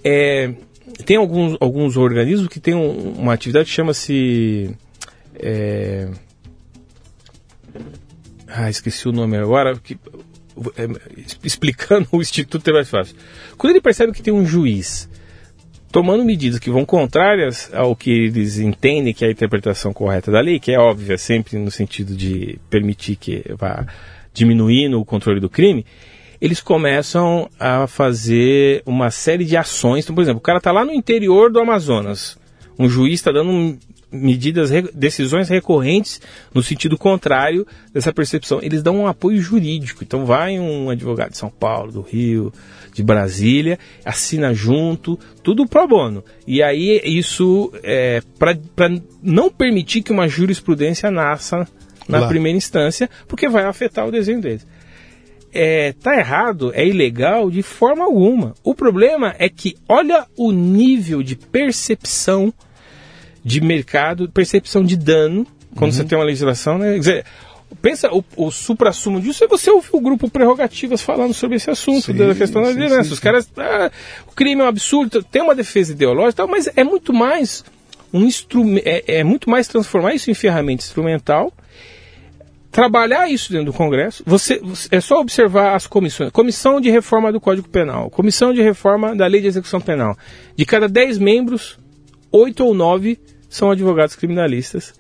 [0.04, 0.52] É,
[1.06, 4.72] tem alguns, alguns organismos que têm um- uma atividade que chama-se.
[5.42, 6.08] é,
[8.50, 9.78] ah, esqueci o nome agora.
[9.78, 9.98] Que,
[10.78, 10.88] é,
[11.44, 13.16] explicando o Instituto é mais fácil.
[13.58, 15.10] Quando ele percebe que tem um juiz
[15.92, 20.40] tomando medidas que vão contrárias ao que eles entendem que é a interpretação correta da
[20.40, 23.86] lei, que é óbvia sempre no sentido de permitir que vá
[24.34, 25.86] diminuindo o controle do crime,
[26.40, 30.06] eles começam a fazer uma série de ações.
[30.06, 32.38] Então, por exemplo, o cara está lá no interior do Amazonas,
[32.78, 33.78] um juiz está dando um-
[34.12, 36.22] medidas, decisões recorrentes
[36.54, 38.60] no sentido contrário dessa percepção.
[38.62, 40.04] Eles dão um apoio jurídico.
[40.04, 42.52] Então vai um advogado de São Paulo, do Rio,
[42.94, 46.24] de Brasília, assina junto, tudo pro bono.
[46.48, 48.58] E aí isso é para
[49.22, 51.68] não permitir que uma jurisprudência nasça
[52.08, 52.28] na Claro.
[52.28, 54.66] primeira instância, porque vai afetar o desenho deles
[55.54, 58.54] é, tá errado, é ilegal de forma alguma.
[58.64, 62.54] O problema é que olha o nível de percepção
[63.44, 65.46] de mercado, percepção de dano
[65.76, 66.94] quando você tem uma legislação, né?
[66.94, 67.26] Quer dizer,
[67.82, 72.08] pensa, o, o supra-sumo disso é você ouvir o grupo Prerrogativas falando sobre esse assunto,
[72.08, 73.14] Sim, da questão da liderança.
[73.14, 73.92] Os caras, ah,
[74.28, 77.64] o crime é um absurdo, tem uma defesa ideológica, mas é muito mais
[78.12, 81.54] um instrumento, é, é muito mais transformar isso em ferramenta instrumental
[82.72, 84.24] trabalhar isso dentro do Congresso.
[84.28, 86.32] Você você- é só observar as comissões.
[86.32, 90.16] Comissão de reforma do Código Penal, comissão de reforma da Lei de Execução Penal.
[90.56, 91.79] De cada 10 membros,
[92.32, 93.20] oito ou nove
[93.50, 94.94] são advogados criminalistas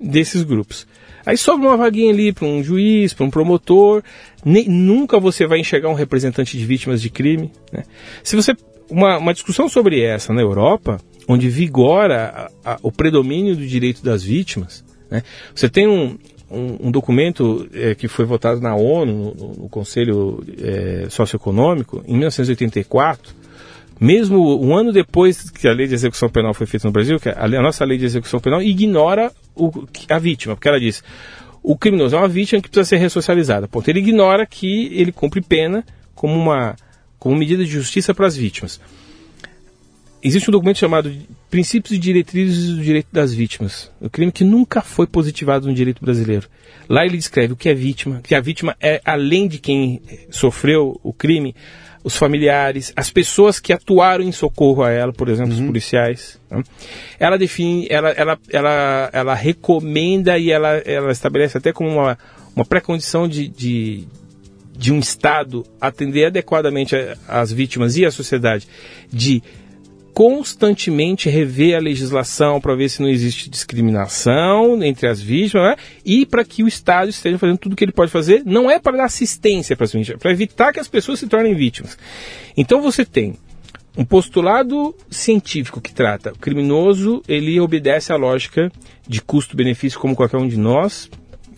[0.00, 0.86] desses grupos.
[1.26, 4.02] Aí sobra uma vaguinha ali para um juiz, para um promotor.
[4.44, 7.52] Nem- nunca você vai enxergar um representante de vítimas de crime.
[7.72, 7.84] né?
[8.24, 8.56] Se você
[8.88, 10.98] uma, uma discussão sobre essa na Europa,
[11.28, 15.22] onde vigora a- a- o predomínio do direito das vítimas, né?
[15.54, 16.18] Você tem um,
[16.50, 22.12] um, um documento eh, que foi votado na ONU, no, no Conselho eh, Socioeconômico, em
[22.16, 23.32] 1984,
[24.00, 27.28] mesmo um ano depois que a lei de execução penal foi feita no Brasil, que
[27.28, 31.04] a, a nossa lei de execução penal ignora o- a vítima, porque ela diz
[31.62, 33.68] o criminoso é uma vítima que precisa ser ressocializada.
[33.68, 33.86] Ponto.
[33.88, 36.74] Ele ignora que ele cumpre pena como uma
[37.18, 38.80] como medida de justiça para as vítimas.
[40.22, 41.10] Existe um documento chamado
[41.50, 46.02] Princípios e Diretrizes do Direito das Vítimas, o crime que nunca foi positivado no direito
[46.04, 46.46] brasileiro.
[46.88, 50.00] Lá ele descreve o que é vítima, que a vítima é além de quem
[50.30, 51.54] sofreu o crime,
[52.02, 56.40] os familiares, as pessoas que atuaram em socorro a ela, por exemplo, os policiais.
[56.50, 56.62] né?
[57.18, 62.18] Ela define, ela, ela, ela, ela recomenda e ela, ela estabelece até como uma,
[62.56, 64.06] uma pré-condição de, de,
[64.74, 66.96] de um Estado atender adequadamente
[67.28, 68.66] as vítimas e a sociedade,
[69.12, 69.42] de
[70.14, 75.76] constantemente rever a legislação para ver se não existe discriminação entre as vítimas né?
[76.04, 78.78] e para que o Estado esteja fazendo tudo o que ele pode fazer, não é
[78.78, 81.96] para dar assistência para as vítimas, é para evitar que as pessoas se tornem vítimas.
[82.56, 83.34] Então você tem
[83.96, 88.70] um postulado científico que trata o criminoso, ele obedece à lógica
[89.06, 91.10] de custo-benefício como qualquer um de nós,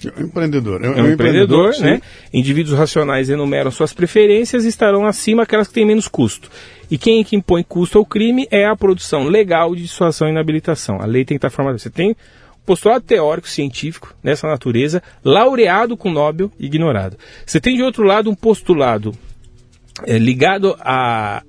[0.04, 0.84] É um empreendedor.
[0.84, 1.82] é um empreendedor, sim.
[1.84, 2.00] né?
[2.32, 6.50] Indivíduos racionais enumeram suas preferências e estarão acima aquelas que têm menos custo.
[6.92, 10.30] E quem é que impõe custo ao crime é a produção legal de dissuasão e
[10.30, 11.00] inabilitação.
[11.00, 11.78] A lei tem que estar formada.
[11.78, 12.14] Você tem
[12.66, 17.16] postulado teórico científico nessa natureza, laureado com Nobel ignorado.
[17.46, 19.14] Você tem de outro lado um postulado
[20.04, 21.42] é, ligado à,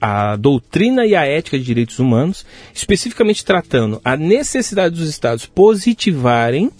[0.00, 2.44] à doutrina e à ética de direitos humanos,
[2.74, 6.72] especificamente tratando a necessidade dos Estados positivarem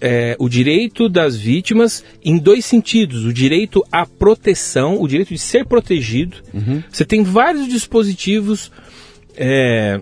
[0.00, 5.38] é, o direito das vítimas em dois sentidos: o direito à proteção, o direito de
[5.38, 6.36] ser protegido.
[6.90, 8.70] Você tem vários dispositivos
[9.36, 10.00] é,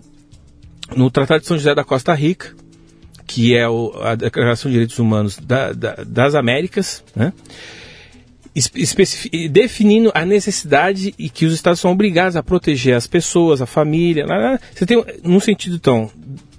[0.96, 2.54] no Tratado de São José da Costa Rica,
[3.26, 7.32] que é o- a Declaração de Direitos Humanos da- da- das Américas, né?
[9.50, 14.26] definindo a necessidade e que os estados são obrigados a proteger as pessoas, a família.
[14.26, 14.60] lá, lá.
[14.74, 16.10] Você tem, num sentido, então,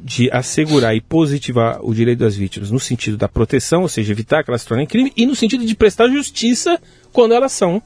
[0.03, 4.43] de assegurar e positivar o direito das vítimas, no sentido da proteção, ou seja, evitar
[4.43, 6.77] que elas se tornem crime, e no sentido de prestar justiça
[7.13, 7.81] quando elas são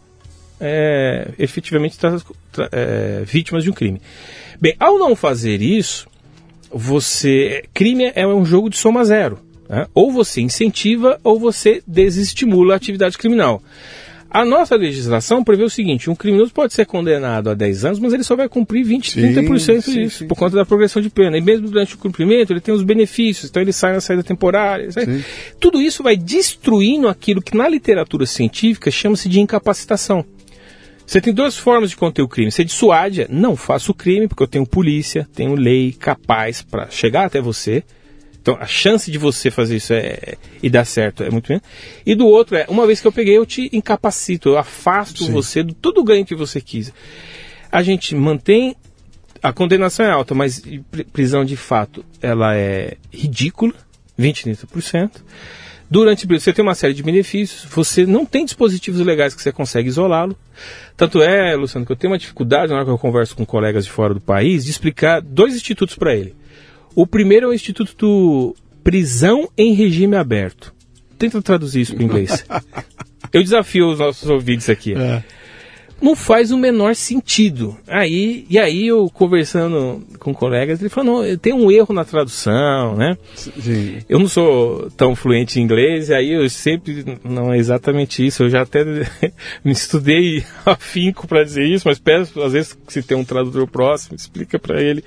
[0.59, 1.95] é, efetivamente
[2.71, 4.01] é, vítimas de um crime.
[4.59, 6.07] Bem, ao não fazer isso,
[6.71, 9.39] você crime é um jogo de soma zero.
[9.69, 9.85] né?
[9.93, 13.61] Ou você incentiva ou você desestimula a atividade criminal.
[14.29, 18.13] A nossa legislação prevê o seguinte: um criminoso pode ser condenado a 10 anos, mas
[18.13, 21.09] ele só vai cumprir 20, sim, 30% sim, disso, sim, por conta da progressão de
[21.09, 21.37] pena.
[21.37, 24.89] E mesmo durante o cumprimento, ele tem os benefícios, então ele sai na saída temporária.
[25.59, 30.25] Tudo isso vai destruindo aquilo que na literatura científica chama-se de incapacitação.
[31.05, 32.51] Você tem duas formas de conter o crime.
[32.51, 37.25] Você dissuade, não faça o crime, porque eu tenho polícia, tenho lei capaz para chegar
[37.25, 37.81] até você.
[38.47, 41.63] Então a chance de você fazer isso é, e dar certo é muito grande.
[42.05, 45.33] E do outro é, uma vez que eu peguei, eu te incapacito, eu afasto Sim.
[45.33, 46.93] você do todo o ganho que você quis.
[47.69, 48.73] A gente mantém.
[49.43, 50.63] A condenação é alta, mas
[51.11, 53.73] prisão de fato ela é ridícula,
[54.17, 55.11] 20, 30%.
[55.91, 59.89] Durante você tem uma série de benefícios, você não tem dispositivos legais que você consegue
[59.89, 60.37] isolá-lo.
[60.95, 63.83] Tanto é, Luciano, que eu tenho uma dificuldade na hora que eu converso com colegas
[63.83, 66.33] de fora do país de explicar dois institutos para ele.
[66.95, 70.73] O primeiro é o Instituto Prisão em Regime Aberto.
[71.17, 72.45] Tenta traduzir isso para inglês.
[73.33, 74.93] eu desafio os nossos ouvintes aqui.
[74.93, 75.23] É
[76.01, 77.77] não faz o menor sentido.
[77.87, 82.95] Aí, e aí eu conversando com colegas, ele falou, não, tem um erro na tradução,
[82.95, 83.17] né?
[83.35, 83.97] Sim.
[84.07, 88.43] Eu não sou tão fluente em inglês, e aí eu sempre, não é exatamente isso,
[88.43, 88.83] eu já até
[89.63, 94.15] me estudei afinco para dizer isso, mas peço, às vezes, se tem um tradutor próximo,
[94.15, 95.03] explica para ele.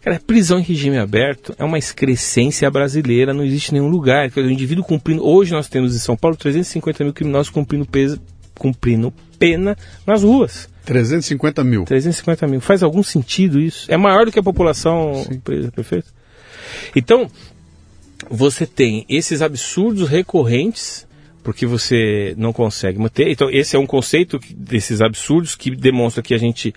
[0.00, 4.30] Cara, prisão em regime aberto é uma excrescência brasileira, não existe nenhum lugar.
[4.34, 5.24] O indivíduo cumprindo.
[5.24, 8.20] Hoje nós temos em São Paulo 350 mil criminosos cumprindo peso,
[8.58, 10.70] cumprindo pena nas ruas.
[10.86, 11.84] 350 mil.
[11.84, 12.60] 350 mil.
[12.60, 13.92] Faz algum sentido isso?
[13.92, 16.08] É maior do que a população presa, perfeito?
[16.96, 17.30] Então,
[18.30, 21.06] você tem esses absurdos recorrentes
[21.42, 23.30] porque você não consegue manter.
[23.30, 26.74] Então, esse é um conceito desses absurdos que demonstra que a gente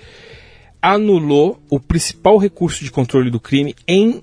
[0.84, 4.20] anulou o principal recurso de controle do crime em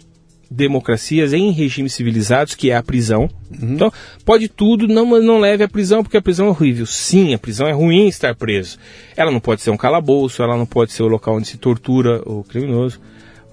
[0.50, 3.30] democracias, em regimes civilizados, que é a prisão.
[3.50, 3.74] Uhum.
[3.74, 3.92] Então,
[4.26, 6.84] pode tudo, não, não leve à prisão, porque a prisão é horrível.
[6.84, 8.76] Sim, a prisão é ruim estar preso.
[9.16, 12.20] Ela não pode ser um calabouço, ela não pode ser o local onde se tortura
[12.26, 13.00] o criminoso,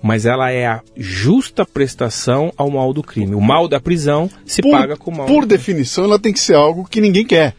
[0.01, 3.35] mas ela é a justa prestação ao mal do crime.
[3.35, 5.27] O mal da prisão se por, paga com o mal.
[5.27, 7.55] Por definição, ela tem que ser algo que ninguém quer.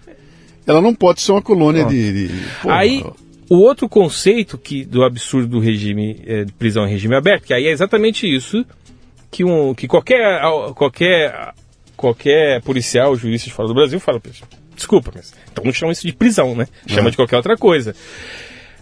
[0.66, 2.28] Ela não pode ser uma colônia de.
[2.28, 2.34] de
[2.66, 3.02] Aí.
[3.48, 7.54] O outro conceito que, do absurdo do regime é, de prisão em regime aberto, que
[7.54, 8.64] aí é exatamente isso
[9.30, 10.40] que, um, que qualquer,
[10.74, 11.54] qualquer,
[11.96, 14.20] qualquer policial, juiz de fora do Brasil fala,
[14.74, 16.66] desculpa, mas então não chama isso de prisão, né?
[16.86, 17.10] Chama é.
[17.10, 17.94] de qualquer outra coisa.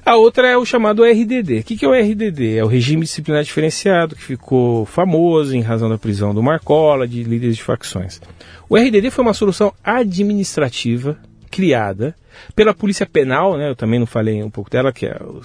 [0.04, 1.58] A outra é o chamado RDD.
[1.58, 2.58] O que, que é o RDD?
[2.58, 7.24] É o regime disciplinar diferenciado, que ficou famoso em razão da prisão do Marcola, de
[7.24, 8.20] líderes de facções.
[8.68, 11.18] O RDD foi uma solução administrativa
[11.56, 12.14] criada
[12.54, 13.70] pela Polícia Penal, né?
[13.70, 15.40] Eu também não falei um pouco dela, que é o,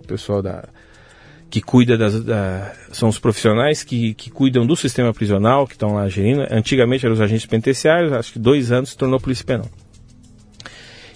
[0.00, 0.68] o pessoal da,
[1.48, 5.94] que cuida das, da, são os profissionais que, que cuidam do sistema prisional, que estão
[5.94, 6.44] lá gerindo.
[6.50, 9.70] Antigamente eram os agentes penitenciários, acho que dois anos se tornou polícia penal.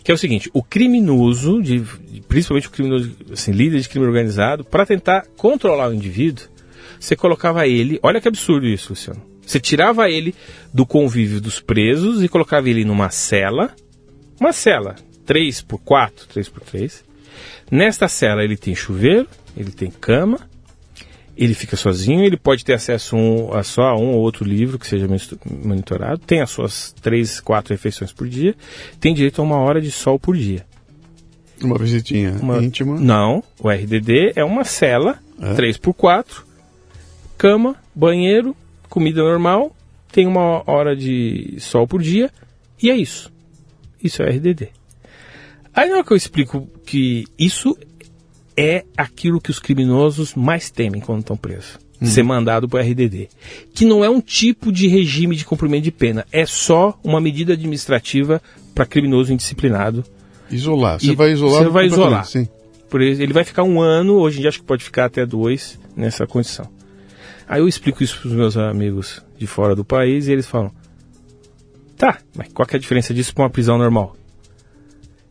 [0.04, 1.82] Que é o seguinte, o criminoso, de,
[2.28, 6.46] principalmente o criminoso, assim, líder de crime organizado, para tentar controlar o indivíduo,
[7.00, 9.32] você colocava ele, olha que absurdo isso, Luciano.
[9.44, 10.32] Você tirava ele
[10.72, 13.74] do convívio dos presos e colocava ele numa cela,
[14.43, 17.05] uma cela, 3 por 4, 3 por 3.
[17.70, 20.40] Nesta cela ele tem chuveiro, ele tem cama,
[21.36, 24.78] ele fica sozinho, ele pode ter acesso um, a só a um ou outro livro
[24.78, 25.06] que seja
[25.64, 28.55] monitorado, tem as suas três, quatro refeições por dia,
[29.01, 30.66] tem direito a uma hora de sol por dia.
[31.62, 32.59] Uma visitinha uma...
[32.59, 32.98] íntima?
[32.98, 35.55] Não, o RDD é uma cela, é.
[35.55, 36.44] 3 por 4
[37.39, 38.55] cama, banheiro,
[38.89, 39.74] comida normal,
[40.12, 42.31] tem uma hora de sol por dia
[42.81, 43.31] e é isso.
[44.02, 44.68] Isso é RDD.
[45.74, 47.76] Aí na hora que eu explico que isso
[48.56, 51.78] é aquilo que os criminosos mais temem quando estão presos.
[52.00, 52.06] Hum.
[52.06, 53.28] Ser mandado para o RDD.
[53.72, 57.52] Que não é um tipo de regime de cumprimento de pena, é só uma medida
[57.52, 58.42] administrativa
[58.74, 60.04] para criminoso indisciplinado.
[60.50, 60.98] Isolar.
[60.98, 61.62] Você vai isolar?
[61.62, 62.26] Você vai isolar.
[62.26, 62.48] Sim.
[62.90, 65.78] Por ele vai ficar um ano, hoje em dia acho que pode ficar até dois
[65.96, 66.68] nessa condição.
[67.48, 70.70] Aí eu explico isso para os meus amigos de fora do país e eles falam:
[72.02, 74.16] tá, mas qual é a diferença disso para uma prisão normal?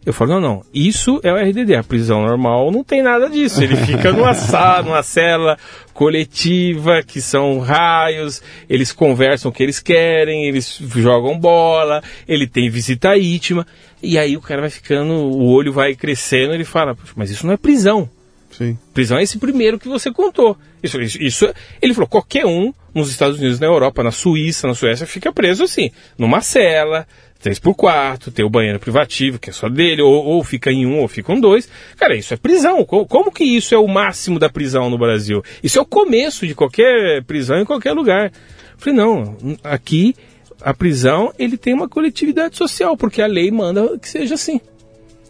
[0.06, 3.62] Eu falo, não, não, isso é o RDD, a prisão normal não tem nada disso.
[3.62, 5.58] Ele fica numa sala, numa cela
[5.94, 12.70] coletiva, que são raios, eles conversam o que eles querem, eles jogam bola, ele tem
[12.70, 13.68] visita íntima,
[14.02, 17.54] e aí o cara vai ficando, o olho vai crescendo, ele fala, mas isso não
[17.54, 18.10] é prisão.
[18.50, 18.78] Sim.
[18.94, 20.58] Prisão é esse primeiro que você contou.
[20.82, 24.76] Isso, isso, isso, ele falou, qualquer um nos Estados Unidos, na Europa, na Suíça, na
[24.76, 27.08] Suécia, fica preso assim, numa cela,
[27.42, 30.86] três por quarto, ter o banheiro privativo, que é só dele, ou, ou fica em
[30.86, 31.70] um, ou ficam dois.
[31.98, 32.86] Cara, isso é prisão.
[32.86, 35.44] Como, que isso é o máximo da prisão no Brasil?
[35.64, 38.32] Isso é o começo de qualquer prisão em qualquer lugar.
[38.78, 40.16] Falei, não, aqui
[40.62, 44.62] a prisão ele tem uma coletividade social, porque a lei manda que seja assim.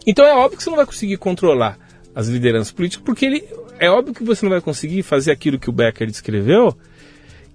[0.06, 1.78] Então é óbvio que você não vai conseguir controlar
[2.14, 3.44] as lideranças políticas, porque ele,
[3.80, 6.76] é óbvio que você não vai conseguir fazer aquilo que o Becker descreveu,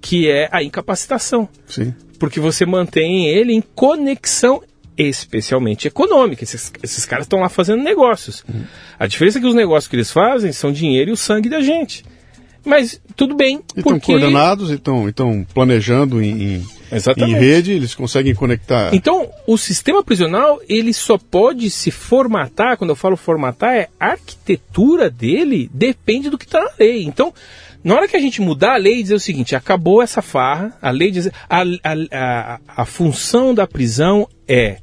[0.07, 1.49] que é a incapacitação.
[1.67, 1.93] Sim.
[2.17, 4.63] Porque você mantém ele em conexão
[4.97, 6.45] especialmente econômica.
[6.45, 8.45] Esses, esses caras estão lá fazendo negócios.
[8.49, 8.63] Uhum.
[9.01, 11.61] A diferença é que os negócios que eles fazem são dinheiro e o sangue da
[11.61, 12.05] gente.
[12.65, 13.57] Mas tudo bem.
[13.75, 14.07] E estão porque...
[14.07, 18.95] coordenados e estão planejando em, em, rede, eles conseguem conectar.
[18.95, 24.13] Então, o sistema prisional, ele só pode se formatar, quando eu falo formatar, é a
[24.13, 27.03] arquitetura dele depende do que está na lei.
[27.03, 27.35] Então,
[27.87, 30.77] na hora que a gente mudar a lei e dizer o seguinte, acabou essa farra,
[30.83, 31.29] a lei diz.
[31.49, 34.79] A, a, a, a função da prisão é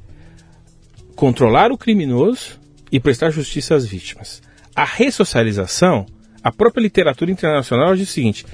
[1.13, 2.57] controlar o criminoso
[2.89, 4.41] e prestar justiça às vítimas.
[4.73, 6.05] A ressocialização,
[6.41, 8.45] a própria literatura internacional diz o seguinte: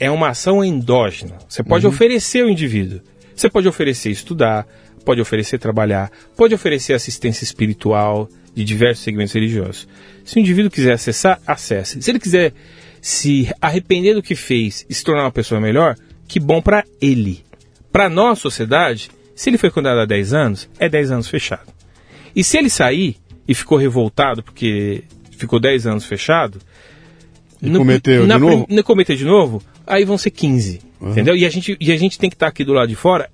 [0.00, 1.38] é uma ação endógena.
[1.48, 1.92] Você pode uhum.
[1.92, 3.00] oferecer ao indivíduo.
[3.36, 4.66] Você pode oferecer estudar,
[5.04, 9.86] pode oferecer trabalhar, pode oferecer assistência espiritual de diversos segmentos religiosos.
[10.24, 12.02] Se o indivíduo quiser acessar, acesse.
[12.02, 12.52] Se ele quiser
[13.06, 15.94] se arrepender do que fez e se tornar uma pessoa melhor,
[16.26, 17.44] que bom para ele.
[17.92, 21.72] Para nós, sociedade, se ele foi condenado a 10 anos, é 10 anos fechado.
[22.34, 23.16] E se ele sair
[23.46, 26.58] e ficou revoltado porque ficou 10 anos fechado,
[27.62, 28.66] e no, cometeu na, de novo?
[28.68, 30.80] Não cometer de novo, aí vão ser 15.
[31.00, 31.12] Uhum.
[31.12, 31.36] Entendeu?
[31.36, 33.30] E a, gente, e a gente tem que estar tá aqui do lado de fora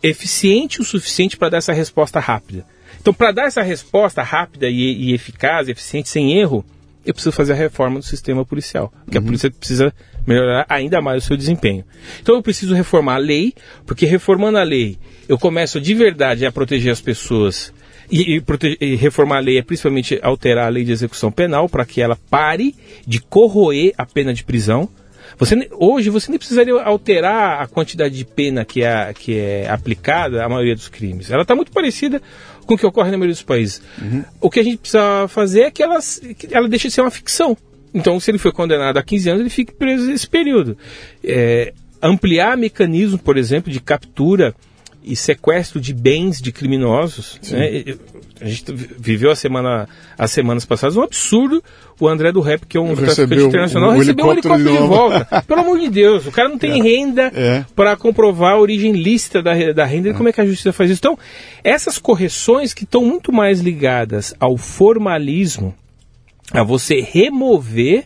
[0.00, 2.64] eficiente o suficiente para dar essa resposta rápida.
[3.00, 6.64] Então, para dar essa resposta rápida e, e, eficaz, eficiente, sem erro,
[7.04, 8.92] eu preciso fazer a reforma do sistema policial.
[9.04, 9.24] Porque uhum.
[9.24, 9.92] a polícia precisa
[10.26, 11.84] melhorar ainda mais o seu desempenho.
[12.20, 13.54] Então, eu preciso reformar a lei,
[13.86, 14.98] porque reformando a lei,
[15.28, 17.72] eu começo de verdade a proteger as pessoas
[18.10, 21.86] e, e, e, reformar a lei é principalmente alterar a lei de execução penal para
[21.86, 22.74] que ela pare
[23.06, 24.86] de corroer a pena de prisão.
[25.38, 30.44] Você, hoje você nem precisaria alterar a quantidade de pena que é, que é aplicada
[30.44, 31.30] à maioria dos crimes.
[31.30, 32.20] Ela está muito parecida
[32.66, 33.82] com o que ocorre na maioria dos países.
[34.00, 34.24] Uhum.
[34.40, 35.98] O que a gente precisa fazer é que ela,
[36.36, 37.56] que ela deixe de ser uma ficção.
[37.94, 40.76] Então, se ele foi condenado a 15 anos, ele fique preso nesse período.
[41.22, 44.54] É, ampliar mecanismos, por exemplo, de captura
[45.04, 47.40] e sequestro de bens de criminosos.
[47.50, 47.96] Né?
[48.40, 49.88] A gente viveu a semana,
[50.18, 51.62] as semanas passadas um absurdo.
[52.00, 54.86] O André do Rap, que é um traficante internacional, um, recebeu um helicóptero de, de
[54.86, 55.42] volta.
[55.46, 56.82] Pelo amor de Deus, o cara não tem é.
[56.82, 57.64] renda é.
[57.76, 60.90] para comprovar a origem lícita da, da renda e como é que a justiça faz
[60.90, 60.98] isso.
[60.98, 61.18] Então,
[61.62, 65.74] essas correções que estão muito mais ligadas ao formalismo,
[66.52, 68.04] a você remover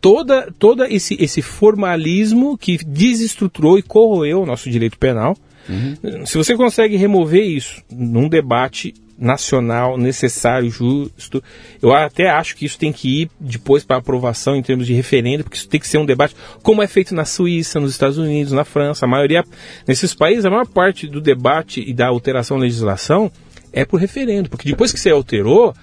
[0.00, 5.36] toda, toda esse, esse formalismo que desestruturou e corroeu o nosso direito penal
[5.68, 6.26] Uhum.
[6.26, 11.42] Se você consegue remover isso num debate nacional necessário, justo,
[11.82, 15.42] eu até acho que isso tem que ir depois para aprovação em termos de referendo,
[15.42, 18.52] porque isso tem que ser um debate como é feito na Suíça, nos Estados Unidos,
[18.52, 19.04] na França.
[19.04, 19.44] A maioria,
[19.86, 23.30] nesses países, a maior parte do debate e da alteração da legislação
[23.72, 25.74] é por referendo, porque depois que você alterou,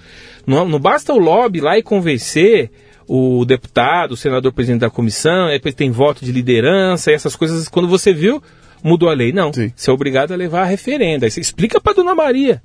[0.46, 2.70] não, não basta o lobby lá e convencer
[3.06, 7.86] o deputado, o senador presidente da comissão, depois tem voto de liderança, essas coisas, quando
[7.86, 8.42] você viu,
[8.86, 9.32] mudou a lei.
[9.32, 9.52] Não.
[9.52, 9.72] Sim.
[9.74, 11.26] Você é obrigado a levar a referenda.
[11.26, 12.62] Aí você explica para dona Maria.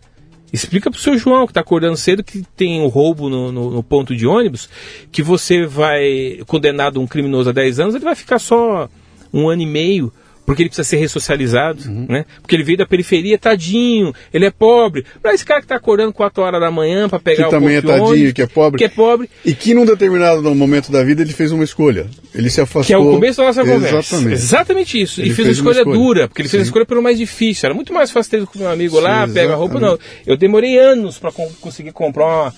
[0.53, 3.51] Explica para o seu João, que está acordando cedo, que tem o um roubo no,
[3.51, 4.69] no, no, ponto de ônibus,
[5.09, 8.89] que você vai, condenado um criminoso a 10 anos, ele vai ficar só
[9.33, 10.11] um ano e meio
[10.51, 12.07] porque ele precisa ser ressocializado, uhum.
[12.09, 12.25] né?
[12.41, 15.05] Porque ele veio da periferia, tadinho, ele é pobre.
[15.21, 17.77] Para esse cara que está acordando 4 horas da manhã para pegar que o também
[17.77, 18.77] é tadinho, ônibus, que é pobre.
[18.77, 19.29] Que é pobre.
[19.45, 22.07] E que num determinado momento da vida ele fez uma escolha.
[22.35, 22.83] Ele se afastou.
[22.83, 23.97] Que é o começo da nossa conversa.
[23.99, 24.33] Exatamente.
[24.33, 25.21] Exatamente isso.
[25.21, 26.57] Ele, ele fez, fez, uma escolha, escolha, dura, porque ele Sim.
[26.57, 27.67] fez a escolha pelo mais difícil.
[27.67, 29.79] Era muito mais fácil ter com meu amigo Sim, lá, pega a roupa.
[29.79, 29.97] Não,
[30.27, 32.53] eu demorei anos para conseguir comprar uma,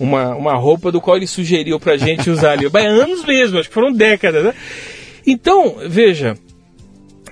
[0.00, 2.66] uma, uma, roupa do qual ele sugeriu pra gente usar ali.
[2.74, 4.52] anos mesmo, acho que foram décadas, né?
[5.24, 6.36] Então, veja,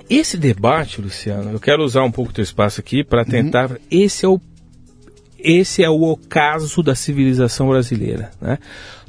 [0.08, 3.28] esse debate, Luciano, eu quero usar um pouco do teu espaço aqui para uhum.
[3.28, 3.70] tentar.
[3.70, 3.76] Uhum.
[3.90, 4.40] Esse é o
[5.38, 8.30] esse é o ocaso da civilização brasileira.
[8.40, 8.58] Né?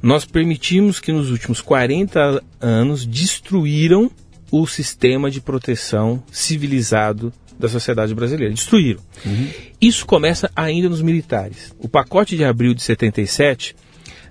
[0.04, 4.12] Nós permitimos que nos últimos 40 anos destruíram
[4.52, 8.54] o sistema de proteção civilizado da sociedade brasileira.
[8.54, 9.00] Destruíram.
[9.26, 9.50] Uhum.
[9.80, 11.74] Isso começa ainda nos militares.
[11.80, 13.74] O pacote de abril de 77,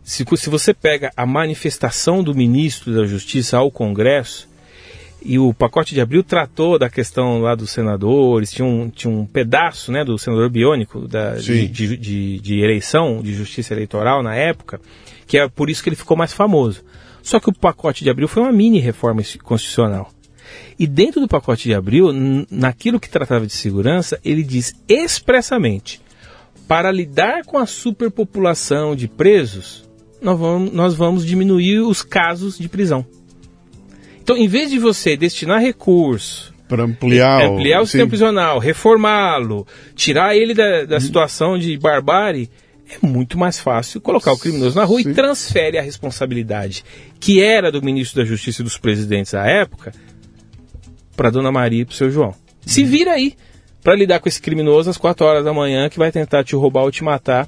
[0.02, 4.46] se, se você pega a manifestação do ministro da Justiça ao Congresso,
[5.24, 9.24] e o pacote de abril tratou da questão lá dos senadores, tinha um, tinha um
[9.24, 14.78] pedaço né, do senador biônico da, de, de, de, eleição, de justiça eleitoral na época,
[15.26, 16.84] que é por isso que ele ficou mais famoso.
[17.22, 20.10] Só que o pacote de abril foi uma mini reforma constitucional.
[20.78, 22.10] E dentro do pacote de abril,
[22.50, 26.02] naquilo que tratava de segurança, ele diz expressamente:
[26.68, 29.88] para lidar com a superpopulação de presos,
[30.20, 33.06] nós vamos, nós vamos diminuir os casos de prisão.
[34.24, 39.66] Então, em vez de você destinar recurso Para ampliar, é, ampliar o sistema prisional, reformá-lo,
[39.94, 42.48] tirar ele da, da situação de barbárie,
[42.90, 45.10] é muito mais fácil colocar o criminoso na rua Sim.
[45.10, 46.82] e transfere a responsabilidade
[47.20, 49.92] que era do ministro da Justiça e dos presidentes à época
[51.14, 52.34] para Dona Maria e para o seu João.
[52.64, 52.88] Se uhum.
[52.88, 53.34] vira aí
[53.82, 56.84] para lidar com esse criminoso às 4 horas da manhã que vai tentar te roubar
[56.84, 57.46] ou te matar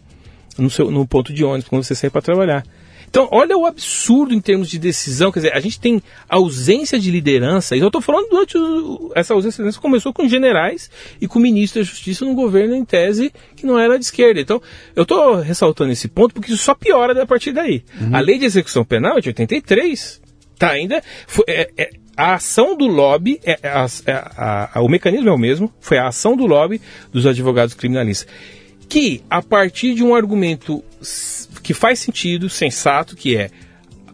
[0.58, 2.62] no, seu, no ponto de ônibus quando você sair para trabalhar.
[3.08, 5.32] Então, olha o absurdo em termos de decisão.
[5.32, 7.76] Quer dizer, a gente tem ausência de liderança.
[7.76, 11.38] E eu estou falando durante o, essa ausência de liderança começou com generais e com
[11.38, 14.40] o ministro da Justiça num governo em tese que não era de esquerda.
[14.40, 14.60] Então,
[14.94, 17.82] eu estou ressaltando esse ponto porque isso só piora a partir daí.
[18.00, 18.14] Uhum.
[18.14, 20.20] A lei de execução penal é de 83.
[20.58, 21.02] Tá ainda.
[21.26, 25.28] Foi, é, é, a ação do lobby, é, é a, é, a, a, o mecanismo
[25.28, 26.80] é o mesmo, foi a ação do lobby
[27.12, 28.26] dos advogados criminalistas.
[28.88, 30.82] Que, a partir de um argumento
[31.66, 33.50] que faz sentido, sensato, que é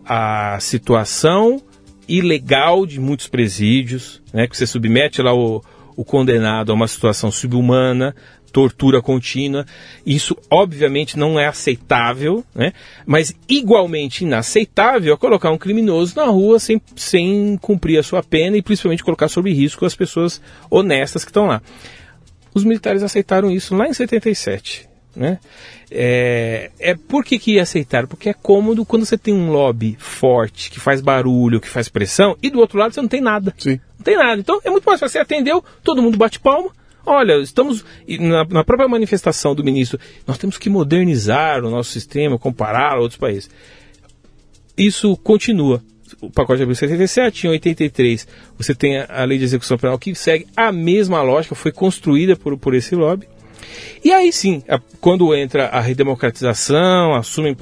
[0.07, 1.61] a situação
[2.09, 5.63] ilegal de muitos presídios, né, que você submete lá o,
[5.95, 8.17] o condenado a uma situação subhumana,
[8.51, 9.67] tortura contínua.
[10.07, 12.73] Isso, obviamente, não é aceitável, né?
[13.05, 18.57] mas igualmente inaceitável é colocar um criminoso na rua sem, sem cumprir a sua pena
[18.57, 21.61] e principalmente colocar sob risco as pessoas honestas que estão lá.
[22.55, 24.92] Os militares aceitaram isso lá em 77.
[25.15, 25.39] Né?
[25.91, 28.09] É, é por que, que aceitaram?
[28.09, 32.37] Porque é cômodo quando você tem um lobby forte, que faz barulho, que faz pressão,
[32.43, 33.55] e do outro lado você não tem nada.
[33.59, 33.79] Sim.
[33.99, 34.41] Não tem nada.
[34.41, 35.13] Então é muito mais fácil.
[35.13, 36.71] Você atendeu, todo mundo bate palma.
[37.05, 37.85] Olha, estamos.
[38.21, 43.01] Na, na própria manifestação do ministro, nós temos que modernizar o nosso sistema, comparar a
[43.01, 43.51] outros países.
[44.77, 45.83] Isso continua
[46.21, 49.99] o pacote de abril 77, em 83 você tem a, a, lei de execução penal
[49.99, 53.27] que segue a mesma lógica, foi construída por, por esse lobby.
[54.05, 57.57] E aí sim, a, quando entra a redemocratização, assumem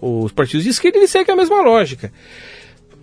[0.00, 2.12] os partidos de esquerda, ele segue a mesma lógica.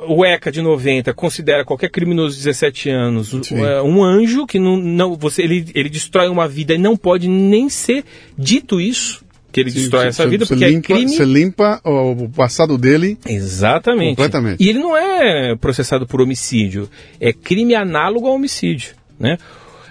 [0.08, 4.78] O ECA de 90 considera qualquer criminoso de 17 anos é, um anjo que não,
[4.78, 8.04] não você ele, ele destrói uma vida e não pode nem ser
[8.38, 11.12] dito isso que ele Sim, destrói você, essa vida, porque é limpa, é crime.
[11.12, 13.18] Você limpa o passado dele.
[13.26, 14.10] Exatamente.
[14.10, 14.64] Completamente.
[14.64, 16.88] E ele não é processado por homicídio,
[17.20, 19.38] é crime análogo ao homicídio, né?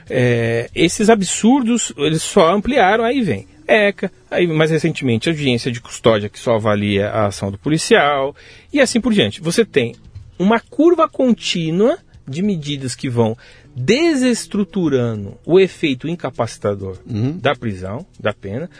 [0.08, 6.28] É, esses absurdos, eles só ampliaram, aí vem ECA, aí mais recentemente audiência de custódia
[6.28, 8.34] que só avalia a ação do policial
[8.72, 9.40] e assim por diante.
[9.40, 9.94] Você tem
[10.38, 13.36] uma curva contínua de medidas que vão
[13.74, 17.36] desestruturando o efeito incapacitador uhum.
[17.36, 18.70] da prisão, da pena,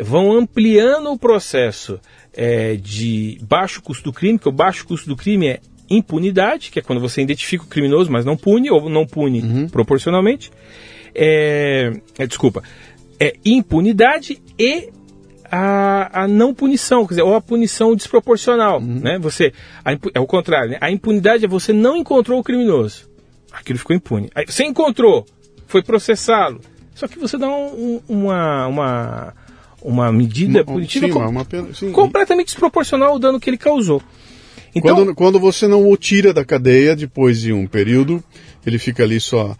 [0.00, 2.00] vão ampliando o processo
[2.34, 5.60] é, de baixo custo do crime, que o baixo custo do crime é
[5.90, 9.68] impunidade, que é quando você identifica o criminoso, mas não pune, ou não pune uhum.
[9.68, 10.50] proporcionalmente.
[11.14, 12.62] É, é, desculpa,
[13.18, 14.90] é impunidade e
[15.50, 19.00] a, a, não punição, quer dizer, ou a punição desproporcional, uhum.
[19.00, 19.18] né?
[19.18, 19.52] Você,
[19.84, 20.78] a, é o contrário, né?
[20.80, 23.10] A impunidade é você não encontrou o criminoso,
[23.52, 24.30] aquilo ficou impune.
[24.34, 25.26] Aí você encontrou,
[25.66, 26.60] foi processá-lo,
[26.94, 29.34] só que você dá um, uma, uma,
[29.82, 34.00] uma medida uma, punitiva sim, com, uma pena, completamente desproporcional ao dano que ele causou.
[34.74, 38.22] Então, quando, quando você não o tira da cadeia depois de um período,
[38.66, 39.56] ele fica ali só.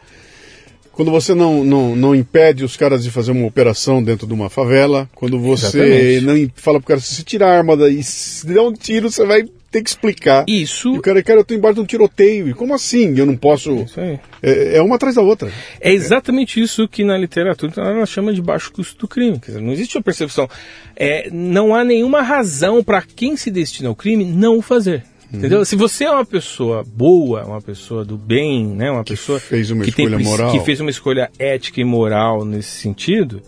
[0.92, 4.50] Quando você não, não, não impede os caras de fazer uma operação dentro de uma
[4.50, 6.46] favela, quando você Exatamente.
[6.46, 9.24] não fala pro cara, se você tirar a arma daí, se der um tiro, você
[9.24, 10.44] vai ter que explicar.
[10.48, 10.94] Isso.
[10.94, 12.48] E o cara, cara, eu tô embaixo de um tiroteio.
[12.48, 13.16] E como assim?
[13.16, 13.72] Eu não posso.
[13.82, 14.18] Isso aí.
[14.42, 15.50] É, é uma atrás da outra.
[15.80, 19.38] É exatamente isso que na literatura ela chama de baixo custo do crime.
[19.38, 20.48] Quer dizer, não existe uma percepção.
[20.96, 25.04] É, não há nenhuma razão para quem se destina ao crime não o fazer.
[25.32, 25.38] Uhum.
[25.38, 25.64] Entendeu?
[25.64, 29.70] Se você é uma pessoa boa, uma pessoa do bem, né, uma pessoa que fez
[29.70, 33.40] uma que escolha tem, moral, que fez uma escolha ética e moral nesse sentido,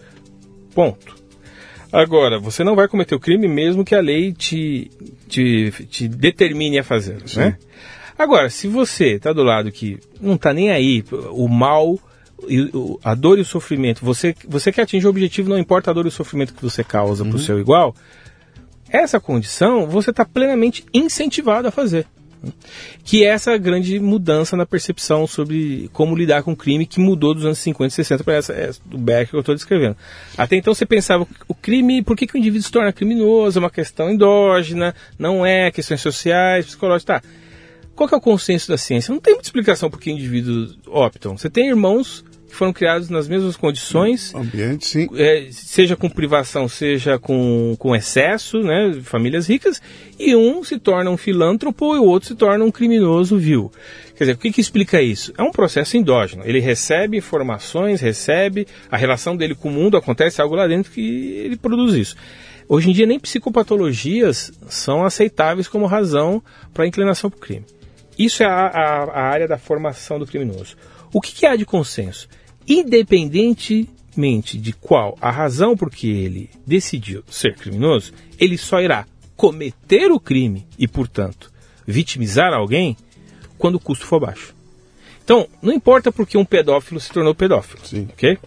[0.72, 1.21] ponto.
[1.92, 4.90] Agora, você não vai cometer o crime mesmo que a lei te,
[5.28, 7.58] te, te determine a fazer, né?
[8.18, 11.98] Agora, se você está do lado que não está nem aí, o mal,
[13.04, 16.06] a dor e o sofrimento, você, você quer atingir o objetivo, não importa a dor
[16.06, 17.30] e o sofrimento que você causa uhum.
[17.30, 17.94] para o seu igual,
[18.88, 22.06] essa condição você está plenamente incentivado a fazer.
[23.04, 27.34] Que é essa grande mudança na percepção sobre como lidar com o crime que mudou
[27.34, 29.96] dos anos 50 e 60 para essa, essa do Beck que eu estou descrevendo.
[30.36, 33.58] Até então você pensava o crime, por que, que o indivíduo se torna criminoso?
[33.58, 37.22] É uma questão endógena, não é questões sociais, psicológicas.
[37.22, 37.28] Tá.
[37.94, 39.12] Qual que é o consenso da ciência?
[39.12, 41.36] Não tem muita explicação por que indivíduos optam.
[41.36, 44.34] Você tem irmãos que foram criados nas mesmas condições.
[44.34, 45.08] Ambiente, sim.
[45.14, 49.00] É, seja com privação, seja com, com excesso, né?
[49.02, 49.80] Famílias ricas.
[50.18, 53.72] E um se torna um filântropo e o outro se torna um criminoso vil.
[54.14, 55.32] Quer dizer, o que, que explica isso?
[55.38, 56.42] É um processo endógeno.
[56.44, 61.00] Ele recebe informações, recebe, a relação dele com o mundo acontece algo lá dentro que
[61.44, 62.16] ele produz isso.
[62.68, 66.42] Hoje em dia, nem psicopatologias são aceitáveis como razão
[66.74, 67.64] para a inclinação para o crime.
[68.18, 70.76] Isso é a, a, a área da formação do criminoso.
[71.14, 72.28] O que, que há de consenso?
[72.68, 79.06] Independentemente de qual a razão por que ele decidiu ser criminoso, ele só irá
[79.36, 81.50] cometer o crime e, portanto,
[81.86, 82.96] vitimizar alguém
[83.58, 84.54] quando o custo for baixo.
[85.24, 88.08] Então, não importa porque um pedófilo se tornou pedófilo, Sim.
[88.12, 88.38] ok?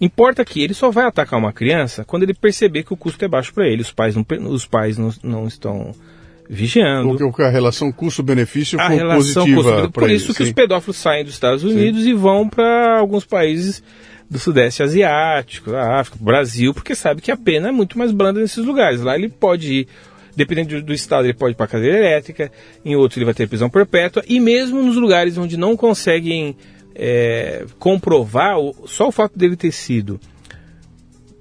[0.00, 3.28] Importa que ele só vai atacar uma criança quando ele perceber que o custo é
[3.28, 3.80] baixo para ele.
[3.80, 5.94] Os pais não, os pais não, não estão
[6.48, 7.16] vigiando.
[7.16, 10.14] Porque a relação custo-benefício foi relação positiva custo Por ele.
[10.14, 10.44] isso que sim.
[10.44, 13.82] os pedófilos saem dos Estados Unidos e vão para alguns países
[14.28, 18.40] do Sudeste Asiático, da África, Brasil, porque sabe que a pena é muito mais branda
[18.40, 19.00] nesses lugares.
[19.00, 19.88] Lá ele pode ir,
[20.34, 22.50] dependendo do, do estado, ele pode ir para cadeira elétrica,
[22.84, 26.56] em outro ele vai ter prisão perpétua, e mesmo nos lugares onde não conseguem
[26.94, 28.56] é, comprovar,
[28.86, 30.18] só o fato dele ter sido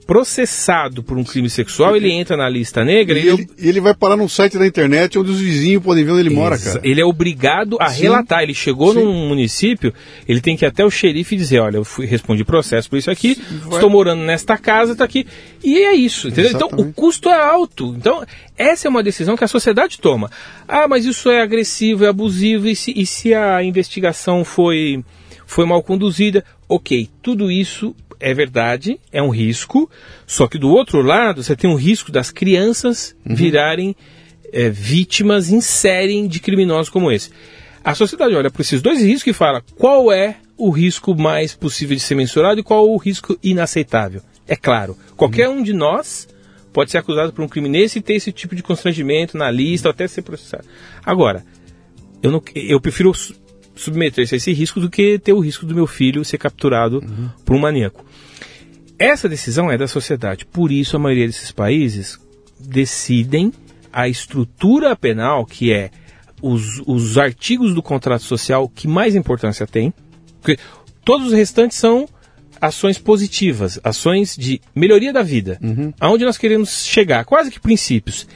[0.06, 3.94] processado por um crime sexual, ele entra na lista negra E ele, e ele vai
[3.94, 6.88] parar num site da internet onde os vizinhos podem ver onde ele mora, Exa- cara.
[6.88, 8.04] Ele é obrigado a Sim.
[8.04, 8.44] relatar.
[8.44, 9.04] Ele chegou Sim.
[9.04, 9.94] num município,
[10.28, 12.98] ele tem que ir até o xerife e dizer, olha, eu fui, respondi processo por
[12.98, 15.26] isso aqui, vai- estou morando nesta casa, tá aqui.
[15.64, 16.52] E é isso, entendeu?
[16.52, 16.90] Então Exatamente.
[16.90, 17.96] o custo é alto.
[17.98, 18.24] Então,
[18.58, 20.30] essa é uma decisão que a sociedade toma.
[20.68, 25.04] Ah, mas isso é agressivo, é abusivo, e se, e se a investigação foi,
[25.48, 26.44] foi mal conduzida?
[26.68, 29.90] Ok, tudo isso é verdade, é um risco,
[30.26, 33.96] só que do outro lado você tem um risco das crianças virarem
[34.52, 37.30] é, vítimas em série de criminosos como esse.
[37.84, 41.96] A sociedade olha para esses dois riscos e fala qual é o risco mais possível
[41.96, 44.22] de ser mensurado e qual o risco inaceitável.
[44.48, 46.28] É claro, qualquer um de nós
[46.74, 49.88] pode ser acusado por um crime nesse e ter esse tipo de constrangimento na lista
[49.88, 50.66] ou até ser processado.
[51.06, 51.46] Agora,
[52.24, 53.12] eu, não, eu prefiro
[53.76, 57.04] submeter-se a esse risco do que ter o risco do meu filho ser capturado
[57.44, 58.06] por um maníaco.
[58.98, 62.18] Essa decisão é da sociedade, por isso a maioria desses países
[62.60, 63.52] decidem
[63.92, 65.92] a estrutura penal, que é
[66.42, 69.94] os, os artigos do contrato social que mais importância tem,
[70.42, 70.58] porque
[71.04, 72.08] todos os restantes são
[72.60, 75.60] ações positivas, ações de melhoria da vida,
[76.00, 78.28] aonde nós queremos chegar, quase que princípios.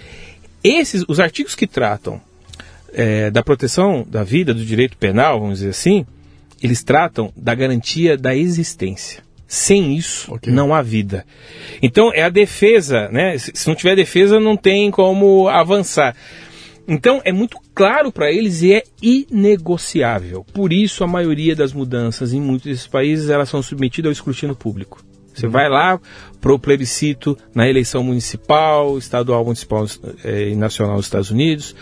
[0.63, 2.21] Esses, os artigos que tratam
[2.93, 6.05] é, da proteção da vida, do direito penal, vamos dizer assim,
[6.61, 9.23] eles tratam da garantia da existência.
[9.47, 10.53] Sem isso, Ok.
[10.53, 11.25] não há vida.
[11.81, 13.35] Então, é a defesa, né?
[13.37, 16.15] Se se não tiver defesa, não tem como avançar.
[16.87, 20.45] Então, é muito claro para eles e é inegociável.
[20.53, 24.55] Por isso, a maioria das mudanças em muitos desses países, elas são submetidas ao escrutínio
[24.55, 25.03] público.
[25.39, 25.99] Você vai lá
[26.41, 29.85] para o plebiscito na eleição municipal, estadual, municipal
[30.23, 31.75] eh, e nacional dos Estados Unidos.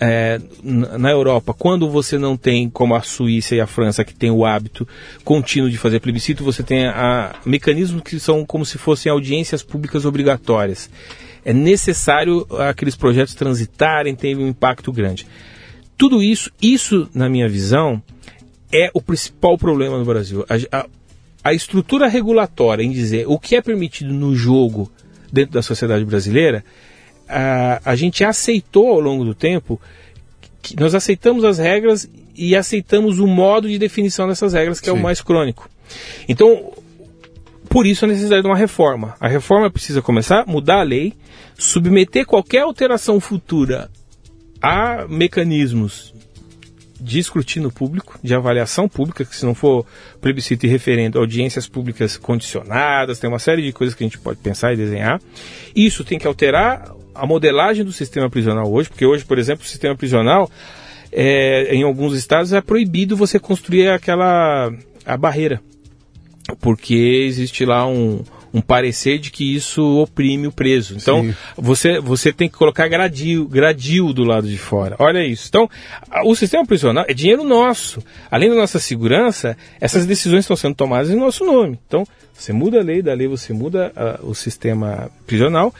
[0.00, 4.30] Eh, na Europa, quando você não tem, como a Suíça e a França, que tem
[4.30, 4.86] o hábito
[5.24, 10.04] contínuo de fazer plebiscito, você tem a, mecanismos que são como se fossem audiências públicas
[10.04, 10.90] obrigatórias.
[11.44, 15.26] É necessário aqueles projetos transitarem, terem um impacto grande.
[15.96, 18.02] Tudo isso, isso, na minha visão,
[18.72, 20.44] é o principal problema no Brasil.
[20.48, 20.86] A, a-
[21.42, 24.90] a estrutura regulatória em dizer o que é permitido no jogo
[25.32, 26.64] dentro da sociedade brasileira,
[27.28, 29.80] a, a gente aceitou ao longo do tempo,
[30.60, 34.92] que nós aceitamos as regras e aceitamos o modo de definição dessas regras, que é
[34.92, 35.02] o Sim.
[35.02, 35.68] mais crônico.
[36.28, 36.72] Então,
[37.68, 39.14] por isso a necessidade de uma reforma.
[39.20, 41.14] A reforma precisa começar a mudar a lei,
[41.56, 43.90] submeter qualquer alteração futura
[44.60, 46.12] a mecanismos
[47.00, 49.86] de escrutínio público, de avaliação pública, que se não for
[50.20, 54.38] plebiscito e referendo, audiências públicas condicionadas, tem uma série de coisas que a gente pode
[54.40, 55.20] pensar e desenhar.
[55.74, 59.68] Isso tem que alterar a modelagem do sistema prisional hoje, porque hoje, por exemplo, o
[59.68, 60.50] sistema prisional,
[61.12, 64.72] é, em alguns estados, é proibido você construir aquela
[65.04, 65.60] a barreira
[66.60, 68.22] porque existe lá um,
[68.52, 70.96] um parecer de que isso oprime o preso.
[70.96, 71.34] Então, Sim.
[71.56, 74.96] você, você tem que colocar gradil, gradil do lado de fora.
[74.98, 75.46] Olha isso.
[75.48, 75.68] Então,
[76.24, 78.02] o sistema prisional é dinheiro nosso.
[78.30, 81.78] Além da nossa segurança, essas decisões estão sendo tomadas em nosso nome.
[81.86, 85.72] Então, você muda a lei, da lei você muda ah, o sistema prisional.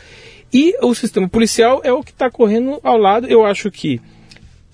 [0.53, 3.27] E o sistema policial é o que está correndo ao lado.
[3.27, 4.01] Eu acho que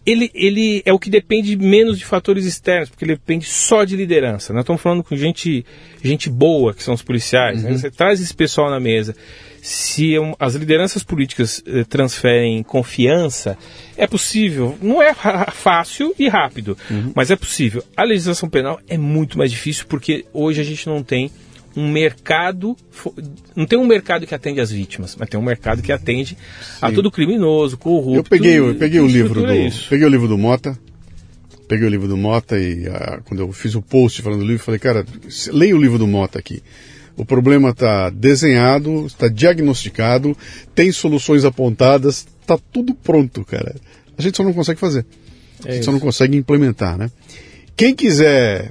[0.07, 3.97] ele, ele é o que depende menos de fatores externos, porque ele depende só de
[3.97, 4.53] liderança.
[4.53, 5.67] Nós estamos falando com gente,
[6.03, 7.63] gente boa, que são os policiais.
[7.63, 7.73] né?
[7.77, 9.15] Você traz esse pessoal na mesa.
[9.61, 13.59] Se um- as lideranças políticas eh, transferem confiança,
[13.97, 14.79] é possível.
[14.81, 15.13] Não é
[15.53, 16.79] fácil e rápido,
[17.15, 17.83] mas é possível.
[17.97, 21.31] A legislação penal é muito mais difícil porque hoje a gente não tem
[21.77, 22.75] um mercado,
[23.55, 26.37] não tem um mercado que atende as vítimas, mas tem um mercado que atende
[26.81, 28.17] a todo criminoso, corrupto.
[28.17, 29.89] Eu peguei, eu peguei o livro do, estrutura isso.
[29.91, 30.79] peguei o livro do Mota,
[31.69, 34.65] peguei o livro do Mota e ah, quando eu fiz o post falando do livro,
[34.65, 35.05] falei, cara,
[35.53, 36.63] leia o livro do Mota aqui.
[37.15, 40.37] O problema está desenhado, está diagnosticado,
[40.75, 43.75] tem soluções apontadas, está tudo pronto, cara.
[44.17, 45.05] A gente só não consegue fazer.
[45.65, 47.11] É a gente só não consegue implementar, né?
[47.75, 48.71] Quem quiser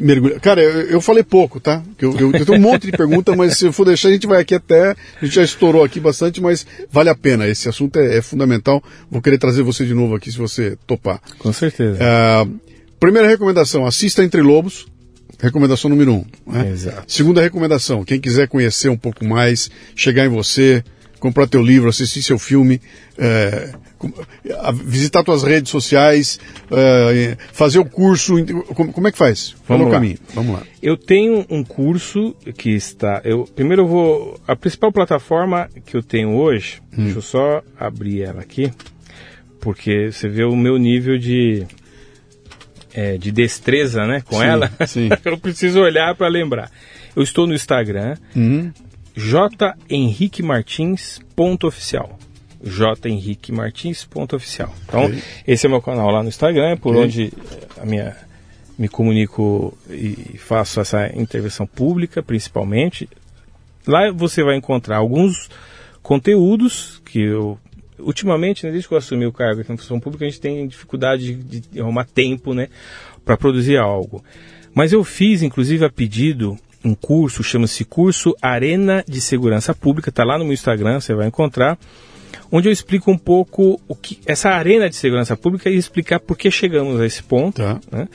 [0.00, 0.40] mergulhar.
[0.40, 1.82] Cara, eu, eu falei pouco, tá?
[2.00, 4.26] Eu, eu, eu, tenho um monte de pergunta, mas se eu for deixar, a gente
[4.26, 4.90] vai aqui até.
[4.90, 7.46] A gente já estourou aqui bastante, mas vale a pena.
[7.46, 8.82] Esse assunto é, é fundamental.
[9.10, 11.20] Vou querer trazer você de novo aqui se você topar.
[11.38, 11.98] Com certeza.
[12.02, 12.60] Uh,
[12.98, 14.86] primeira recomendação: assista Entre Lobos.
[15.40, 16.24] Recomendação número um.
[16.46, 16.70] Né?
[16.70, 17.04] Exato.
[17.06, 20.82] Segunda recomendação: quem quiser conhecer um pouco mais, chegar em você,
[21.20, 22.80] comprar teu livro, assistir seu filme,
[23.16, 23.72] é,
[24.84, 26.38] visitar tuas redes sociais,
[26.70, 28.34] é, fazer o curso.
[28.74, 29.54] Como, é que faz?
[29.64, 30.18] Fala o caminho.
[30.34, 30.62] Vamos lá.
[30.82, 33.20] Eu tenho um curso que está.
[33.24, 34.40] Eu, primeiro eu vou.
[34.46, 37.04] A principal plataforma que eu tenho hoje, hum.
[37.04, 38.72] deixa eu só abrir ela aqui,
[39.60, 41.66] porque você vê o meu nível de.
[42.94, 45.08] É, de destreza né, com sim, ela, sim.
[45.24, 46.70] eu preciso olhar para lembrar.
[47.14, 48.72] Eu estou no Instagram, uhum.
[49.14, 49.74] J.
[52.64, 52.98] Henrique Martins, ponto oficial.
[53.00, 53.08] J.
[53.08, 54.74] Henrique Martins, ponto oficial.
[54.86, 55.22] Então, okay.
[55.46, 57.04] esse é meu canal lá no Instagram, por okay.
[57.04, 57.32] onde
[57.76, 58.16] a minha,
[58.78, 63.08] me comunico e faço essa intervenção pública, principalmente.
[63.86, 65.48] Lá você vai encontrar alguns
[66.02, 67.58] conteúdos que eu
[67.98, 70.66] ultimamente, né, desde que eu assumi o cargo aqui na função pública, a gente tem
[70.68, 72.68] dificuldade de, de arrumar tempo, né,
[73.24, 74.24] para produzir algo.
[74.72, 80.24] Mas eu fiz, inclusive, a pedido um curso, chama-se Curso Arena de Segurança Pública, está
[80.24, 81.76] lá no meu Instagram, você vai encontrar,
[82.50, 86.36] onde eu explico um pouco o que essa arena de segurança pública e explicar por
[86.36, 87.80] que chegamos a esse ponto tá.
[87.90, 88.08] né?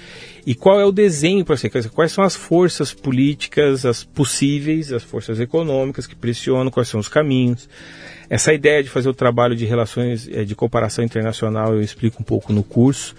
[0.46, 5.04] e qual é o desenho para ser, quais são as forças políticas, as possíveis, as
[5.04, 7.70] forças econômicas que pressionam, quais são os caminhos.
[8.30, 12.26] Essa ideia de fazer o trabalho de relações eh, de cooperação internacional eu explico um
[12.26, 13.16] pouco no curso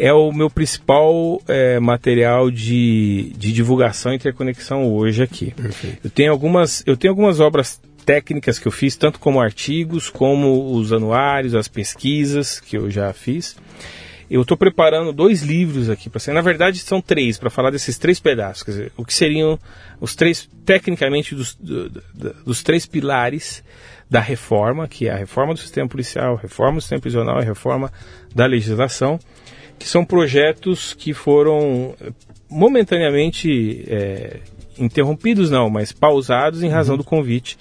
[0.00, 5.50] é o meu principal é, material de, de divulgação e interconexão hoje aqui.
[5.50, 5.98] Perfeito.
[6.02, 10.74] Eu tenho algumas, eu tenho algumas obras técnicas que eu fiz, tanto como artigos, como
[10.74, 13.56] os anuários, as pesquisas que eu já fiz.
[14.30, 16.32] Eu estou preparando dois livros aqui para ser.
[16.32, 18.62] Na verdade, são três para falar desses três pedaços.
[18.62, 19.58] Quer dizer, o que seriam
[20.00, 22.00] os três, tecnicamente, dos, do, do,
[22.44, 23.62] dos três pilares
[24.08, 27.92] da reforma, que é a reforma do sistema policial, reforma do sistema prisional e reforma
[28.34, 29.18] da legislação
[29.80, 32.12] que são projetos que foram eh,
[32.50, 34.40] momentaneamente é,
[34.78, 36.98] interrompidos, não, mas pausados em razão uhum.
[36.98, 37.56] do convite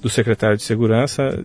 [0.00, 1.42] do secretário de Segurança,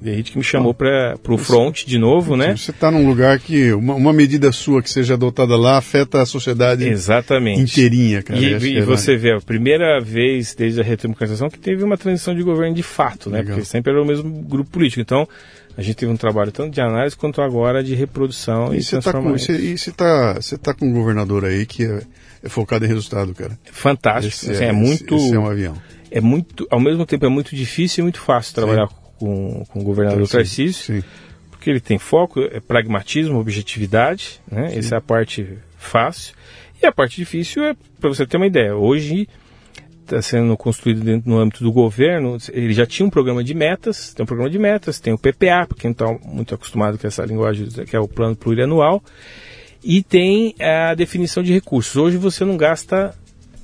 [0.00, 2.56] Derrite, que me chamou para o front de novo, né?
[2.56, 6.26] Você está num lugar que uma, uma, medida sua que seja adotada lá afeta a
[6.26, 7.60] sociedade Exatamente.
[7.60, 8.40] inteirinha, cara.
[8.40, 12.42] E, e você vê, a primeira vez desde a redemocratização que teve uma transição de
[12.42, 13.40] governo de fato, né?
[13.40, 13.56] Legal.
[13.56, 15.02] Porque sempre era o mesmo grupo político.
[15.02, 15.28] Então,
[15.76, 19.00] a gente teve um trabalho tanto de análise quanto agora de reprodução e, e você
[19.00, 22.00] tá E você está tá com um governador aí que é,
[22.42, 23.58] é focado em resultado, cara.
[23.70, 24.34] Fantástico.
[24.34, 25.14] Esse, assim, é, é, muito.
[25.14, 25.76] Esse é um avião.
[26.10, 29.84] É muito, ao mesmo tempo é muito difícil e muito fácil trabalhar com, com o
[29.84, 31.08] governador sim, Tarcísio, sim.
[31.50, 34.76] porque ele tem foco, é pragmatismo, objetividade, né?
[34.76, 36.34] Essa é a parte fácil.
[36.82, 39.28] E a parte difícil é, para você ter uma ideia, hoje
[40.02, 44.12] está sendo construído dentro no âmbito do governo, ele já tinha um programa de metas,
[44.12, 47.24] tem um programa de metas, tem o PPA, para quem está muito acostumado com essa
[47.24, 49.02] linguagem, que é o plano plurianual,
[49.84, 51.94] e tem a definição de recursos.
[51.96, 53.14] Hoje você não gasta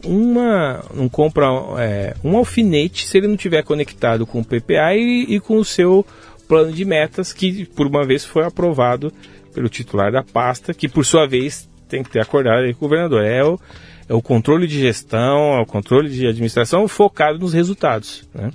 [0.05, 1.47] uma, não compra
[1.78, 5.65] é, um alfinete se ele não tiver conectado com o PPA e, e com o
[5.65, 6.07] seu
[6.49, 9.12] plano de metas, que por uma vez foi aprovado
[9.55, 13.25] pelo titular da pasta, que por sua vez tem que ter acordado com o governador.
[13.25, 13.58] É o,
[14.08, 18.28] é o controle de gestão, é o controle de administração focado nos resultados.
[18.34, 18.50] Né?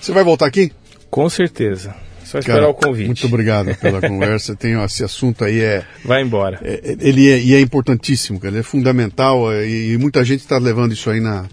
[0.00, 0.72] Você vai voltar aqui?
[1.10, 1.94] Com certeza.
[2.24, 3.06] Só esperar Cara, o convite.
[3.06, 4.56] Muito obrigado pela conversa.
[4.56, 5.84] Tem esse assunto aí é.
[6.04, 6.58] Vai embora.
[6.62, 8.52] É, ele é, e é importantíssimo, cara.
[8.54, 11.46] Ele é fundamental é, e, e muita gente está levando isso aí na,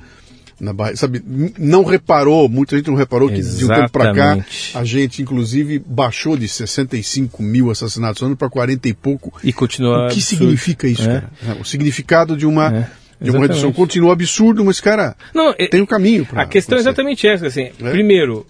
[0.60, 1.22] na barra, sabe?
[1.58, 3.60] Não reparou, muita gente não reparou que Exatamente.
[3.60, 8.50] de um tempo para cá a gente inclusive baixou de 65 mil assassinatos ano para
[8.50, 9.34] 40 e pouco.
[9.44, 10.08] E continua.
[10.08, 11.22] O que significa isso, é.
[11.22, 11.30] cara?
[11.60, 15.86] O significado de uma é de uma redução continua absurdo, mas, cara, não, tem um
[15.86, 16.42] caminho para.
[16.42, 17.70] A questão é exatamente essa, assim.
[17.80, 17.92] É?
[17.92, 18.48] Primeiro,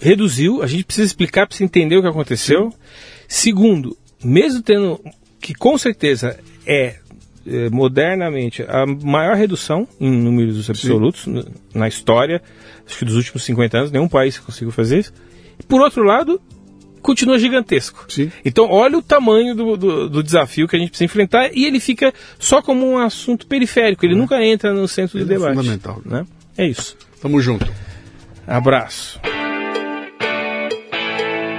[0.00, 2.70] reduziu, a gente precisa explicar para você entender o que aconteceu.
[2.70, 2.76] Sim.
[3.26, 5.00] Segundo, mesmo tendo
[5.40, 6.96] que com certeza é,
[7.46, 11.44] é, modernamente a maior redução em números absolutos Sim.
[11.74, 12.42] na história,
[12.86, 15.12] acho que dos últimos 50 anos, nenhum país conseguiu fazer isso.
[15.66, 16.40] Por outro lado,
[17.02, 18.06] continua gigantesco.
[18.08, 18.30] Sim.
[18.44, 21.80] Então, olha o tamanho do, do, do, desafio que a gente precisa enfrentar e ele
[21.80, 24.16] fica só como um assunto periférico, ele é.
[24.16, 25.52] nunca entra no centro ele do debate.
[25.52, 26.02] É fundamental.
[26.04, 26.26] Né?
[26.56, 26.96] É isso.
[27.20, 27.66] Tamo junto.
[28.46, 29.20] Abraço.